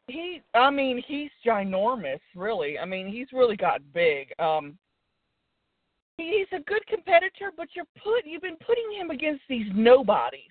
[0.08, 2.78] he I mean, he's ginormous, really.
[2.78, 4.32] I mean, he's really got big.
[4.38, 4.78] Um
[6.18, 10.50] he's a good competitor, but you're put you've been putting him against these nobodies.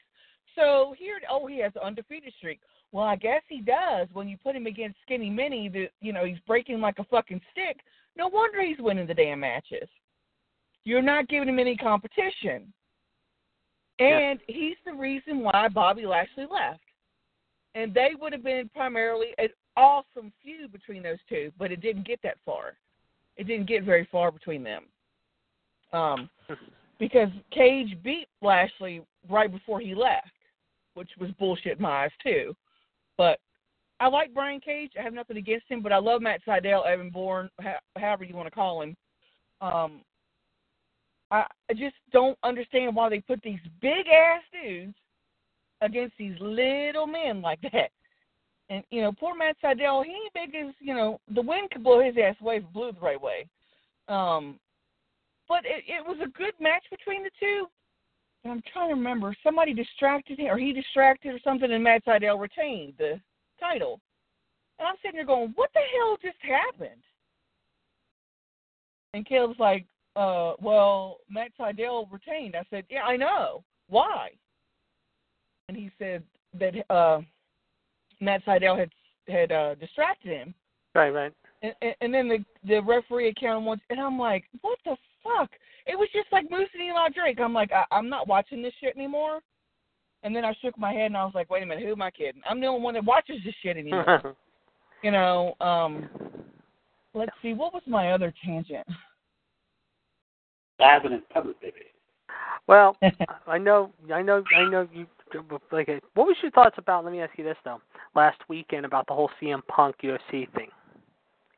[0.56, 2.60] So here oh he has an undefeated streak.
[2.92, 6.26] Well, I guess he does when you put him against Skinny Minnie that you know,
[6.26, 7.78] he's breaking like a fucking stick.
[8.18, 9.88] No wonder he's winning the damn matches.
[10.84, 12.74] You're not giving him any competition.
[14.00, 16.82] And he's the reason why Bobby Lashley left
[17.76, 22.06] and they would have been primarily an awesome feud between those two, but it didn't
[22.06, 22.74] get that far.
[23.38, 24.84] It didn't get very far between them.
[25.94, 26.30] Um,
[27.00, 30.32] because Cage beat Lashley right before he left,
[30.94, 32.56] which was bullshit in my eyes too.
[33.22, 33.40] But
[34.00, 34.94] I like Brian Cage.
[35.00, 37.52] I have nothing against him, but I love Matt Sydal, Evan Bourne,
[37.96, 38.98] however you want to call him.
[39.62, 40.02] Um,
[41.30, 44.96] I, I just don't understand why they put these big ass dudes
[45.82, 47.92] against these little men like that.
[48.72, 51.20] And you know, poor Matt Sydal, he ain't big as you know.
[51.36, 53.46] The wind could blow his ass away if it blew the right way.
[54.08, 54.60] Um,
[55.48, 57.68] but it, it was a good match between the two.
[58.44, 59.36] And I'm trying to remember.
[59.44, 63.20] Somebody distracted him, or he distracted, or something, and Matt Sydal retained the
[63.60, 64.00] title.
[64.80, 67.04] And I'm sitting there going, "What the hell just happened?"
[69.14, 69.86] And Caleb's like,
[70.16, 73.64] "Uh, well, Matt Sydal retained." I said, "Yeah, I know.
[73.88, 74.32] Why?"
[75.72, 76.22] and he said
[76.60, 77.22] that uh,
[78.20, 78.90] Matt Sydal had
[79.28, 80.54] had uh, distracted him.
[80.94, 81.34] Right, right.
[81.62, 85.50] And, and, and then the the referee accounted once, and I'm like, what the fuck?
[85.88, 87.40] It was just like Moose and Eli Drake.
[87.40, 89.40] I'm like, I, I'm not watching this shit anymore.
[90.24, 92.02] And then I shook my head and I was like, wait a minute, who am
[92.02, 92.42] I kidding?
[92.48, 94.36] I'm the only one that watches this shit anymore.
[95.04, 96.10] you know, um,
[97.14, 98.86] let's see, what was my other tangent?
[100.78, 101.78] Diving in public, baby.
[102.68, 102.96] Well,
[103.48, 105.08] I know, I know, I know you.
[105.72, 107.06] Like, what was your thoughts about?
[107.06, 107.80] Let me ask you this though.
[108.16, 110.68] Last weekend about the whole CM Punk UFC thing.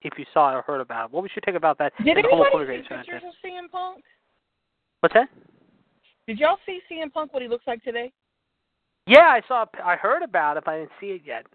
[0.04, 1.94] If you saw it or heard about it, what was your take about that?
[2.04, 4.04] Did the whole anybody see pictures of CM Punk?
[5.04, 5.28] What's that?
[6.30, 8.10] Did y'all see CM Punk what he looks like today?
[9.06, 9.66] Yeah, I saw.
[9.84, 11.46] I heard about it, but I didn't see it yet.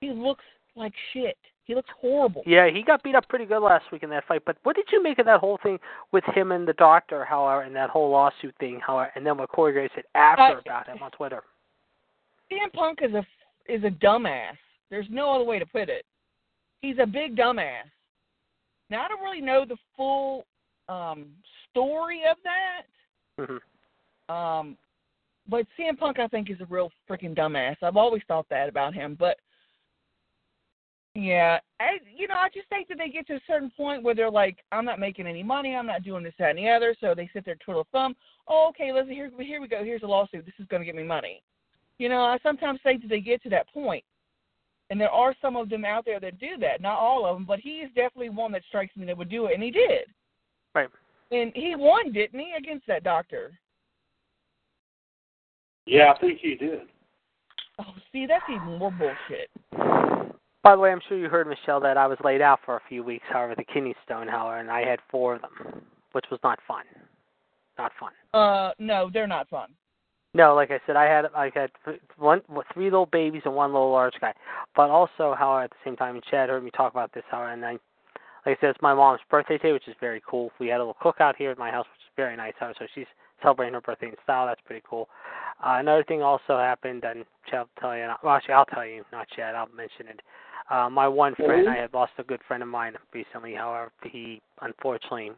[0.00, 0.42] He looks
[0.74, 1.36] like shit.
[1.66, 2.42] He looks horrible.
[2.46, 4.42] Yeah, he got beat up pretty good last week in that fight.
[4.44, 5.78] But what did you make of that whole thing
[6.10, 9.50] with him and the doctor, however, and that whole lawsuit thing, however, and then what
[9.50, 11.44] Corey Gray said after Uh, about him on Twitter?
[12.50, 13.24] CM Punk is a
[13.72, 14.56] is a dumbass.
[14.90, 16.04] There's no other way to put it.
[16.82, 17.84] He's a big dumbass.
[18.90, 20.44] Now I don't really know the full
[20.88, 21.26] um
[21.70, 22.82] story of that.
[23.38, 23.60] Mhm.
[24.28, 24.76] Um
[25.48, 27.76] but CM Punk I think is a real freaking dumbass.
[27.82, 29.38] I've always thought that about him, but
[31.14, 34.14] yeah, I, you know, I just think that they get to a certain point where
[34.14, 36.94] they're like, I'm not making any money, I'm not doing this, that, and the other.
[37.00, 38.14] So they sit there, twiddle thumb.
[38.46, 39.82] Oh, okay, let's here, here we go.
[39.82, 40.46] Here's a lawsuit.
[40.46, 41.42] This is going to get me money.
[41.98, 43.74] You know, I sometimes think that they get to that point.
[43.86, 44.04] point,
[44.90, 46.80] and there are some of them out there that do that.
[46.80, 49.46] Not all of them, but he is definitely one that strikes me that would do
[49.46, 50.06] it, and he did.
[50.78, 50.88] Right.
[51.30, 53.52] And he won, didn't he, against that doctor?
[55.86, 56.80] Yeah, I think he did.
[57.78, 59.50] Oh, see, that's even more bullshit.
[60.62, 62.82] By the way, I'm sure you heard Michelle that I was laid out for a
[62.88, 65.82] few weeks, however, the kidney stone, however, and I had four of them,
[66.12, 66.84] which was not fun.
[67.78, 68.12] Not fun.
[68.34, 69.70] Uh, no, they're not fun.
[70.34, 71.70] No, like I said, I had I had
[72.18, 72.42] one
[72.74, 74.34] three little babies and one little large guy.
[74.76, 77.64] But also, however, at the same time, Chad heard me talk about this, however, and
[77.64, 77.78] I,
[78.48, 80.50] like I said, it's my mom's birthday today, which is very cool.
[80.58, 82.54] We had a little cookout here at my house, which is very nice.
[82.60, 83.06] So she's
[83.42, 84.46] celebrating her birthday in style.
[84.46, 85.08] That's pretty cool.
[85.62, 88.08] Uh, another thing also happened, and will tell you.
[88.22, 89.54] Well, actually, I'll tell you, not Chad.
[89.54, 90.20] I'll mention it.
[90.70, 93.54] Uh, my one friend, I had lost a good friend of mine recently.
[93.54, 95.32] However, he unfortunately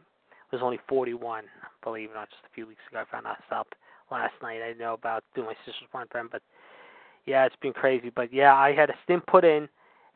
[0.51, 1.43] was only 41.
[1.83, 3.67] Believe it or not, just a few weeks ago, I found out out
[4.09, 4.61] last night.
[4.61, 6.41] I didn't know about doing my sister's one friend, but
[7.25, 8.09] yeah, it's been crazy.
[8.13, 9.67] But yeah, I had a stint put in,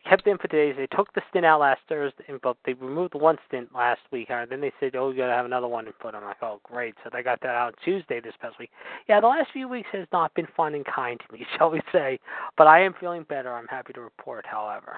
[0.07, 0.75] kept in for days.
[0.77, 4.27] They took the stint out last Thursday, but they removed the one stint last week.
[4.29, 6.21] And then they said, "Oh, you gotta have another one to put." On.
[6.21, 8.71] I'm like, "Oh, great!" So they got that out Tuesday this past week.
[9.07, 11.81] Yeah, the last few weeks has not been fun and kind to me, shall we
[11.91, 12.19] say?
[12.57, 13.53] But I am feeling better.
[13.53, 14.97] I'm happy to report, however.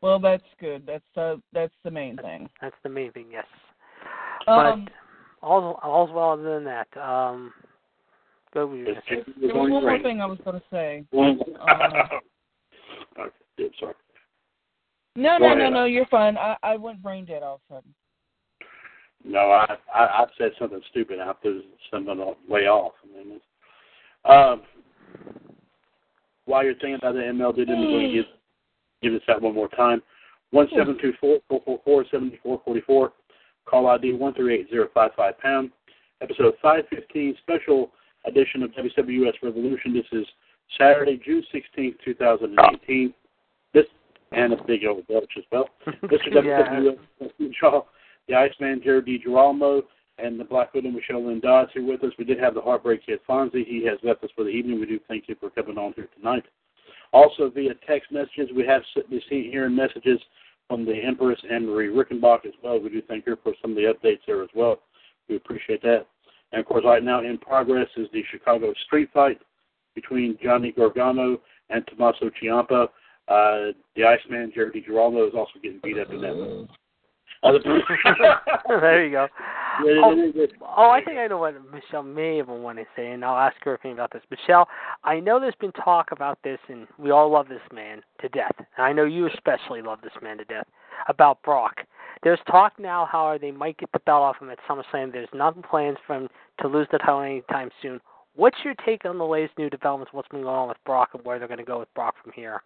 [0.00, 0.86] Well, that's good.
[0.86, 2.48] That's uh, that's the main thing.
[2.60, 3.46] That's the main thing, yes.
[4.46, 4.92] Um, but
[5.46, 6.88] all's all's well other than that.
[6.96, 7.52] Um,
[8.52, 8.96] go with you.
[9.40, 11.04] There was one more thing I was going to say.
[11.10, 11.40] One-
[13.16, 13.26] Uh,
[13.56, 13.74] did.
[13.80, 13.94] Sorry.
[15.16, 15.84] No, no, no, no.
[15.84, 16.36] You're fine.
[16.36, 17.94] I I went brain dead all of a sudden.
[19.24, 21.18] No, I, I I said something stupid.
[21.20, 22.92] I put something way off.
[23.02, 23.40] I mean,
[24.24, 24.62] um,
[26.44, 28.24] while you're thinking about the MLD, going to give
[29.02, 30.02] give this out one more time.
[30.50, 33.12] One seven two four four four four seventy four forty four.
[33.64, 35.70] Call ID one three eight zero five five pound.
[36.20, 37.90] Episode five fifteen, special
[38.26, 39.92] edition of WWS Revolution.
[39.92, 40.26] This is
[40.78, 43.14] Saturday, June sixteenth, two thousand and eighteen.
[44.32, 45.68] And a big old Dutch as well.
[45.86, 46.62] Is Yeah.
[47.20, 47.82] WWS Shaw,
[48.28, 49.82] the Iceman Jared DiGirolamo,
[50.18, 52.12] and the Black Widow Michelle Lynn Dodds here with us.
[52.18, 53.66] We did have the Heartbreak Kid Fonzie.
[53.66, 54.80] He has left us for the evening.
[54.80, 56.44] We do thank you for coming on here tonight.
[57.12, 60.18] Also via text messages, we have been seeing here messages
[60.68, 62.80] from the Empress and Marie Rickenbach as well.
[62.80, 64.80] We do thank her for some of the updates there as well.
[65.28, 66.06] We appreciate that.
[66.52, 69.40] And of course, right now in progress is the Chicago street fight
[69.94, 71.40] between Johnny Gargano
[71.70, 72.88] and Tommaso Ciampa.
[73.28, 76.68] Uh, the Iceman, Jared DiGirolamo, is also getting beat up in that one.
[78.68, 79.28] There you go.
[79.78, 83.36] Oh, oh, I think I know what Michelle may even want to say, and I'll
[83.36, 84.22] ask her opinion about this.
[84.30, 84.68] Michelle,
[85.04, 88.54] I know there's been talk about this, and we all love this man to death.
[88.58, 90.66] And I know you especially love this man to death.
[91.08, 91.82] About Brock,
[92.22, 95.12] there's talk now how they might get the belt off him at SummerSlam.
[95.12, 96.28] There's nothing plans for him
[96.60, 98.00] to lose the title anytime soon.
[98.34, 100.12] What's your take on the latest new developments?
[100.12, 102.32] What's been going on with Brock, and where they're going to go with Brock from
[102.32, 102.62] here?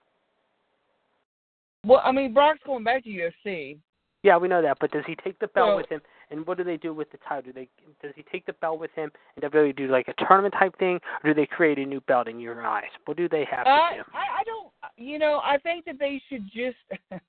[1.84, 3.78] Well, I mean, Brock's going back to UFC.
[4.22, 6.00] Yeah, we know that, but does he take the belt Well- with him?
[6.32, 7.42] And what do they do with the title?
[7.42, 7.68] Do they
[8.00, 11.00] does he take the belt with him and WWE do like a tournament type thing,
[11.24, 12.84] or do they create a new belt in your eyes?
[13.06, 14.02] What do they have to I, do?
[14.14, 14.72] I I don't.
[14.96, 16.76] You know, I think that they should just.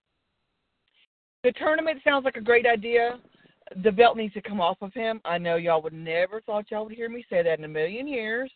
[1.44, 3.20] the tournament sounds like a great idea.
[3.84, 5.20] The belt needs to come off of him.
[5.26, 8.08] I know y'all would never thought y'all would hear me say that in a million
[8.08, 8.52] years,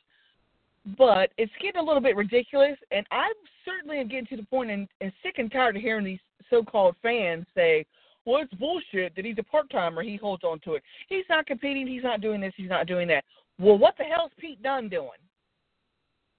[0.97, 2.77] but it's getting a little bit ridiculous.
[2.91, 3.33] And I'm
[3.63, 6.95] certainly am getting to the point and, and sick and tired of hearing these so-called
[7.01, 7.85] fans say,
[8.25, 10.03] "Well, it's bullshit that he's a part-timer.
[10.03, 10.83] He holds on to it.
[11.09, 11.87] He's not competing.
[11.87, 12.53] He's not doing this.
[12.55, 13.23] He's not doing that."
[13.59, 15.09] Well, what the hell's Pete Dunne doing?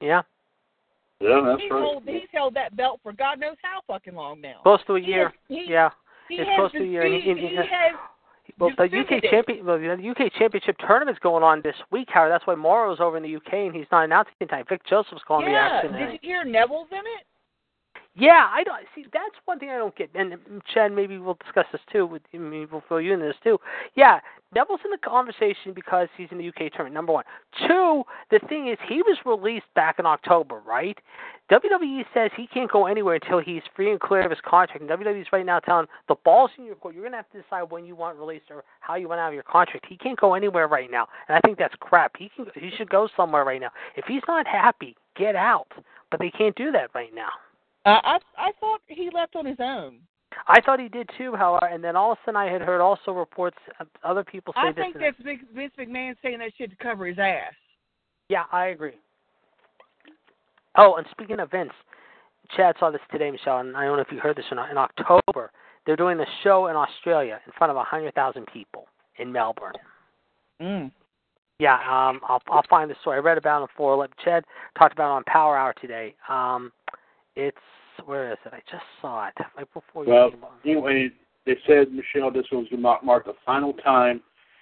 [0.00, 0.22] Yeah,
[1.20, 1.82] yeah, that's he's, right.
[1.82, 4.60] hold, he's held that belt for God knows how fucking long now.
[4.62, 5.28] close to a year.
[5.28, 5.90] has- he- yeah,
[6.28, 7.02] He it's close to a year.
[7.02, 7.94] and he- he he- has
[8.58, 12.32] well, the UK champion, well, the UK championship tournament's going on this week, Howard.
[12.32, 14.64] That's why Mauro's over in the UK and he's not announcing time.
[14.68, 15.80] Vic Joseph's calling the yeah.
[15.82, 15.92] action.
[15.92, 17.26] Did you hear Neville's in it?
[18.18, 19.04] Yeah, I don't see.
[19.12, 20.08] That's one thing I don't get.
[20.14, 22.06] And um, Chad, maybe we'll discuss this too.
[22.06, 23.58] With maybe we'll fill you in this too.
[23.94, 24.20] Yeah,
[24.54, 26.94] Neville's in the conversation because he's in the UK tournament.
[26.94, 27.24] Number one.
[27.68, 30.96] Two, the thing is, he was released back in October, right?
[31.50, 34.80] WWE says he can't go anywhere until he's free and clear of his contract.
[34.80, 36.94] And WWE's right now telling the ball's in your court.
[36.94, 39.34] You're gonna have to decide when you want released or how you want out of
[39.34, 39.84] your contract.
[39.86, 42.12] He can't go anywhere right now, and I think that's crap.
[42.18, 42.46] He can.
[42.54, 43.70] He should go somewhere right now.
[43.94, 45.68] If he's not happy, get out.
[46.10, 47.28] But they can't do that right now.
[47.86, 50.00] Uh, I I thought he left on his own.
[50.48, 52.80] I thought he did too, however, and then all of a sudden I had heard
[52.80, 54.78] also reports of other people say I this.
[54.80, 57.54] I think that's Vince Vince McMahon saying that shit to cover his ass.
[58.28, 58.98] Yeah, I agree.
[60.76, 61.70] Oh, and speaking of Vince,
[62.56, 64.70] Chad saw this today, Michelle, and I don't know if you heard this or not.
[64.70, 65.52] In October,
[65.86, 68.86] they're doing a show in Australia in front of a hundred thousand people
[69.18, 69.74] in Melbourne.
[70.60, 70.90] Mm.
[71.60, 73.18] Yeah, um, I'll I'll find the story.
[73.18, 74.08] I read about it before.
[74.24, 74.44] Chad
[74.76, 76.16] talked about it on Power Hour today.
[76.28, 76.72] Um,
[77.36, 77.56] it's
[78.04, 78.52] where is it?
[78.52, 80.50] I just saw it right before you Well, came on.
[80.64, 81.08] anyway,
[81.44, 84.20] they said Michelle, this was going to mark, mark the final time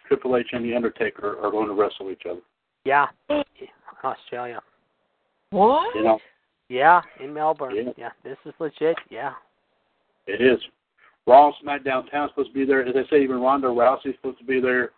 [0.08, 2.40] Triple H and the Undertaker are going to wrestle each other.
[2.84, 3.42] Yeah, in
[4.02, 4.60] Australia.
[5.50, 5.94] What?
[5.94, 6.18] You know,
[6.68, 7.74] Yeah, in Melbourne.
[7.76, 7.92] Yeah.
[7.96, 8.96] yeah, this is legit.
[9.10, 9.32] Yeah.
[10.26, 10.58] it is.
[11.26, 12.86] Raw and SmackDown Town supposed to be there.
[12.86, 14.90] As I say, even Ronda Rousey's supposed to be there.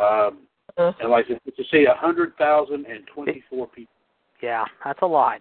[0.00, 0.38] Um,
[0.78, 1.38] Uh, and like to
[1.70, 3.92] see a hundred thousand and twenty-four people.
[4.42, 5.40] Yeah, that's a lot.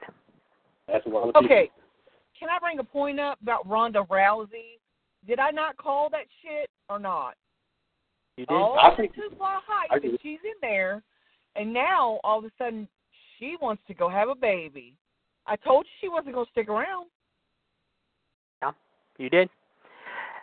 [0.87, 1.45] That's a lot of people.
[1.45, 1.71] okay.
[2.41, 4.79] Can I bring a point up about Ronda Rousey?
[5.27, 7.35] Did I not call that shit or not?
[8.35, 8.55] You did?
[8.55, 11.03] All I the think- hoopla hype I that she's in there,
[11.55, 12.87] and now all of a sudden
[13.37, 14.95] she wants to go have a baby.
[15.45, 17.07] I told you she wasn't going to stick around.
[18.63, 18.71] Yeah,
[19.19, 19.47] you did.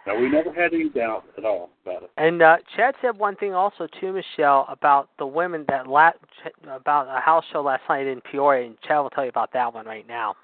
[0.07, 2.11] No, we never had any doubt at all about it.
[2.16, 6.12] And uh Chad said one thing also too, Michelle, about the women that la-
[6.70, 9.75] about a house show last night in Peoria, and Chad will tell you about that
[9.75, 10.35] one right now.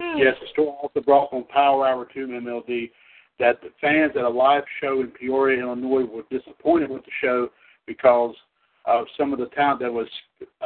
[0.00, 2.90] Yes, the story also brought on Power Hour 2 MLD
[3.38, 7.48] that the fans at a live show in Peoria, Illinois were disappointed with the show
[7.86, 8.34] because
[8.84, 10.08] of some of the talent that was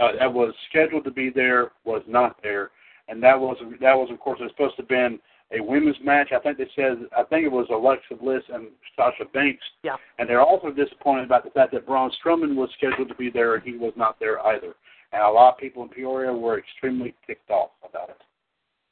[0.00, 2.70] uh, that was scheduled to be there was not there.
[3.08, 5.18] And that was that was of course it was supposed to have been
[5.50, 6.30] a women's match.
[6.32, 9.64] I think they said I think it was Alexa Bliss and Sasha Banks.
[9.82, 9.96] Yeah.
[10.18, 13.54] And they're also disappointed about the fact that Braun Strowman was scheduled to be there
[13.54, 14.74] and he was not there either.
[15.12, 18.16] And a lot of people in Peoria were extremely ticked off about it.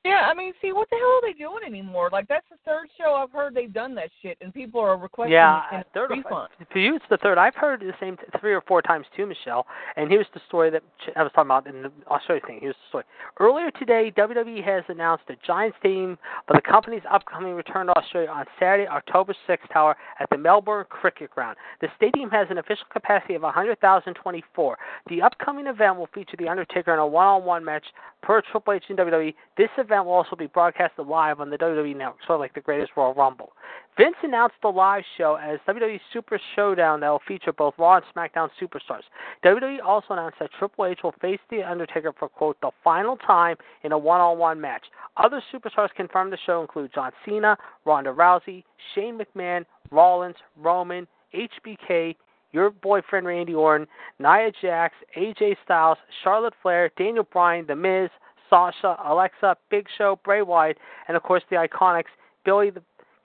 [0.03, 2.09] Yeah, I mean, see, what the hell are they doing anymore?
[2.11, 5.33] Like, that's the third show I've heard they've done that shit, and people are requesting
[5.35, 6.49] Yeah, a uh, third or- refund.
[6.73, 7.37] For you, it's the third.
[7.37, 9.67] I've heard the same three or four times too, Michelle.
[9.97, 10.83] And here's the story that
[11.17, 12.61] I was talking about in the Australia thing.
[12.63, 13.05] Here's the story.
[13.39, 16.17] Earlier today, WWE has announced a giant stadium
[16.47, 20.87] for the company's upcoming return to Australia on Saturday, October 6th, tower at the Melbourne
[20.89, 21.59] Cricket Ground.
[21.83, 24.79] The stadium has an official capacity of 100,024.
[25.11, 27.85] The upcoming event will feature The Undertaker in a one-on-one match
[28.23, 29.35] per Triple H and WWE.
[29.57, 32.61] This event will also be broadcasted live on the WWE Network, sort of like the
[32.61, 33.53] Greatest Royal Rumble.
[33.97, 38.05] Vince announced the live show as WWE Super Showdown that will feature both Raw and
[38.15, 39.03] SmackDown superstars.
[39.45, 43.57] WWE also announced that Triple H will face The Undertaker for, quote, the final time
[43.83, 44.85] in a one on one match.
[45.17, 48.65] Other superstars confirmed the show include John Cena, Ronda Rousey,
[48.95, 52.17] Shane McMahon, Rollins, Roman, HBK,
[52.53, 53.87] your boyfriend Randy Orton,
[54.19, 58.11] Nia Jax, AJ Styles, Charlotte Flair, Daniel Bryan, The Miz,
[58.51, 60.77] Sasha, Alexa, Big Show, Bray Wyatt,
[61.09, 62.05] and of course the Iconics,
[62.45, 62.83] Billy the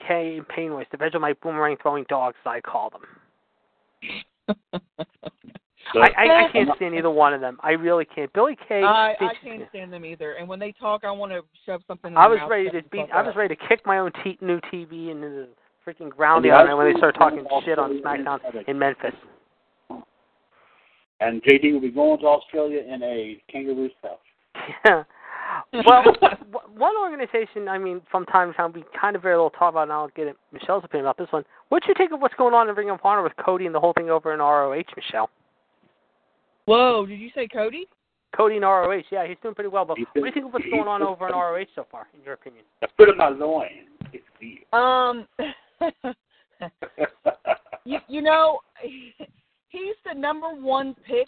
[0.07, 3.01] K and Peyton Royce, the Vegemite boomerang throwing dogs, I call them.
[5.93, 7.57] So, I, I, I can't stand either one of them.
[7.61, 8.31] I really can't.
[8.33, 8.83] Billie Kay.
[8.83, 10.33] I, I can't stand them either.
[10.33, 12.11] And when they talk, I want to shove something.
[12.11, 13.05] In I was mouth ready to shut beat.
[13.13, 13.35] I was up.
[13.37, 15.47] ready to kick my own t- new TV into the
[15.87, 18.79] freaking ground the other night when they I've started talking shit on SmackDown in- in
[18.79, 19.13] Memphis.
[21.21, 24.19] and JD will be going to Australia in a kangaroo pouch.
[24.85, 25.03] Yeah.
[25.73, 26.03] Well,
[26.77, 29.83] one organization, I mean, from time to time, we kind of very little talk about,
[29.83, 31.43] and I'll get it, Michelle's opinion about this one.
[31.69, 33.79] What'd you think of what's going on in Ring of Honor with Cody and the
[33.79, 35.29] whole thing over in ROH, Michelle?
[36.65, 37.05] Whoa!
[37.05, 37.87] Did you say Cody?
[38.35, 39.85] Cody in ROH, yeah, he's doing pretty well.
[39.85, 42.23] But what do you think of what's going on over in ROH so far, in
[42.23, 42.65] your opinion?
[42.81, 43.67] The foot of my loin.
[44.11, 44.65] It's deep.
[44.73, 45.27] Um,
[47.85, 48.59] you, you know,
[49.69, 51.27] he's the number one pick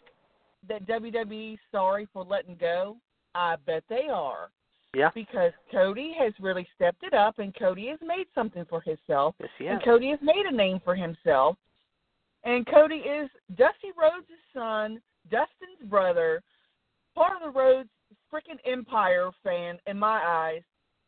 [0.68, 2.98] that WWE's sorry for letting go.
[3.38, 4.50] I bet they are.
[4.96, 5.10] Yeah.
[5.14, 9.50] Because Cody has really stepped it up, and Cody has made something for himself, Yes,
[9.60, 9.84] he and.
[9.84, 11.56] Cody has made a name for himself.
[12.44, 16.42] And Cody is Dusty Rhodes' son, Dustin's brother,
[17.14, 17.90] part of the Rhodes
[18.34, 20.62] freaking Empire fan in my eyes,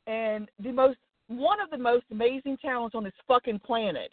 [0.06, 0.98] and the most
[1.28, 4.12] one of the most amazing talents on this fucking planet.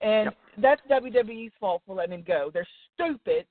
[0.00, 0.36] And Yep.
[0.58, 2.50] that's WWE's fault for letting him go.
[2.50, 3.46] They're stupid.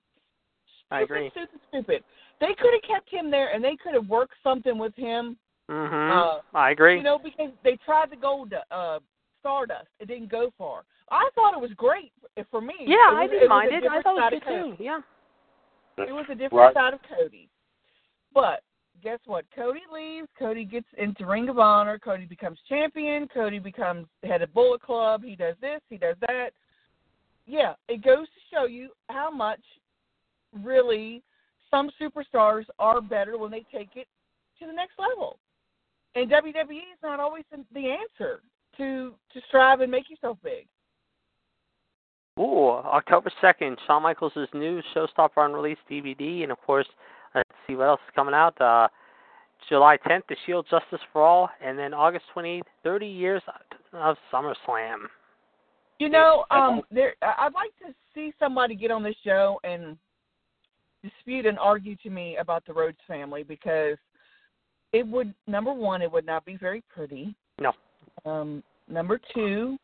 [0.91, 1.29] I agree.
[1.31, 2.03] Stupid, stupid, stupid.
[2.39, 5.37] They could have kept him there and they could have worked something with him.
[5.69, 6.17] Mm-hmm.
[6.17, 6.97] Uh, I agree.
[6.97, 8.99] You know, because they tried to go to uh,
[9.41, 9.87] Stardust.
[9.99, 10.83] It didn't go far.
[11.11, 12.11] I thought it was great
[12.51, 12.73] for me.
[12.81, 13.77] yeah, it was, I didn't was mind a it.
[13.77, 14.83] I different thought it was good too.
[14.83, 14.99] Yeah.
[16.05, 16.73] It was a different Right.
[16.73, 17.49] side of Cody.
[18.33, 18.61] But
[19.01, 19.45] guess what?
[19.55, 20.27] Cody leaves.
[20.37, 21.97] Cody gets into Ring of Honor.
[21.97, 23.27] Cody becomes champion.
[23.33, 25.23] Cody becomes head of Bullet Club.
[25.23, 25.81] He does this.
[25.89, 26.49] He does that.
[27.45, 29.61] Yeah, it goes to show you how much
[30.63, 31.23] really
[31.69, 34.07] some superstars are better when they take it
[34.59, 35.39] to the next level.
[36.15, 38.41] And WWE is not always the- answer
[38.77, 40.67] to to strive and make yourself big.
[42.39, 46.43] Ooh, October 2nd, Shawn Michaels' new Showstopper unreleased DVD.
[46.43, 46.87] And of course,
[47.33, 48.59] let's see what else is coming out.
[48.61, 48.87] Uh,
[49.67, 51.49] July 10th, The Shield Justice for All.
[51.61, 53.41] And then August 28th, 30 years
[53.91, 55.07] of SummerSlam.
[55.99, 57.15] You know, um, there.
[57.23, 59.97] I'd like to see somebody get on this show and
[61.03, 63.97] dispute and argue to me about the Rhodes family because
[64.93, 67.35] it would number one, it would not be very pretty.
[67.59, 67.73] No.
[68.25, 69.77] Um, number two,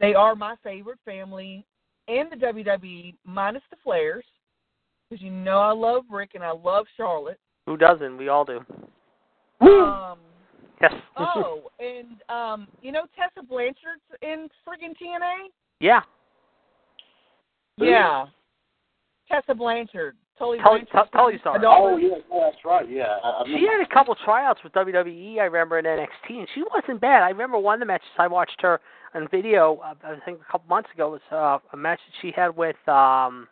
[0.00, 1.64] they are my favorite family
[2.08, 4.22] in the WWE, minus the Flairs,
[5.08, 7.38] because you know I love Ric and I love Charlotte.
[7.66, 8.18] Who doesn't?
[8.18, 8.60] We all do.
[9.60, 10.18] Um,
[10.80, 10.92] Yes.
[11.16, 15.48] oh, and um, you know Tessa Blanchard's in friggin' TNA.
[15.80, 16.00] yeah.
[17.76, 18.26] Yeah.
[19.30, 20.16] Tessa Blanchard.
[20.38, 21.58] Tully Tully- Blanchard's Tu- Tully's daughter.
[21.60, 21.92] daughter.
[21.92, 22.88] Oh, yeah, yeah, that's right.
[22.90, 23.16] Yeah.
[23.22, 25.38] I, I She had a couple tryouts with WWE.
[25.38, 27.22] I remember in NXT, and she wasn't bad.
[27.22, 28.80] I remember one of the matches I watched her
[29.14, 29.76] on video.
[29.84, 32.76] Uh, I think a couple months ago was uh, a match that she had with.
[32.88, 33.46] um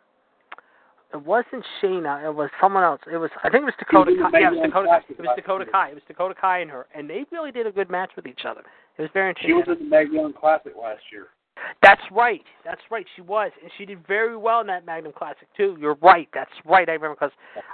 [1.13, 2.25] It wasn't Shayna.
[2.25, 2.99] It was someone else.
[3.11, 3.29] It was.
[3.43, 4.11] I think it was Dakota.
[4.11, 4.39] She Kai.
[4.39, 4.87] Yeah, it was Dakota.
[4.87, 5.65] Classic It was Dakota.
[5.71, 5.89] Kai.
[5.89, 8.43] It was Dakota Kai and her, and they really did a good match with each
[8.45, 8.61] other.
[8.97, 9.49] It was very interesting.
[9.49, 9.93] She was interesting.
[9.93, 11.27] at the Mae Young Classic last year.
[11.81, 12.41] That's right.
[12.65, 13.05] That's right.
[13.15, 15.77] She was, and she did very well in that Mae Young Classic too.
[15.79, 16.27] You're right.
[16.33, 16.87] That's right.
[16.87, 17.31] I remember because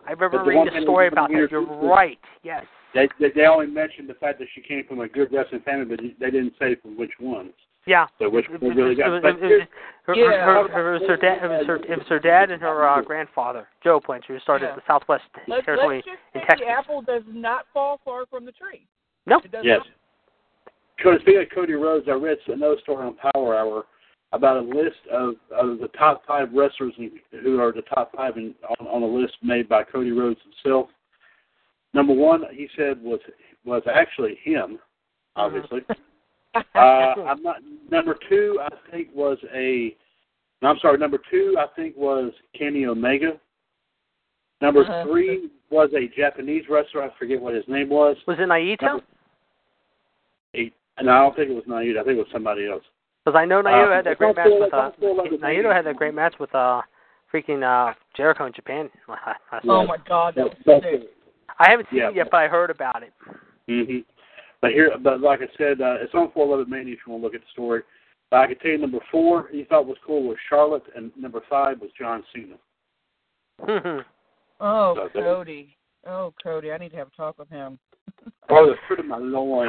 [0.08, 1.48] I remember the reading one a story about that.
[1.52, 2.20] You're right.
[2.44, 2.66] Yes.
[2.94, 5.86] They, they they only mentioned the fact that she came from a good wrestling family,
[5.86, 7.54] but they didn't say from which ones.
[7.86, 8.08] Yeah.
[8.20, 9.10] So which one really got?
[9.10, 9.68] was, but it was,
[10.04, 10.46] her, Yeah.
[10.46, 11.44] her, her, it was her dad.
[11.44, 11.76] It was her.
[11.78, 14.76] It was her dad and her uh, grandfather, Joe Blanchard, who started Yeah.
[14.76, 16.66] the Southwest Let's, Territory let's just in Texas.
[16.66, 18.86] the apple does not fall far from the tree.
[19.26, 19.40] No.
[19.44, 19.80] It does yes.
[19.80, 19.88] not.
[21.04, 23.86] Cody, speaking of Cody Rhodes, I read another story on Power Hour
[24.32, 26.94] about a list of, of the top five wrestlers
[27.32, 30.90] who are the top five in, on, on a list made by Cody Rhodes himself.
[31.94, 33.20] Number one, he said was
[33.66, 34.80] was actually him,
[35.38, 35.56] Mm-hmm.
[35.56, 35.80] obviously.
[36.56, 37.58] uh, I'm not.
[37.92, 39.96] Number two, I think was a.
[40.62, 40.98] No, I'm sorry.
[40.98, 43.40] Number two, I think was Kenny Omega.
[44.62, 45.06] Number Uh-huh.
[45.10, 47.04] three was a Japanese wrestler.
[47.04, 48.18] I forget what his name was.
[48.28, 48.82] Was it Naito?
[48.82, 49.04] Number.
[51.04, 52.00] No, I don't think it was Naito.
[52.00, 52.84] I think it was somebody else.
[53.26, 55.38] Because I know Naito Uh, had that great match still- with it's uh, like the
[55.38, 56.82] Naito had that great match with uh
[57.34, 58.90] freaking uh Jericho in Japan.
[59.68, 61.10] Oh my God, that was That's sick.
[61.60, 62.10] I haven't seen Yeah.
[62.10, 63.14] it yet, but I heard about it.
[63.68, 64.00] hmm
[64.62, 67.26] But here, but like I said, uh, it's on 411 Mania if you want to
[67.28, 67.84] look at the story.
[68.32, 71.42] But I can tell you number four he thought was cool was Charlotte, and number
[71.50, 72.56] five was John Cena.
[74.62, 75.76] Oh, So Cody.
[76.08, 76.72] Oh, Cody.
[76.72, 77.78] I need to have a talk with him.
[78.50, 79.68] Oh, the fruit of my loin.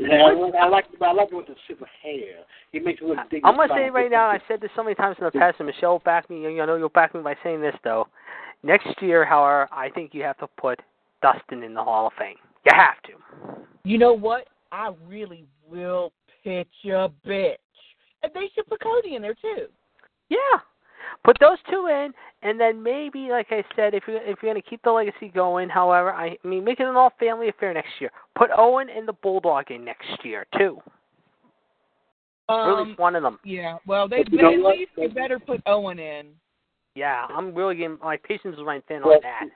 [0.00, 2.44] Yeah, I, like- I like I like it with the super hair.
[2.72, 3.50] He makes it look dignified.
[3.60, 5.66] I'm gonna say right now, I've said this so many times in the past, and
[5.66, 6.46] Michelle will back me.
[6.46, 8.08] I know you'll back me by saying this though.
[8.62, 10.80] Next year, however, I think you have to put
[11.20, 12.36] Dustin in the Hall of Fame.
[12.64, 13.12] You have to.
[13.84, 14.46] You know what?
[14.72, 16.12] I really will
[16.42, 17.56] pitch a bitch.
[18.22, 19.66] And they should put Cody in there too.
[20.30, 20.38] Yeah.
[21.24, 22.12] Put those two in,
[22.42, 25.68] and then maybe, like I said, if you're if you're gonna keep the legacy going,
[25.68, 28.10] however, I, I mean, make it an all family affair next year.
[28.36, 30.78] Put Owen and the Bulldog in next year too.
[32.48, 33.38] or at Um, least one of them.
[33.44, 33.78] yeah.
[33.86, 34.76] Well, they But you at what?
[34.78, 36.26] least you better put Owen in.
[36.94, 39.46] Yeah, I'm really getting my patience is running thin Well, on that.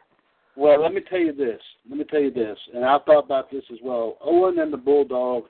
[0.56, 1.60] Well, let me tell you this.
[1.88, 4.16] Let me tell you this, and I thought about this as well.
[4.20, 5.44] Owen and the Bulldog,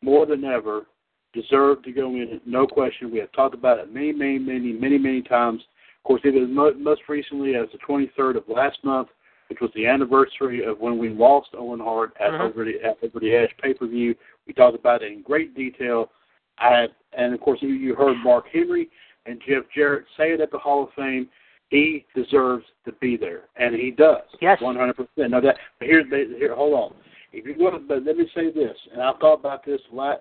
[0.00, 0.86] more than ever,
[1.32, 2.40] deserve to go in.
[2.46, 3.10] No question.
[3.10, 5.62] We have talked about it many, many, many, many, many times.
[5.98, 9.08] Of course, it was most recently as the 23rd of last month,
[9.48, 12.40] which was the anniversary of when we lost Owen Hart at Mhm.
[12.40, 14.14] over the at Edge pay per view.
[14.46, 16.10] We talked about it in great detail.
[16.58, 18.88] I and of course you, you heard Mark Henry
[19.26, 21.28] and Jeff Jarrett say it at the Hall of Fame.
[21.68, 24.22] He deserves to be there, and he does.
[24.40, 24.60] Yes.
[24.60, 25.30] one hundred percent.
[25.30, 26.54] Now that but here's here.
[26.54, 26.94] Hold on.
[27.32, 30.14] If you go, but let me say this, and I've thought about this la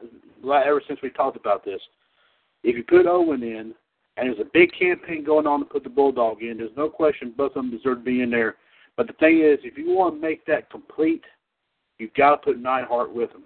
[0.44, 1.81] la ever since we talked about this.
[2.64, 3.73] If you put Owen in,
[4.18, 7.34] and there's a big campaign going on to put the Bulldog in, there's no question
[7.36, 8.56] both of them deserve to be in there.
[8.98, 11.23] But the thing is, if you want to make that complete,
[11.99, 13.44] you've got to put Neidhart with them.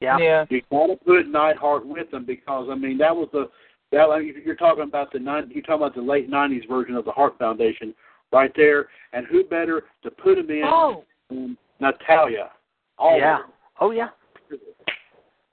[0.00, 0.18] Yeah.
[0.18, 0.44] Yeah.
[0.50, 3.48] You got to put Neidhart with them because I mean that was the
[3.92, 6.96] that I mean, you're talking about the nine you're talking about the late '90s version
[6.96, 7.94] of the Hart Foundation
[8.32, 11.04] right there, and who better to put him in Oh.
[11.30, 12.50] than Natalya?
[12.98, 13.38] All Yeah.
[13.80, 14.08] Oh yeah.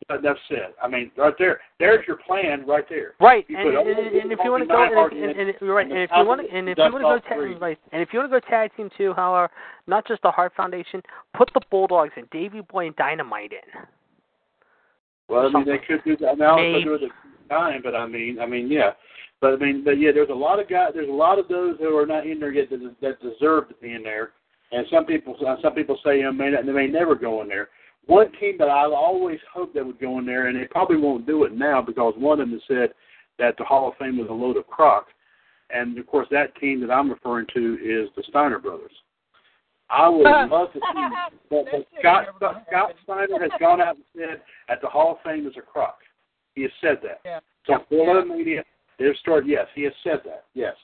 [0.10, 0.76] That's it.
[0.84, 3.14] I mean, right there, there's your plan right there.
[3.22, 5.86] Right, You and, and, and, and if you want to go, and, and, and, right,
[5.86, 7.56] and and if you want, to, and if you want to go, three.
[7.56, 9.50] right, and if you want to go tag team too, however,
[9.88, 11.02] not just the Hart Foundation,
[11.34, 13.82] put the Bulldogs in, Davy Boy and Dynamite in.
[15.30, 16.58] Well, I mean, they could do that now.
[16.58, 18.92] They do it at time, but I mean, I mean, yeah.
[19.40, 20.92] But I mean, but yeah, there's a lot of guys.
[20.94, 23.76] There's a lot of those who are not in there yet that, that deserve to
[23.76, 24.32] be in there.
[24.72, 27.42] And some people, uh, some people say you know, may not, they may never go
[27.42, 27.70] in there.
[28.08, 31.28] One team that I always hoped that would go in there, and they probably won't
[31.28, 32.94] do it now because one of them said
[33.38, 35.08] that the Hall of Fame was a load of crock.
[35.70, 38.92] And of course, that team that I'm referring to is the Steiner brothers.
[39.90, 41.08] I would love to see
[41.50, 42.28] but, but Scott,
[42.68, 46.00] Scott Steiner has gone out and said that the Hall of Fame is a crock.
[46.56, 47.22] He has said that.
[47.24, 47.40] Yeah.
[47.68, 48.64] So Florida media,
[49.00, 49.50] they've started.
[49.50, 50.46] Yes, he has said that.
[50.54, 50.76] Yes.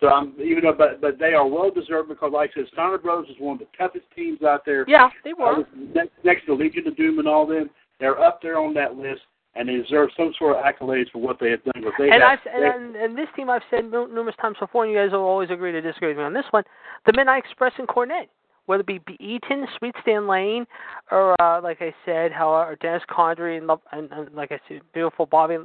[0.00, 2.98] So I'm even though, but but they are well deserved because, like I said, Steiner
[2.98, 4.84] Brothers is one of the toughest teams out there.
[4.88, 5.58] Yeah, they were.
[5.58, 7.68] was next, next to Legion of Doom and all them,
[7.98, 9.22] they're up there on that list,
[9.56, 11.82] and they deserve some sort of accolades for what they have done.
[11.98, 14.92] They And have, I've and, and, and this team I've said numerous times before, and
[14.92, 16.62] you guys will always agree to disagree with me on this one.
[17.06, 18.28] The Midnight Express and Cornette,
[18.68, 20.66] whether it be B- Eaton, Sweet Stan Lane,
[21.10, 24.82] or uh, like I said, how or Dennis Condrey and, and, and like I said,
[24.92, 25.56] beautiful Bobby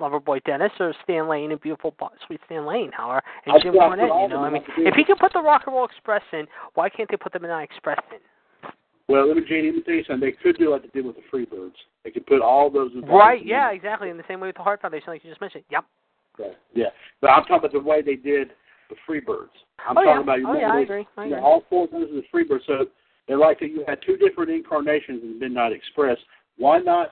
[0.00, 3.74] Loverboy Dennis, or Stan Lane and beautiful Bo- Sweet Stan Lane, however, and I Jim
[3.74, 4.22] Cornette.
[4.22, 5.76] You know, them I mean, have to do if he can put the Rock and
[5.76, 8.18] Roll Express in, why can't they put the Midnight Express in?
[9.06, 10.28] well, let me, Janie, let me tell you something.
[10.28, 11.78] They could do like they did with the Freebirds.
[12.02, 12.90] They could put all those.
[13.04, 13.44] Right?
[13.46, 14.10] Yeah, exactly.
[14.10, 15.62] In the same way with the Hart Foundation, like you just mentioned.
[15.70, 15.84] Yep.
[16.40, 16.56] Right.
[16.74, 16.86] Yeah,
[17.20, 18.50] but I'm talking about the way they did
[18.88, 19.48] the Freebirds.
[19.86, 20.20] I'm oh talking yeah.
[20.20, 21.06] about you oh yeah, remember I agree.
[21.16, 21.44] I you agree.
[21.44, 22.66] all four of those are the Freebirds.
[22.66, 22.86] So
[23.26, 23.70] they're like that.
[23.70, 26.16] You had two different incarnations in Midnight Express.
[26.56, 27.10] Why not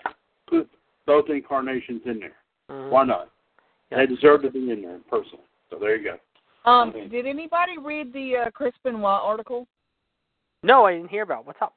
[0.48, 0.69] put
[1.07, 2.36] both incarnations in there?
[2.70, 2.90] Mhm.
[2.90, 3.31] Why not?
[3.90, 3.98] Yeah.
[3.98, 5.44] They deserve to be in there personally.
[5.70, 6.70] So there you go.
[6.70, 7.07] Um, Okay.
[7.07, 9.66] did anybody read the uh, Chris Benoit article?
[10.65, 11.40] No, I didn't hear about.
[11.40, 11.47] it.
[11.47, 11.74] What's up?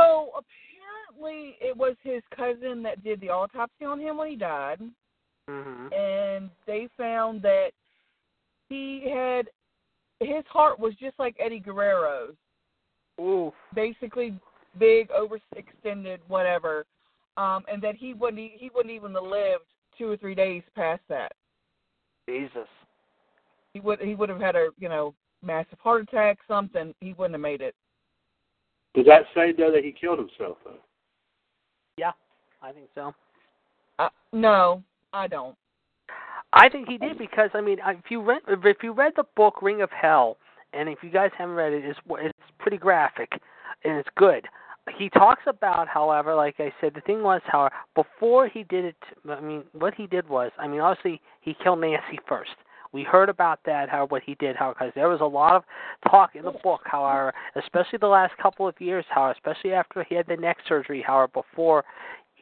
[0.00, 4.80] So apparently, it was his cousin that did the autopsy on him when he died,
[5.48, 7.70] hmm and they found that
[8.68, 9.48] he had
[10.20, 12.34] his heart was just like Eddie Guerrero's,
[13.20, 13.52] Ooh.
[13.74, 14.38] basically
[14.78, 16.84] big, overextended, whatever,
[17.36, 19.64] um, and that he wouldn't e- he wouldn't even have lived
[19.96, 21.32] two or three days past that.
[22.28, 22.68] Jesus.
[23.72, 27.34] He would he would have had a you know massive heart attack, something, he wouldn't
[27.34, 27.74] have made it.
[28.94, 30.80] Does that say though that he killed himself though?
[31.96, 32.12] Yeah,
[32.62, 33.14] I think so.
[33.98, 34.82] Uh, no,
[35.12, 35.56] I don't.
[36.52, 39.60] I think he did because I mean, if you read if you read the book
[39.62, 40.38] Ring of Hell,
[40.72, 43.30] and if you guys haven't read it, it's it's pretty graphic
[43.84, 44.46] and it's good.
[44.96, 48.96] He talks about, however, like I said, the thing was, however, before he did it,
[49.28, 52.52] I mean, what he did was, I mean, obviously he killed Nancy first.
[52.92, 55.64] We heard about that, how what he did, how because there was a lot of
[56.10, 60.14] talk in the book, however, especially the last couple of years, how especially after he
[60.14, 61.84] had the neck surgery, however, before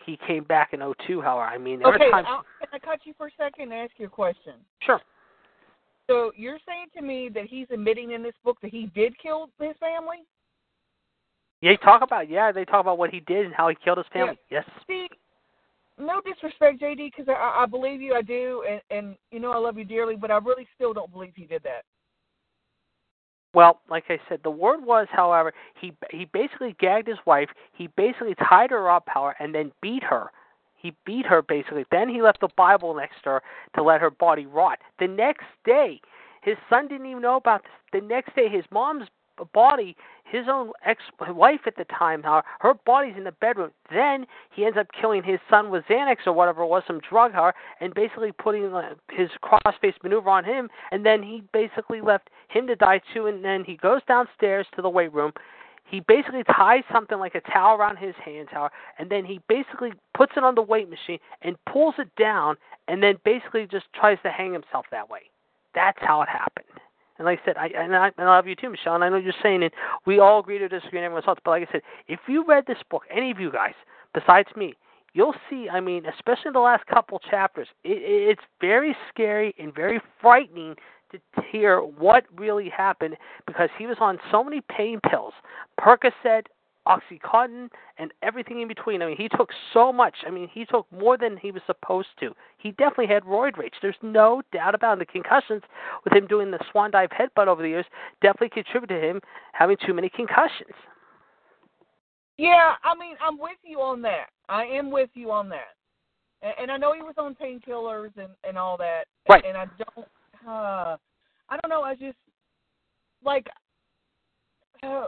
[0.07, 2.27] he came back in '02, however, I mean, there okay, times.
[2.61, 4.55] Can I cut you for a second and ask you a question?
[4.81, 5.01] Sure.
[6.09, 9.51] So you're saying to me that he's admitting in this book that he did kill
[9.61, 10.19] his family?
[11.61, 13.99] Yeah, they talk about yeah, they talk about what he did and how he killed
[13.99, 14.39] his family.
[14.51, 14.61] Yeah.
[14.67, 14.85] Yes.
[14.87, 15.09] See,
[15.99, 19.59] no disrespect, JD, because I, I believe you, I do, and and you know I
[19.59, 21.85] love you dearly, but I really still don't believe he did that.
[23.57, 27.49] Well, like I said, the word was, however, he he basically gagged his wife.
[27.73, 30.31] He basically tied her up, however, and then beat her.
[30.77, 31.87] He beat her basically.
[31.91, 33.43] Then he left the Bible next to her
[33.75, 34.81] to let her body rot.
[34.99, 36.03] The next day,
[36.43, 37.73] his son didn't even know about this.
[37.99, 39.09] The next day, his mom's
[39.45, 43.71] body, his own ex-wife at the time, her, her body's in the bedroom.
[43.93, 47.33] Then he ends up killing his son with Xanax or whatever it was, some drug,
[47.33, 50.69] her, and basically putting uh, his cross-face maneuver on him.
[50.91, 53.27] And then he basically left him to die too.
[53.27, 55.33] And then he goes downstairs to the weight room.
[55.89, 59.93] He basically ties something like a towel around his hands, however, and then he basically
[60.15, 62.57] puts it on the weight machine and pulls it down,
[62.89, 65.21] and then basically just tries to hang himself that way.
[65.77, 66.67] That's how it happened.
[67.19, 68.95] And like I said, I and I, and I love you too, Michelle.
[68.95, 69.73] And I know you're saying it.
[70.07, 71.41] We all agree to disagree on everyone's thoughts.
[71.45, 73.75] But like I said, if you read this book, any of you guys,
[74.15, 74.75] besides me,
[75.15, 75.69] you'll see.
[75.69, 80.75] I mean, especially the last couple chapters, it, it's very scary and very frightening
[81.13, 81.21] to
[81.51, 83.17] hear what really happened
[83.47, 85.33] because he was on so many pain pills,
[85.81, 86.47] Percocet,
[86.87, 87.69] Oxycontin,
[87.99, 89.03] and everything in between.
[89.03, 90.15] I mean, he took so much.
[90.27, 92.35] I mean, he took more than he was supposed to.
[92.59, 93.75] He definitely had roid rage.
[93.83, 95.07] There's no doubt about it.
[95.07, 95.63] The concussions
[96.05, 97.87] with him doing the swan dive headbutt over the years
[98.23, 99.21] definitely contributed to him
[99.53, 100.75] having too many concussions.
[102.39, 104.27] Yeah, I mean, I'm with you on that.
[104.49, 105.75] I am with you on that.
[106.43, 109.05] And, and I know he was on painkillers and and all that.
[109.29, 109.45] Right.
[109.47, 110.07] And I don't.
[110.47, 110.97] Uh,
[111.49, 111.83] I don't know.
[111.83, 112.19] I just
[113.25, 113.47] like.
[114.83, 115.07] Uh,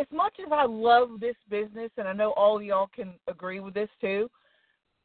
[0.00, 3.74] as much as I love this business, and I know all y'all can agree with
[3.74, 4.28] this too,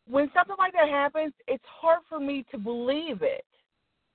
[0.08, 3.46] when something like that happens, it's hard for me to believe it.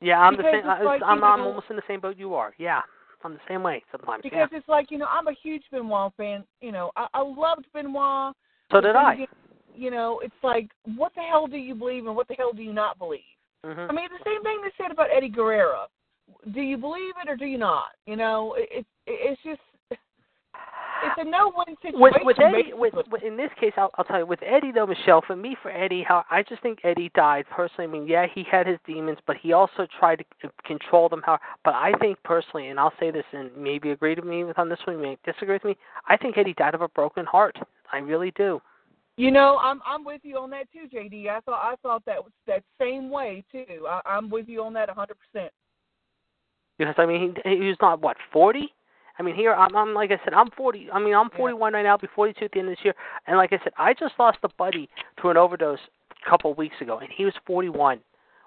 [0.00, 0.66] Yeah, I'm because the same.
[0.84, 2.54] Like, I'm, you I'm almost in the same boat you are.
[2.58, 2.82] Yeah,
[3.24, 4.22] I'm the same way sometimes.
[4.22, 4.58] Because yeah.
[4.58, 6.44] it's like you know, I'm a huge Benoit fan.
[6.60, 8.34] You know, I, I loved Benoit.
[8.70, 9.26] So did I.
[9.74, 12.62] You know, it's like, what the hell do you believe and what the hell do
[12.62, 13.20] you not believe?
[13.64, 13.88] Mm-hmm.
[13.88, 15.86] I mean, the same thing they said about Eddie Guerrero.
[16.52, 17.90] Do you believe it or do you not?
[18.04, 19.60] You know, it, it it's just
[21.04, 22.00] it's a no-win situation.
[22.00, 24.26] With, with Eddie, with, with in this case, I'll, I'll tell you.
[24.26, 27.88] With Eddie though, Michelle, for me, for Eddie, how I just think Eddie died personally.
[27.88, 31.22] I mean, yeah, he had his demons, but he also tried to control them.
[31.24, 31.38] How?
[31.64, 34.78] But I think personally, and I'll say this, and maybe agree with me on this
[34.84, 35.76] one, you may disagree with me.
[36.08, 37.56] I think Eddie died of a broken heart.
[37.92, 38.60] I really do.
[39.16, 41.28] You know, I'm I'm with you on that too, JD.
[41.28, 43.86] I thought I thought that was that same way too.
[43.88, 45.16] I, I'm with you on that 100.
[45.18, 45.52] percent
[46.78, 48.72] Because I mean, he, he was not what 40.
[49.18, 50.88] I mean, here I'm, I'm like I said, I'm 40.
[50.92, 51.90] I mean, I'm 41 right now.
[51.90, 52.94] I'll be 42 at the end of this year.
[53.26, 54.88] And like I said, I just lost a buddy
[55.20, 55.80] to an overdose
[56.24, 58.00] a couple of weeks ago, and he was 41,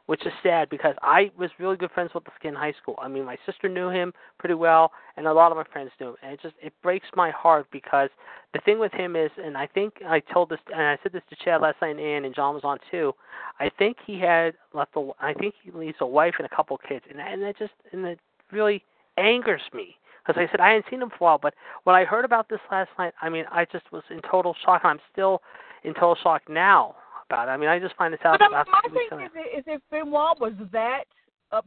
[0.06, 2.96] which is sad because I was really good friends with this kid in high school.
[3.02, 6.10] I mean, my sister knew him pretty well, and a lot of my friends knew
[6.10, 6.16] him.
[6.24, 8.10] And it just it breaks my heart because
[8.54, 11.24] the thing with him is, and I think I told this, and I said this
[11.30, 13.14] to Chad last night, and Ann and John was on too.
[13.60, 16.76] I think he had left a, I think he leaves a wife and a couple
[16.76, 18.20] of kids, and and that just and it
[18.52, 18.84] really
[19.18, 21.40] angers me because I said I hadn't seen him for a while.
[21.42, 21.54] But
[21.84, 24.82] when I heard about this last night, I mean, I just was in total shock.
[24.84, 25.42] I'm still
[25.84, 26.96] in total shock now
[27.30, 27.52] about it.
[27.52, 28.40] I mean, I just find this out.
[28.40, 31.06] But I mean, my thing is, is if Benoit was that
[31.52, 31.66] up,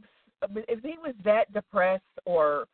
[0.55, 2.65] if he was that depressed or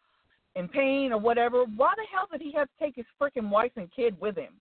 [0.56, 3.72] in pain or whatever, why the hell did he have to take his freaking wife
[3.78, 4.54] and kid with him?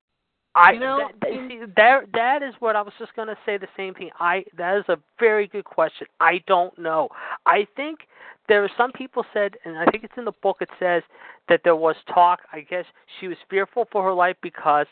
[0.54, 3.36] I You know, that, that, see, that that is what I was just going to
[3.46, 3.56] say.
[3.56, 4.10] The same thing.
[4.18, 6.06] I that is a very good question.
[6.20, 7.08] I don't know.
[7.46, 8.00] I think
[8.48, 10.58] there are some people said, and I think it's in the book.
[10.60, 11.02] It says
[11.48, 12.40] that there was talk.
[12.52, 12.84] I guess
[13.18, 14.86] she was fearful for her life because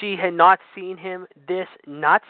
[0.00, 2.24] she had not seen him this nuts.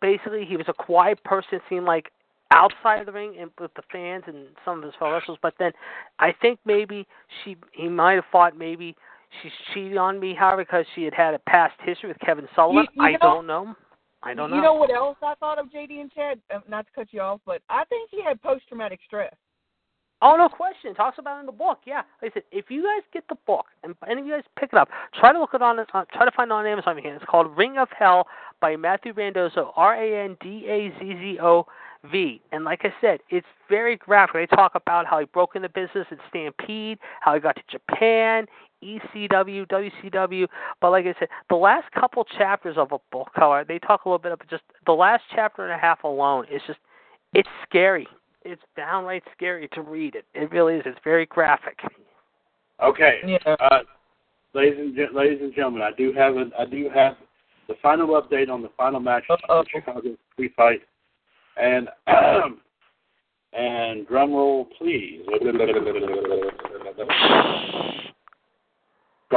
[0.00, 1.60] Basically, he was a quiet person.
[1.68, 2.10] Seemed like
[2.52, 5.38] outside of the ring and with the fans and some of his fellow wrestlers.
[5.42, 5.72] But then,
[6.18, 7.06] I think maybe
[7.44, 8.96] she he might have thought maybe
[9.42, 12.86] she's cheating on me, however, because she had had a past history with Kevin Sullivan.
[12.94, 13.76] You- you I know- don't know.
[14.22, 14.56] I don't know.
[14.56, 14.74] you know.
[14.74, 16.40] what else I thought of JD and Chad?
[16.52, 19.32] Uh, not to cut you off, but I think he had post traumatic stress.
[20.22, 20.90] Oh no question.
[20.92, 21.80] It talks about it in the book.
[21.84, 24.44] Yeah, like I said, if you guys get the book and any of you guys
[24.58, 25.78] pick it up, try to look it on.
[25.78, 27.14] Uh, try to find it on Amazon again.
[27.16, 28.26] It's called Ring of Hell
[28.60, 29.72] by Matthew Randazzo.
[29.76, 31.66] R A N D A Z Z O
[32.10, 32.40] V.
[32.50, 34.48] And like I said, it's very graphic.
[34.50, 38.46] They talk about how he broke into business at Stampede, how he got to Japan,
[38.82, 40.46] ECW, WCW.
[40.80, 44.08] But like I said, the last couple chapters of a book, however, they talk a
[44.08, 46.78] little bit about just the last chapter and a half alone is just
[47.34, 48.06] it's scary
[48.46, 50.24] it's downright scary to read it.
[50.34, 50.82] It really is.
[50.86, 51.80] It's very graphic.
[52.82, 53.18] Okay.
[53.26, 53.38] Yeah.
[53.46, 53.80] Uh,
[54.54, 57.16] ladies and ladies and gentlemen, I do have a, I do have
[57.68, 59.64] the final update on the final match of Uh-oh.
[59.64, 60.80] the Chicago Street Fight,
[61.60, 61.88] and
[63.52, 65.22] and drum roll please.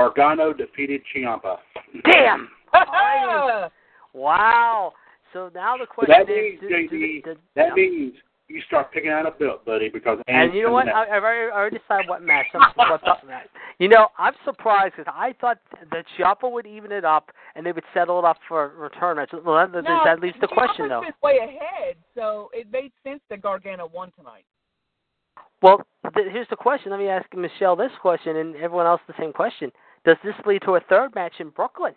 [0.07, 1.57] Gargano defeated Ciampa.
[2.05, 2.49] Damn!
[4.13, 4.93] Wow.
[5.33, 8.13] So now the question that is, means, did- JD, did- did- that means
[8.47, 10.87] you start picking out a belt, buddy, because and you know what?
[10.89, 12.47] I, I've already, already decided what match.
[12.55, 13.45] I'm, what's up match.
[13.77, 15.59] You know, I'm surprised because I thought
[15.91, 19.17] that Ciampa would even it up and they would settle it up for a return
[19.17, 19.29] match.
[19.31, 21.01] Well, that, No, that leaves the question though.
[21.01, 24.45] been way ahead, so it made sense that Gargano won tonight.
[25.61, 25.81] Well,
[26.15, 26.89] th- here's the question.
[26.89, 29.71] Let me ask Michelle this question and everyone else the same question.
[30.05, 31.93] Does this lead to a third match in Brooklyn?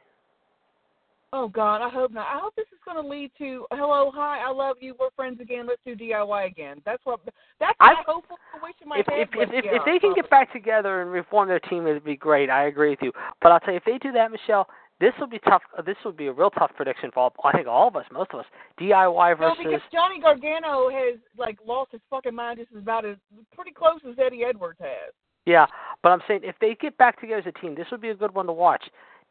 [1.34, 2.26] Oh God, I hope not.
[2.26, 5.40] I hope this is going to lead to hello, hi, I love you, we're friends
[5.40, 6.82] again, let's do DIY again.
[6.84, 7.20] That's what.
[7.58, 9.20] That's I- my hopeful wish in my if head.
[9.20, 12.50] if if, if, they can get back together and reform their team, it'd be great.
[12.50, 13.12] I agree with you.
[13.40, 14.66] But I'll tell you, if they do that, Michelle,
[15.00, 15.62] this will be tough.
[15.76, 18.04] uh, This would be a real tough prediction for all, I think all of us,
[18.12, 18.46] most of us.
[18.78, 19.56] DIY versus.
[19.58, 23.16] No, because Johnny Gargano has like lost his fucking mind just about as
[23.54, 25.14] pretty close as Eddie Edwards has.
[25.46, 25.66] Yeah.
[26.02, 28.14] But I'm saying if they get back together as a team, this would be a
[28.14, 28.84] good one to watch.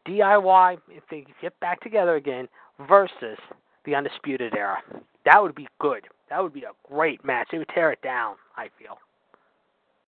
[0.07, 2.47] DIY if they get back together again
[2.87, 3.37] versus
[3.85, 4.77] the Undisputed Era.
[5.25, 6.07] That would be good.
[6.29, 7.49] That would be a great match.
[7.51, 8.35] They would tear it down.
[8.57, 8.97] I feel.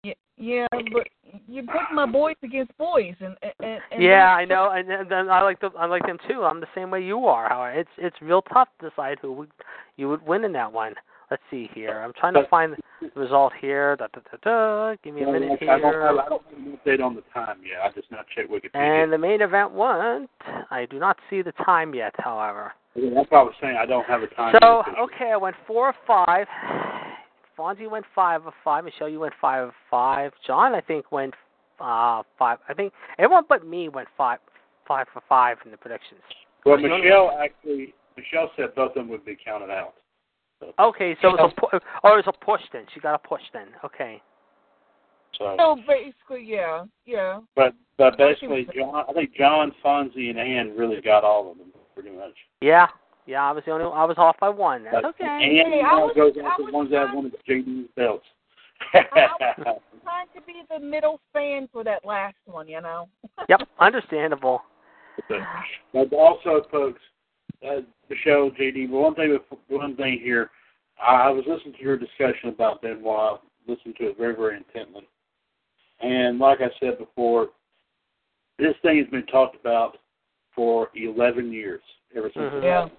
[0.04, 1.08] Yeah, yeah, but
[1.48, 5.30] you put my boys against boys, and and, and yeah, I know, and, and then
[5.30, 6.44] I like the I like them too.
[6.44, 7.48] I'm the same way you are.
[7.50, 9.52] However, it's it's real tough to decide who would
[9.96, 10.96] you would win in that one.
[11.32, 12.02] Let's see here.
[12.02, 13.96] I'm trying to find the result here.
[13.96, 14.96] Da, da, da, da.
[15.04, 16.08] Give me a minute I don't have, here.
[16.08, 17.82] I don't have an update on the time yet.
[17.84, 19.04] I just not checked Wikipedia.
[19.04, 20.30] And the main event went.
[20.70, 22.74] I do not see the time yet, however.
[22.96, 23.78] Yeah, That's what I was saying.
[23.80, 24.56] I don't have a time.
[24.62, 26.48] So okay, I went four of five.
[27.58, 28.84] Fonzie went five of five.
[28.84, 30.32] Michelle, you went five of five.
[30.46, 31.34] John, I think went
[31.80, 32.60] uh five.
[32.70, 34.40] I think everyone but me went five
[34.88, 36.22] five for five in the predictions.
[36.66, 39.96] Well, Michelle actually, Michelle said both of them would be counted out.
[40.80, 42.84] Okay, so it was a pu- oh, it was a push then.
[42.94, 43.68] She got a push then.
[43.84, 44.22] Okay.
[45.38, 47.40] So, So basically, yeah, yeah.
[47.56, 51.68] but but basically, John, I think John, Fonzie, and Ann really got all of them
[51.96, 52.34] pretty much.
[52.62, 52.88] Yeah,
[53.26, 53.44] yeah.
[53.44, 53.86] I was the only.
[53.86, 54.84] I was off by one.
[54.84, 55.26] That's But okay.
[55.26, 55.42] Ann
[55.72, 58.26] Hey, I now was- goes I after the ones that trying- wanted JD's belts.
[58.94, 63.08] Trying to be the middle fan for that last one, you know.
[63.48, 64.62] Yep, understandable.
[65.30, 67.00] But also, folks,
[67.68, 69.38] uh, Michelle, JD, but one thing,
[69.70, 70.52] one thing here,
[71.02, 75.08] I was listening to your discussion about Benoit, listened to it very, very intently.
[76.02, 77.50] And like I said before,
[78.60, 79.98] this thing has been talked about
[80.56, 81.82] for 11 years,
[82.16, 82.64] ever since Mhm.
[82.64, 82.90] Yeah.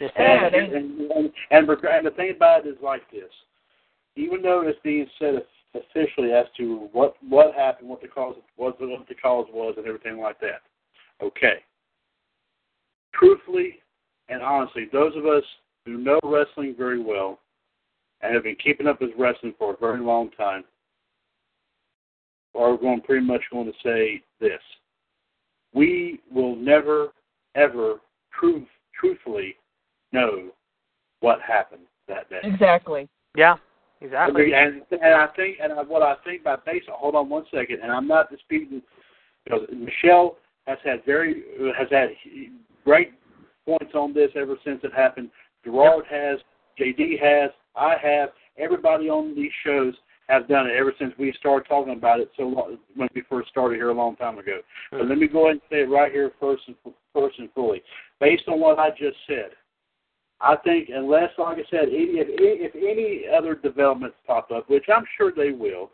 [0.00, 3.30] Yes, Yeah, And, and, and, and, and the thing about it is like this.
[4.16, 5.44] Even though it's being said
[5.74, 9.86] officially as to what what happened, what the cause was, what the cause was, and
[9.86, 10.62] everything like that.
[11.20, 11.62] Okay.
[13.12, 13.80] Truthfully
[14.28, 15.44] and honestly, those of us
[15.84, 17.38] who know wrestling very well
[18.20, 20.64] and have been keeping up with wrestling for a very long time
[22.54, 24.60] are going pretty much going to say this.
[25.72, 27.08] We will never,
[27.54, 27.96] ever
[28.38, 28.66] truth,
[28.98, 29.56] truthfully
[30.12, 30.50] know
[31.20, 32.40] what happened that day.
[32.42, 33.08] Exactly.
[33.36, 33.56] Yeah,
[34.00, 34.52] exactly.
[34.54, 37.80] And, and I think, and I, what I think by base, hold on one second,
[37.82, 38.82] and I'm not disputing
[39.44, 40.36] because Michelle
[40.66, 41.42] has had very
[41.78, 42.08] has had
[42.84, 43.12] great
[43.68, 45.30] points on this ever since it happened.
[45.64, 46.38] Gerard has,
[46.80, 49.94] JD has, I have, everybody on these shows
[50.28, 53.48] has done it ever since we started talking about it so long, when we first
[53.48, 54.60] started here a long time ago.
[54.90, 56.76] But let me go ahead and say it right here first and
[57.12, 57.82] first and fully,
[58.20, 59.50] based on what I just said.
[60.40, 65.04] I think unless, like I said, if, if any other developments pop up, which I'm
[65.16, 65.90] sure they will,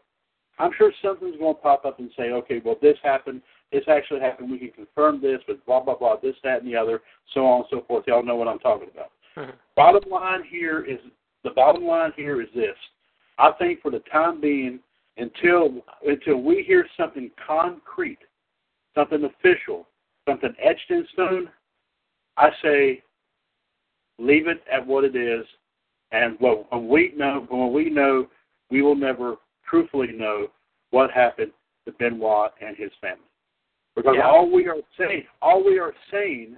[0.59, 3.41] I'm sure something's going to pop up and say, okay, well, this happened,
[3.75, 6.77] this actually happened, we can confirm this with blah, blah, blah, this, that, and the
[6.77, 7.03] other,
[7.33, 8.05] so on and so forth.
[8.07, 9.11] Y'all know what I'm talking about.
[9.37, 9.53] Mhm.
[9.75, 11.01] Bottom line here is,
[11.43, 12.77] the bottom line here is this.
[13.37, 14.81] I think for the time being,
[15.17, 18.21] until until we hear something concrete,
[18.95, 19.89] something official,
[20.29, 21.51] something etched in stone,
[22.37, 23.03] I say
[24.19, 25.45] leave it at what it is,
[26.13, 28.29] and when we know when we know,
[28.71, 29.37] we will never
[29.69, 30.49] truthfully know
[30.91, 31.53] what happened
[31.87, 33.29] to Benoit and his family.
[33.95, 34.29] Because Yeah.
[34.29, 36.57] all we are saying, all we are saying,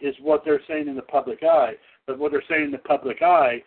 [0.00, 1.76] is what they're saying in the public eye.
[2.06, 3.62] But what they're saying in the public eye,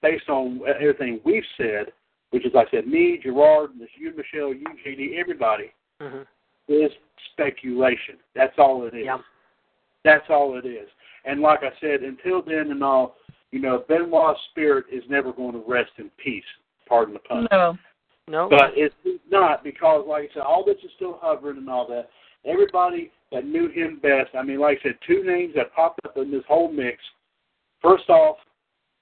[0.00, 1.92] based on everything we've said,
[2.30, 6.26] which is like I said, me, Gerard, you, Michelle, you, JD, everybody, Mhm.
[6.68, 6.92] is
[7.32, 8.18] speculation.
[8.34, 9.04] That's all it is.
[9.04, 9.18] Yeah.
[10.04, 10.88] That's all it is.
[11.24, 13.16] And like I said, until then and all,
[13.50, 16.44] you know, Benoit's spirit is never going to rest in peace.
[16.86, 17.46] Pardon the pun.
[17.50, 17.78] No.
[18.28, 18.48] No.
[18.48, 18.94] But it's
[19.30, 22.08] not because, like I said, all this is still hovering and all that.
[22.44, 26.16] Everybody that knew him best, I mean, like I said, two names that popped up
[26.16, 26.98] in this whole mix.
[27.80, 28.36] First off,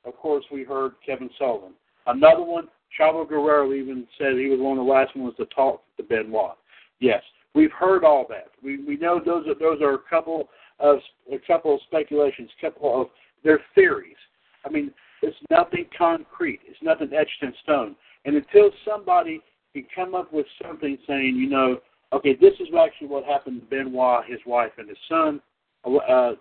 [0.04, 1.72] of course, we heard Kevin Sullivan.
[2.06, 2.68] Another one,
[2.98, 6.56] Chavo Guerrero even said he was one of the last ones to talk to Benoit.
[6.98, 7.22] Yes,
[7.54, 8.48] we've heard all that.
[8.62, 10.48] We we know those are those are a couple
[10.78, 10.98] of
[11.32, 13.08] a couple of speculations, a couple of
[13.44, 14.16] their theories.
[14.64, 14.92] I mean,
[15.22, 16.60] it's nothing concrete.
[16.66, 17.96] It's nothing etched in stone.
[18.24, 19.40] And until somebody
[19.72, 21.78] can come up with something saying, you know,
[22.12, 25.40] okay, this is actually what happened to Benoit, his wife, and his son,
[25.84, 26.32] uh,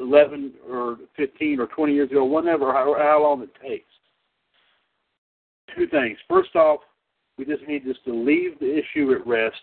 [0.00, 3.84] 11 or 15 or 20 years ago, whatever, how, how long it takes.
[5.76, 6.18] Two things.
[6.28, 6.80] First off,
[7.38, 9.60] we just need just to leave the issue at rest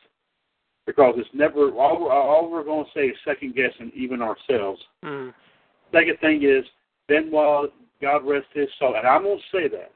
[0.86, 4.82] because it's never, all, we're- all we're going to say is second guessing even ourselves.
[5.04, 5.34] Mm.
[5.94, 6.64] Second thing is,
[7.08, 8.96] Benoit, God rest his soul.
[8.98, 9.92] And I'm going to say that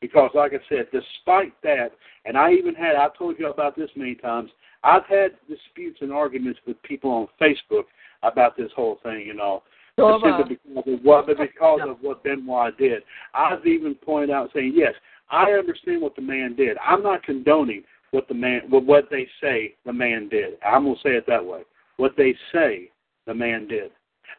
[0.00, 1.90] because, like I said, despite that,
[2.24, 4.50] and I even had, I've told you about this many times,
[4.84, 7.84] I've had disputes and arguments with people on Facebook
[8.22, 9.64] about this whole thing and all.
[9.96, 10.20] So.
[10.22, 13.02] Simply because of what, but because of what Benoit did.
[13.34, 14.94] I've even pointed out saying, yes,
[15.30, 16.76] I understand what the man did.
[16.78, 20.54] I'm not condoning what the man, what what they say the man did.
[20.64, 21.62] I'm gonna say it that way.
[21.96, 22.90] What they say
[23.26, 23.90] the man did,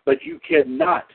[0.05, 1.05] but you cannot,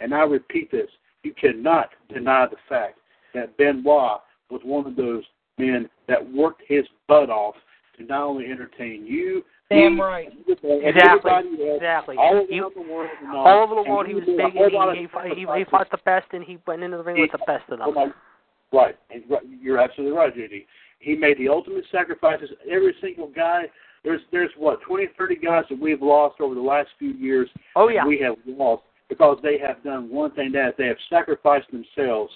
[0.00, 0.90] and I repeat this,
[1.22, 2.98] you cannot deny the fact
[3.34, 5.22] that Benoit was one of those
[5.58, 7.54] men that worked his butt off
[7.98, 10.28] to not only entertain you, Damn me, right.
[10.48, 10.70] Exactly.
[10.84, 12.16] everybody else, Exactly.
[12.18, 15.46] all around the world, all, all over the world, he was big, and he, he,
[15.46, 17.78] he, he fought the best, and he went into the ring with the best of
[17.78, 18.12] them.
[18.72, 19.22] Right, and
[19.60, 20.66] you're absolutely right, JD.
[20.98, 22.50] He made the ultimate sacrifices.
[22.70, 23.64] Every single guy,
[24.04, 27.48] there's there's what 20, 30 guys that we've lost over the last few years.
[27.76, 28.06] Oh yeah.
[28.06, 32.32] we have lost because they have done one thing that they have sacrificed themselves,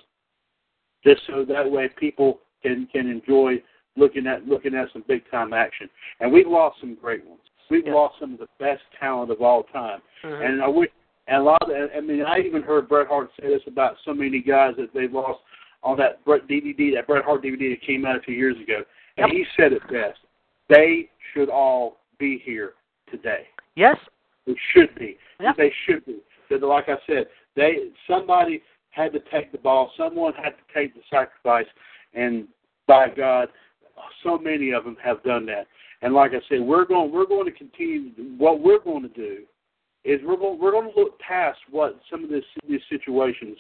[1.07, 3.63] just so that way people can can enjoy
[3.97, 5.89] looking at looking at some big time action.
[6.21, 7.41] And we've lost some great ones.
[7.71, 7.95] We've Yeah.
[7.95, 10.03] lost some of the best talent of all time.
[10.23, 10.45] Mhm.
[10.47, 10.91] And I wish,
[11.27, 14.13] and a lot of, I mean, I even heard Bret Hart say this about so
[14.15, 15.41] many guys that they've lost
[15.83, 18.85] on that Bret DVD, that Bret Hart DVD that came out a few years ago.
[19.17, 20.21] And he said it best.
[20.69, 22.75] They should all be here
[23.11, 23.49] today.
[23.75, 23.99] yes.
[24.47, 25.19] They should be.
[25.41, 25.53] Yeah.
[25.57, 26.21] They should be.
[26.49, 28.63] But like I said, they somebody
[28.97, 29.93] had to take the ball.
[29.97, 31.67] Someone had to take the sacrifice,
[32.15, 32.49] and
[32.89, 33.49] by God,
[34.25, 35.67] so many of them have done that.
[36.03, 38.11] And like I said, we're going we're going to continue.
[38.39, 39.43] What we're going to do
[40.05, 43.59] is we're going we're going to look past what some of this, these situations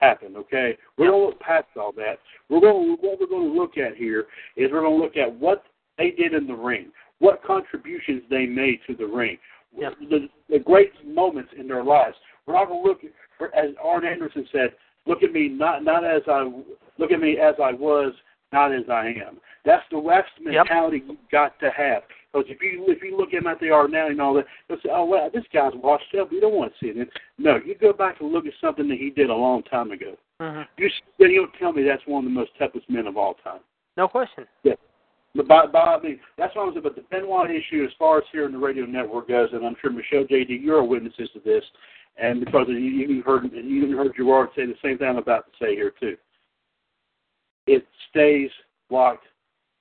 [0.00, 0.36] happen.
[0.36, 2.18] Okay, we're going to look past all that.
[2.50, 4.26] We're going what we're going to look at here
[4.56, 5.64] is we're going to look at what
[5.96, 6.88] they did in the ring,
[7.18, 9.38] what contributions they made to the ring,
[9.76, 9.90] Yeah.
[10.10, 12.16] the, the great moments in their lives.
[12.46, 13.00] We're not going to look,
[13.38, 14.70] for- as Arn Anderson said,
[15.06, 16.50] look at me not not as I
[16.98, 18.12] look at me as I was,
[18.52, 19.38] not as I am.
[19.64, 20.66] That's the that's the Yep.
[20.66, 22.02] mentality you've got to have.
[22.32, 24.46] Because if you if you look at him at the are now and all that,
[24.68, 26.30] you'll say, oh well, this guy's washed up.
[26.30, 27.08] You don't want to see it.
[27.38, 30.16] No, you go back and look at something that he did a long time ago.
[30.40, 30.66] Mhm.
[30.76, 33.60] You then you'll tell me that's one of the most toughest men of all time.
[33.96, 34.46] No question.
[34.62, 34.74] Yeah.
[35.34, 36.82] But by, by I mean, that's what I'm saying.
[36.82, 39.76] But the Benoit issue, as far as here in the radio network goes, and I'm
[39.80, 41.62] sure Michelle JD, you're witnesses to this,
[42.18, 45.46] and because you, you heard you even heard Gerard say the same thing I'm about
[45.46, 46.16] to say here too.
[47.66, 48.50] It stays
[48.90, 49.26] locked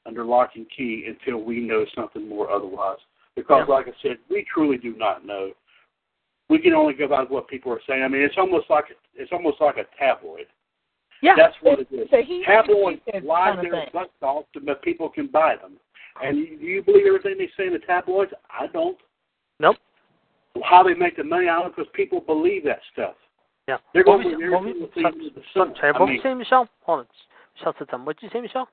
[0.06, 2.98] under lock and key until we know something more otherwise.
[3.36, 3.74] Because, Yeah.
[3.74, 5.52] like I said, we truly do not know.
[6.50, 8.04] We can only go by what people are saying.
[8.04, 8.86] I mean, it's almost like
[9.16, 10.48] it's almost like a tabloid.
[11.22, 11.34] Yeah.
[11.36, 12.08] That's what it is.
[12.12, 15.56] So he Tabloids he lie kind of their butts off so that people can buy
[15.56, 15.74] them.
[16.22, 18.32] And you, do you believe everything they say in the tabloids?
[18.50, 18.98] I don't.
[19.60, 19.78] Nope.
[20.64, 23.16] How they make the money out of it because people believe that stuff.
[23.68, 23.78] Yeah.
[23.94, 25.76] They're What going was- to what was- everything so- that sees the so- sun.
[25.76, 26.70] Sorry, I mean, was you saying, Michelle?
[26.84, 27.08] Hold on.
[27.56, 28.06] Michelle said something.
[28.06, 28.70] What did you say, Michelle?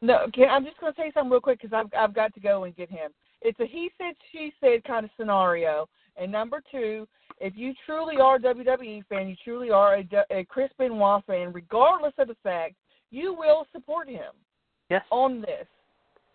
[0.00, 2.40] No, okay, I'm just going to say something real quick because I've I've got to
[2.40, 3.10] go and get him.
[3.40, 5.88] It's a he said she said kind of scenario.
[6.16, 7.08] And number two,
[7.40, 11.52] if you truly are a WWE fan, you truly are a, a Chris Benoit fan,
[11.52, 12.74] regardless of the fact,
[13.10, 14.32] you will support him
[14.90, 15.04] Yes.
[15.10, 15.66] on this,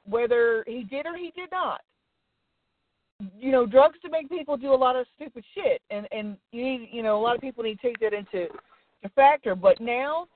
[0.06, 1.82] whether he did or he did not.
[3.38, 6.64] You know, drugs to make people do a lot of stupid shit, and and you
[6.64, 8.48] need, you know, a lot of people need to take that into
[9.04, 9.56] to factor.
[9.56, 10.28] But now,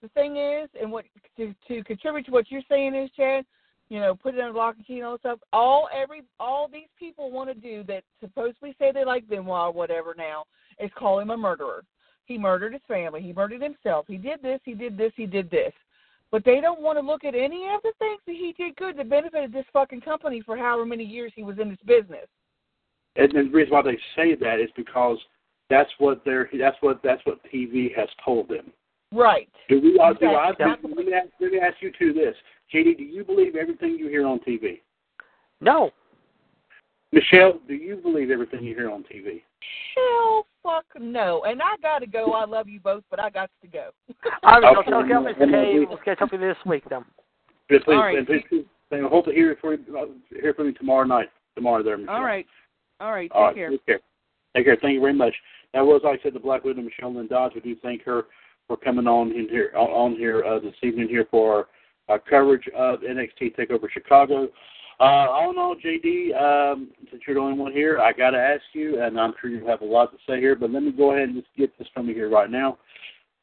[0.00, 1.04] the thing is, and what
[1.36, 3.44] to, to contribute to what you're saying is, Chad,
[3.88, 5.38] you know, put it on lock and key and all stuff.
[5.52, 9.72] All every all these people want to do that supposedly say they like Benoit or
[9.72, 10.44] whatever now
[10.80, 11.84] is call him a murderer.
[12.24, 13.20] He murdered his family.
[13.20, 14.06] He murdered himself.
[14.08, 14.60] He did this.
[14.64, 15.12] He did this.
[15.16, 15.72] He did this.
[16.32, 18.96] But they don't want to look at any of the things that he did good
[18.96, 22.26] that benefited this fucking company for however many years he was in this business.
[23.16, 25.18] And the reason why they say that is because
[25.68, 28.72] that's what they're that's what that's what TV has told them.
[29.12, 29.48] Right.
[29.68, 29.98] Do we?
[29.98, 30.90] Uh, do Exactly.
[30.90, 32.34] I, let, me ask, let me ask you two this,
[32.74, 32.96] JD.
[32.96, 34.80] Do you believe everything you hear on TV?
[35.60, 35.90] No.
[37.12, 39.42] Michelle, do you believe everything you hear on TV?
[39.94, 41.42] Hell, fuck no.
[41.44, 42.32] And I gotta go.
[42.32, 43.90] I love you both, but I got to go.
[44.42, 44.92] All right, Okay.
[44.92, 45.50] okay, okay, Mr.
[45.50, 45.86] K.
[45.88, 47.04] We'll catch up with you this week then.
[47.68, 48.18] Please, please, All right.
[48.18, 50.06] and please, please, and I hope to hear from you, uh,
[50.40, 51.28] hear from you tomorrow night.
[51.54, 52.14] Tomorrow there, Michelle.
[52.14, 52.46] All right.
[53.00, 53.30] All right.
[53.30, 53.70] Take All right, care.
[53.70, 54.00] Take care.
[54.56, 54.76] Take care.
[54.80, 55.34] Thank you very much.
[55.74, 57.52] That was, like I said, the Black Widow, Michelle Lynn Dodge.
[57.54, 58.24] We do thank her
[58.68, 61.68] for coming on in here on, on here uh, this evening here for
[62.08, 64.48] our coverage of NXT Takeover Chicago.
[65.00, 66.40] Uh, I don't know, JD.
[66.40, 69.50] Um, since you're the only one here, I got to ask you, and I'm sure
[69.50, 70.54] you have a lot to say here.
[70.54, 72.78] But let me go ahead and just get this from you here right now.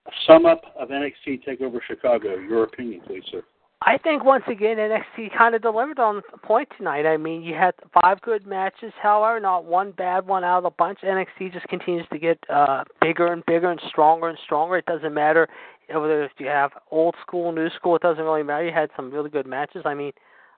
[0.07, 2.37] A sum up of NXT Takeover Chicago.
[2.37, 3.43] Your opinion, please, sir.
[3.81, 7.05] I think once again NXT kind of delivered on the point tonight.
[7.05, 10.69] I mean, you had five good matches, however, not one bad one out of the
[10.71, 10.99] bunch.
[11.01, 14.77] NXT just continues to get uh bigger and bigger and stronger and stronger.
[14.77, 15.47] It doesn't matter
[15.87, 17.95] whether you have old school, new school.
[17.95, 18.65] It doesn't really matter.
[18.65, 19.83] You had some really good matches.
[19.85, 20.11] I mean,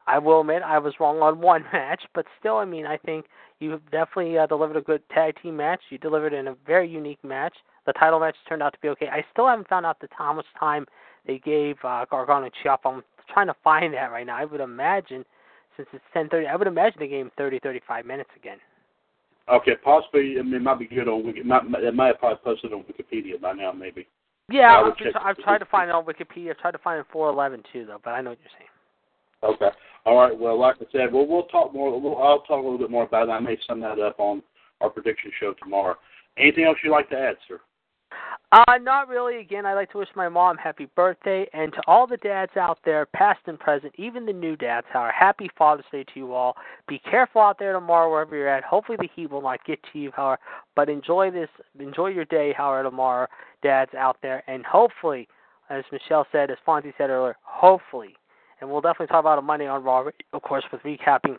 [0.07, 3.25] I will admit I was wrong on one match, but still, I mean, I think
[3.59, 5.81] you definitely uh, delivered a good tag team match.
[5.89, 7.53] You delivered in a very unique match.
[7.85, 9.07] The title match turned out to be okay.
[9.07, 10.85] I still haven't found out the how much time
[11.25, 12.85] they gave uh, Gargano and Ciampa.
[12.85, 14.37] I'm trying to find that right now.
[14.37, 15.25] I would imagine,
[15.77, 18.57] since it's 10:30, I would imagine they gave him 30, 35 minutes again.
[19.51, 20.35] Okay, possibly.
[20.39, 21.43] I mean, it might be good on Wiki.
[21.43, 24.07] Might, it might have probably posted on Wikipedia by now, maybe.
[24.49, 26.51] Yeah, I've, I've tried to find it on Wikipedia.
[26.51, 27.99] I've tried to find it 411 too, though.
[28.03, 28.69] But I know what you're saying.
[29.43, 29.69] Okay.
[30.05, 30.37] All right.
[30.37, 31.99] Well, like I said, well, we'll talk more.
[31.99, 33.31] We'll, I'll talk a little bit more about it.
[33.31, 34.41] I may sum that up on
[34.81, 35.95] our prediction show tomorrow.
[36.37, 37.59] Anything else you'd like to add, sir?
[38.51, 39.37] Uh, not really.
[39.39, 42.79] Again, I'd like to wish my mom happy birthday, and to all the dads out
[42.83, 46.57] there, past and present, even the new dads, however, happy Father's Day to you all.
[46.87, 48.65] Be careful out there tomorrow, wherever you're at.
[48.65, 50.41] Hopefully, the heat will not get to you, however,
[50.75, 51.47] but enjoy this,
[51.79, 53.27] enjoy your day, however, tomorrow,
[53.63, 55.29] dads out there, and hopefully,
[55.69, 58.15] as Michelle said, as Fonzie said earlier, hopefully,
[58.61, 61.37] and we'll definitely talk about it Monday on Raw, of course, with recapping,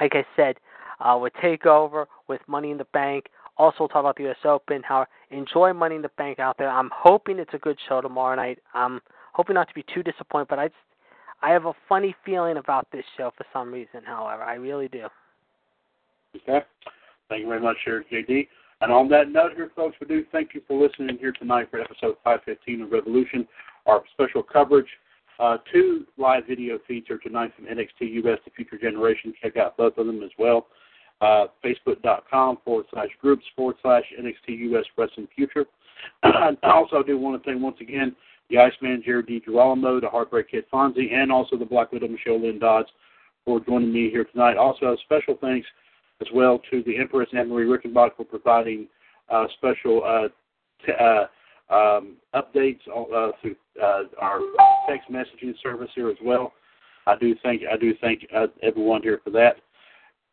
[0.00, 0.56] like I said,
[1.00, 3.26] uh, with Takeover, with Money in the Bank.
[3.58, 4.36] Also, talk about the U.S.
[4.44, 4.82] Open.
[4.82, 6.70] How enjoy Money in the Bank out there.
[6.70, 8.58] I'm hoping it's a good show tomorrow night.
[8.72, 9.00] I'm
[9.32, 10.78] hoping not to be too disappointed, but I just,
[11.42, 14.00] I have a funny feeling about this show for some reason.
[14.04, 15.06] However, I really do.
[16.36, 16.64] Okay.
[17.28, 18.46] Thank you very much, sir, JD.
[18.82, 21.80] And on that note, here, folks, we do thank you for listening here tonight for
[21.80, 23.48] episode 515 of Revolution,
[23.86, 24.86] our special coverage.
[25.38, 29.34] Uh, two live video feeds are tonight from NXT US The Future Generation.
[29.42, 30.66] Check out both of them as well.
[31.20, 35.66] Uh, Facebook.com forward slash groups forward slash NXT US Wrestling Future.
[36.22, 38.14] I also do want to thank once again
[38.48, 42.58] the Iceman Jared DiGirolamo, the Heartbreak Kid Fonzie, and also the Black Widow Michelle Lynn
[42.58, 42.88] Dodds
[43.44, 44.56] for joining me here tonight.
[44.56, 45.66] Also, a special thanks
[46.20, 48.86] as well to the Empress Anne Marie Rickenbach for providing
[49.30, 50.28] uh, special uh,
[50.84, 51.24] t- uh,
[51.70, 54.40] um, updates uh, through uh, our
[54.88, 56.52] text messaging service here as well.
[57.06, 59.56] I do thank I do thank uh, everyone here for that.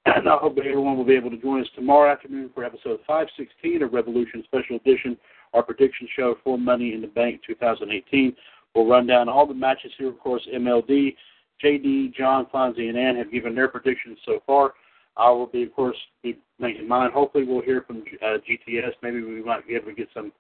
[0.06, 3.84] And I hope everyone will be able to join us tomorrow afternoon for episode 516
[3.84, 5.18] of Revolution Special Edition,
[5.54, 8.36] our prediction show for Money in the Bank 2018.
[8.76, 10.10] We'll run down all the matches here.
[10.10, 11.16] Of course, MLD,
[11.64, 14.74] JD, John, Fonzie, and Ann have given their predictions so far.
[15.16, 17.12] I will be, of course, be making mine.
[17.14, 18.92] Hopefully, we'll hear from uh, GTS.
[19.02, 20.34] Maybe we might be able to get some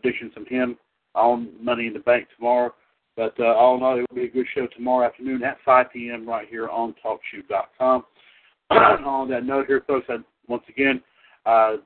[0.00, 0.76] predictions from him
[1.14, 2.72] on Money in the Bank tomorrow.
[3.16, 5.86] But uh, all in all, it will be a good show tomorrow afternoon at 5
[5.92, 6.28] p.m.
[6.28, 8.04] right here on TalkShoe.com.
[8.70, 10.16] on that note here, folks, I,
[10.48, 11.02] once again,
[11.46, 11.76] uh,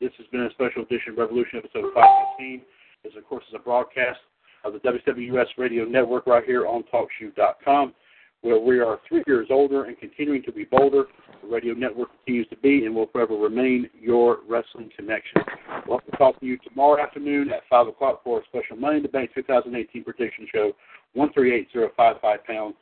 [0.00, 2.62] this has been a special edition of Revolution episode 515.
[3.04, 4.20] This, of course, is a broadcast
[4.64, 7.94] of the WWS Radio Network right here on TalkShoe.com,
[8.42, 11.04] where we are three years older and continuing to be bolder.
[11.42, 15.42] The radio network continues to be and will forever remain your wrestling connection.
[15.86, 18.98] We'll have to talk to you tomorrow afternoon at 5 o'clock for a special Money
[18.98, 20.72] in the Bank 2018 prediction show,
[21.14, 22.74] 138055 pounds.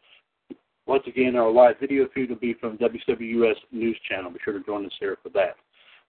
[0.87, 4.31] Once again, our live video feed will be from WWS News Channel.
[4.31, 5.57] Be sure to join us here for that.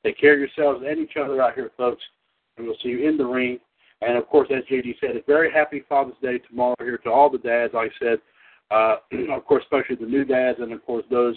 [0.04, 2.02] Take care of yourselves and each other out here, folks,
[2.58, 3.60] and we'll see you in the ring.
[4.02, 7.30] And of course, as JD said, a very happy Father's Day tomorrow here to all
[7.30, 7.74] the dads.
[7.74, 8.20] Like I said,
[8.72, 8.98] uh,
[9.32, 11.36] of course, especially the new dads, and of course those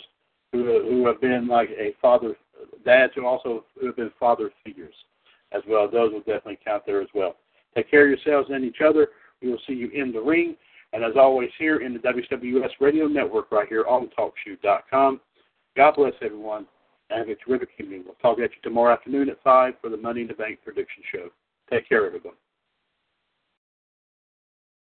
[0.53, 2.37] who who have been like a father,
[2.85, 4.95] dads who also who have been father figures
[5.53, 5.91] as well.
[5.91, 7.37] Those will definitely count there as well.
[7.75, 9.09] Take care of yourselves and each other.
[9.41, 10.57] We will see you in the ring.
[10.93, 15.21] And as always, here in the WWS Radio Network, right here on TalkShoe.com.
[15.75, 16.67] God bless everyone,
[17.09, 18.03] and have a terrific evening.
[18.05, 21.03] We'll talk at you tomorrow afternoon at 5 for the Money in the Bank prediction
[21.11, 21.29] show.
[21.71, 22.35] Take care, everyone.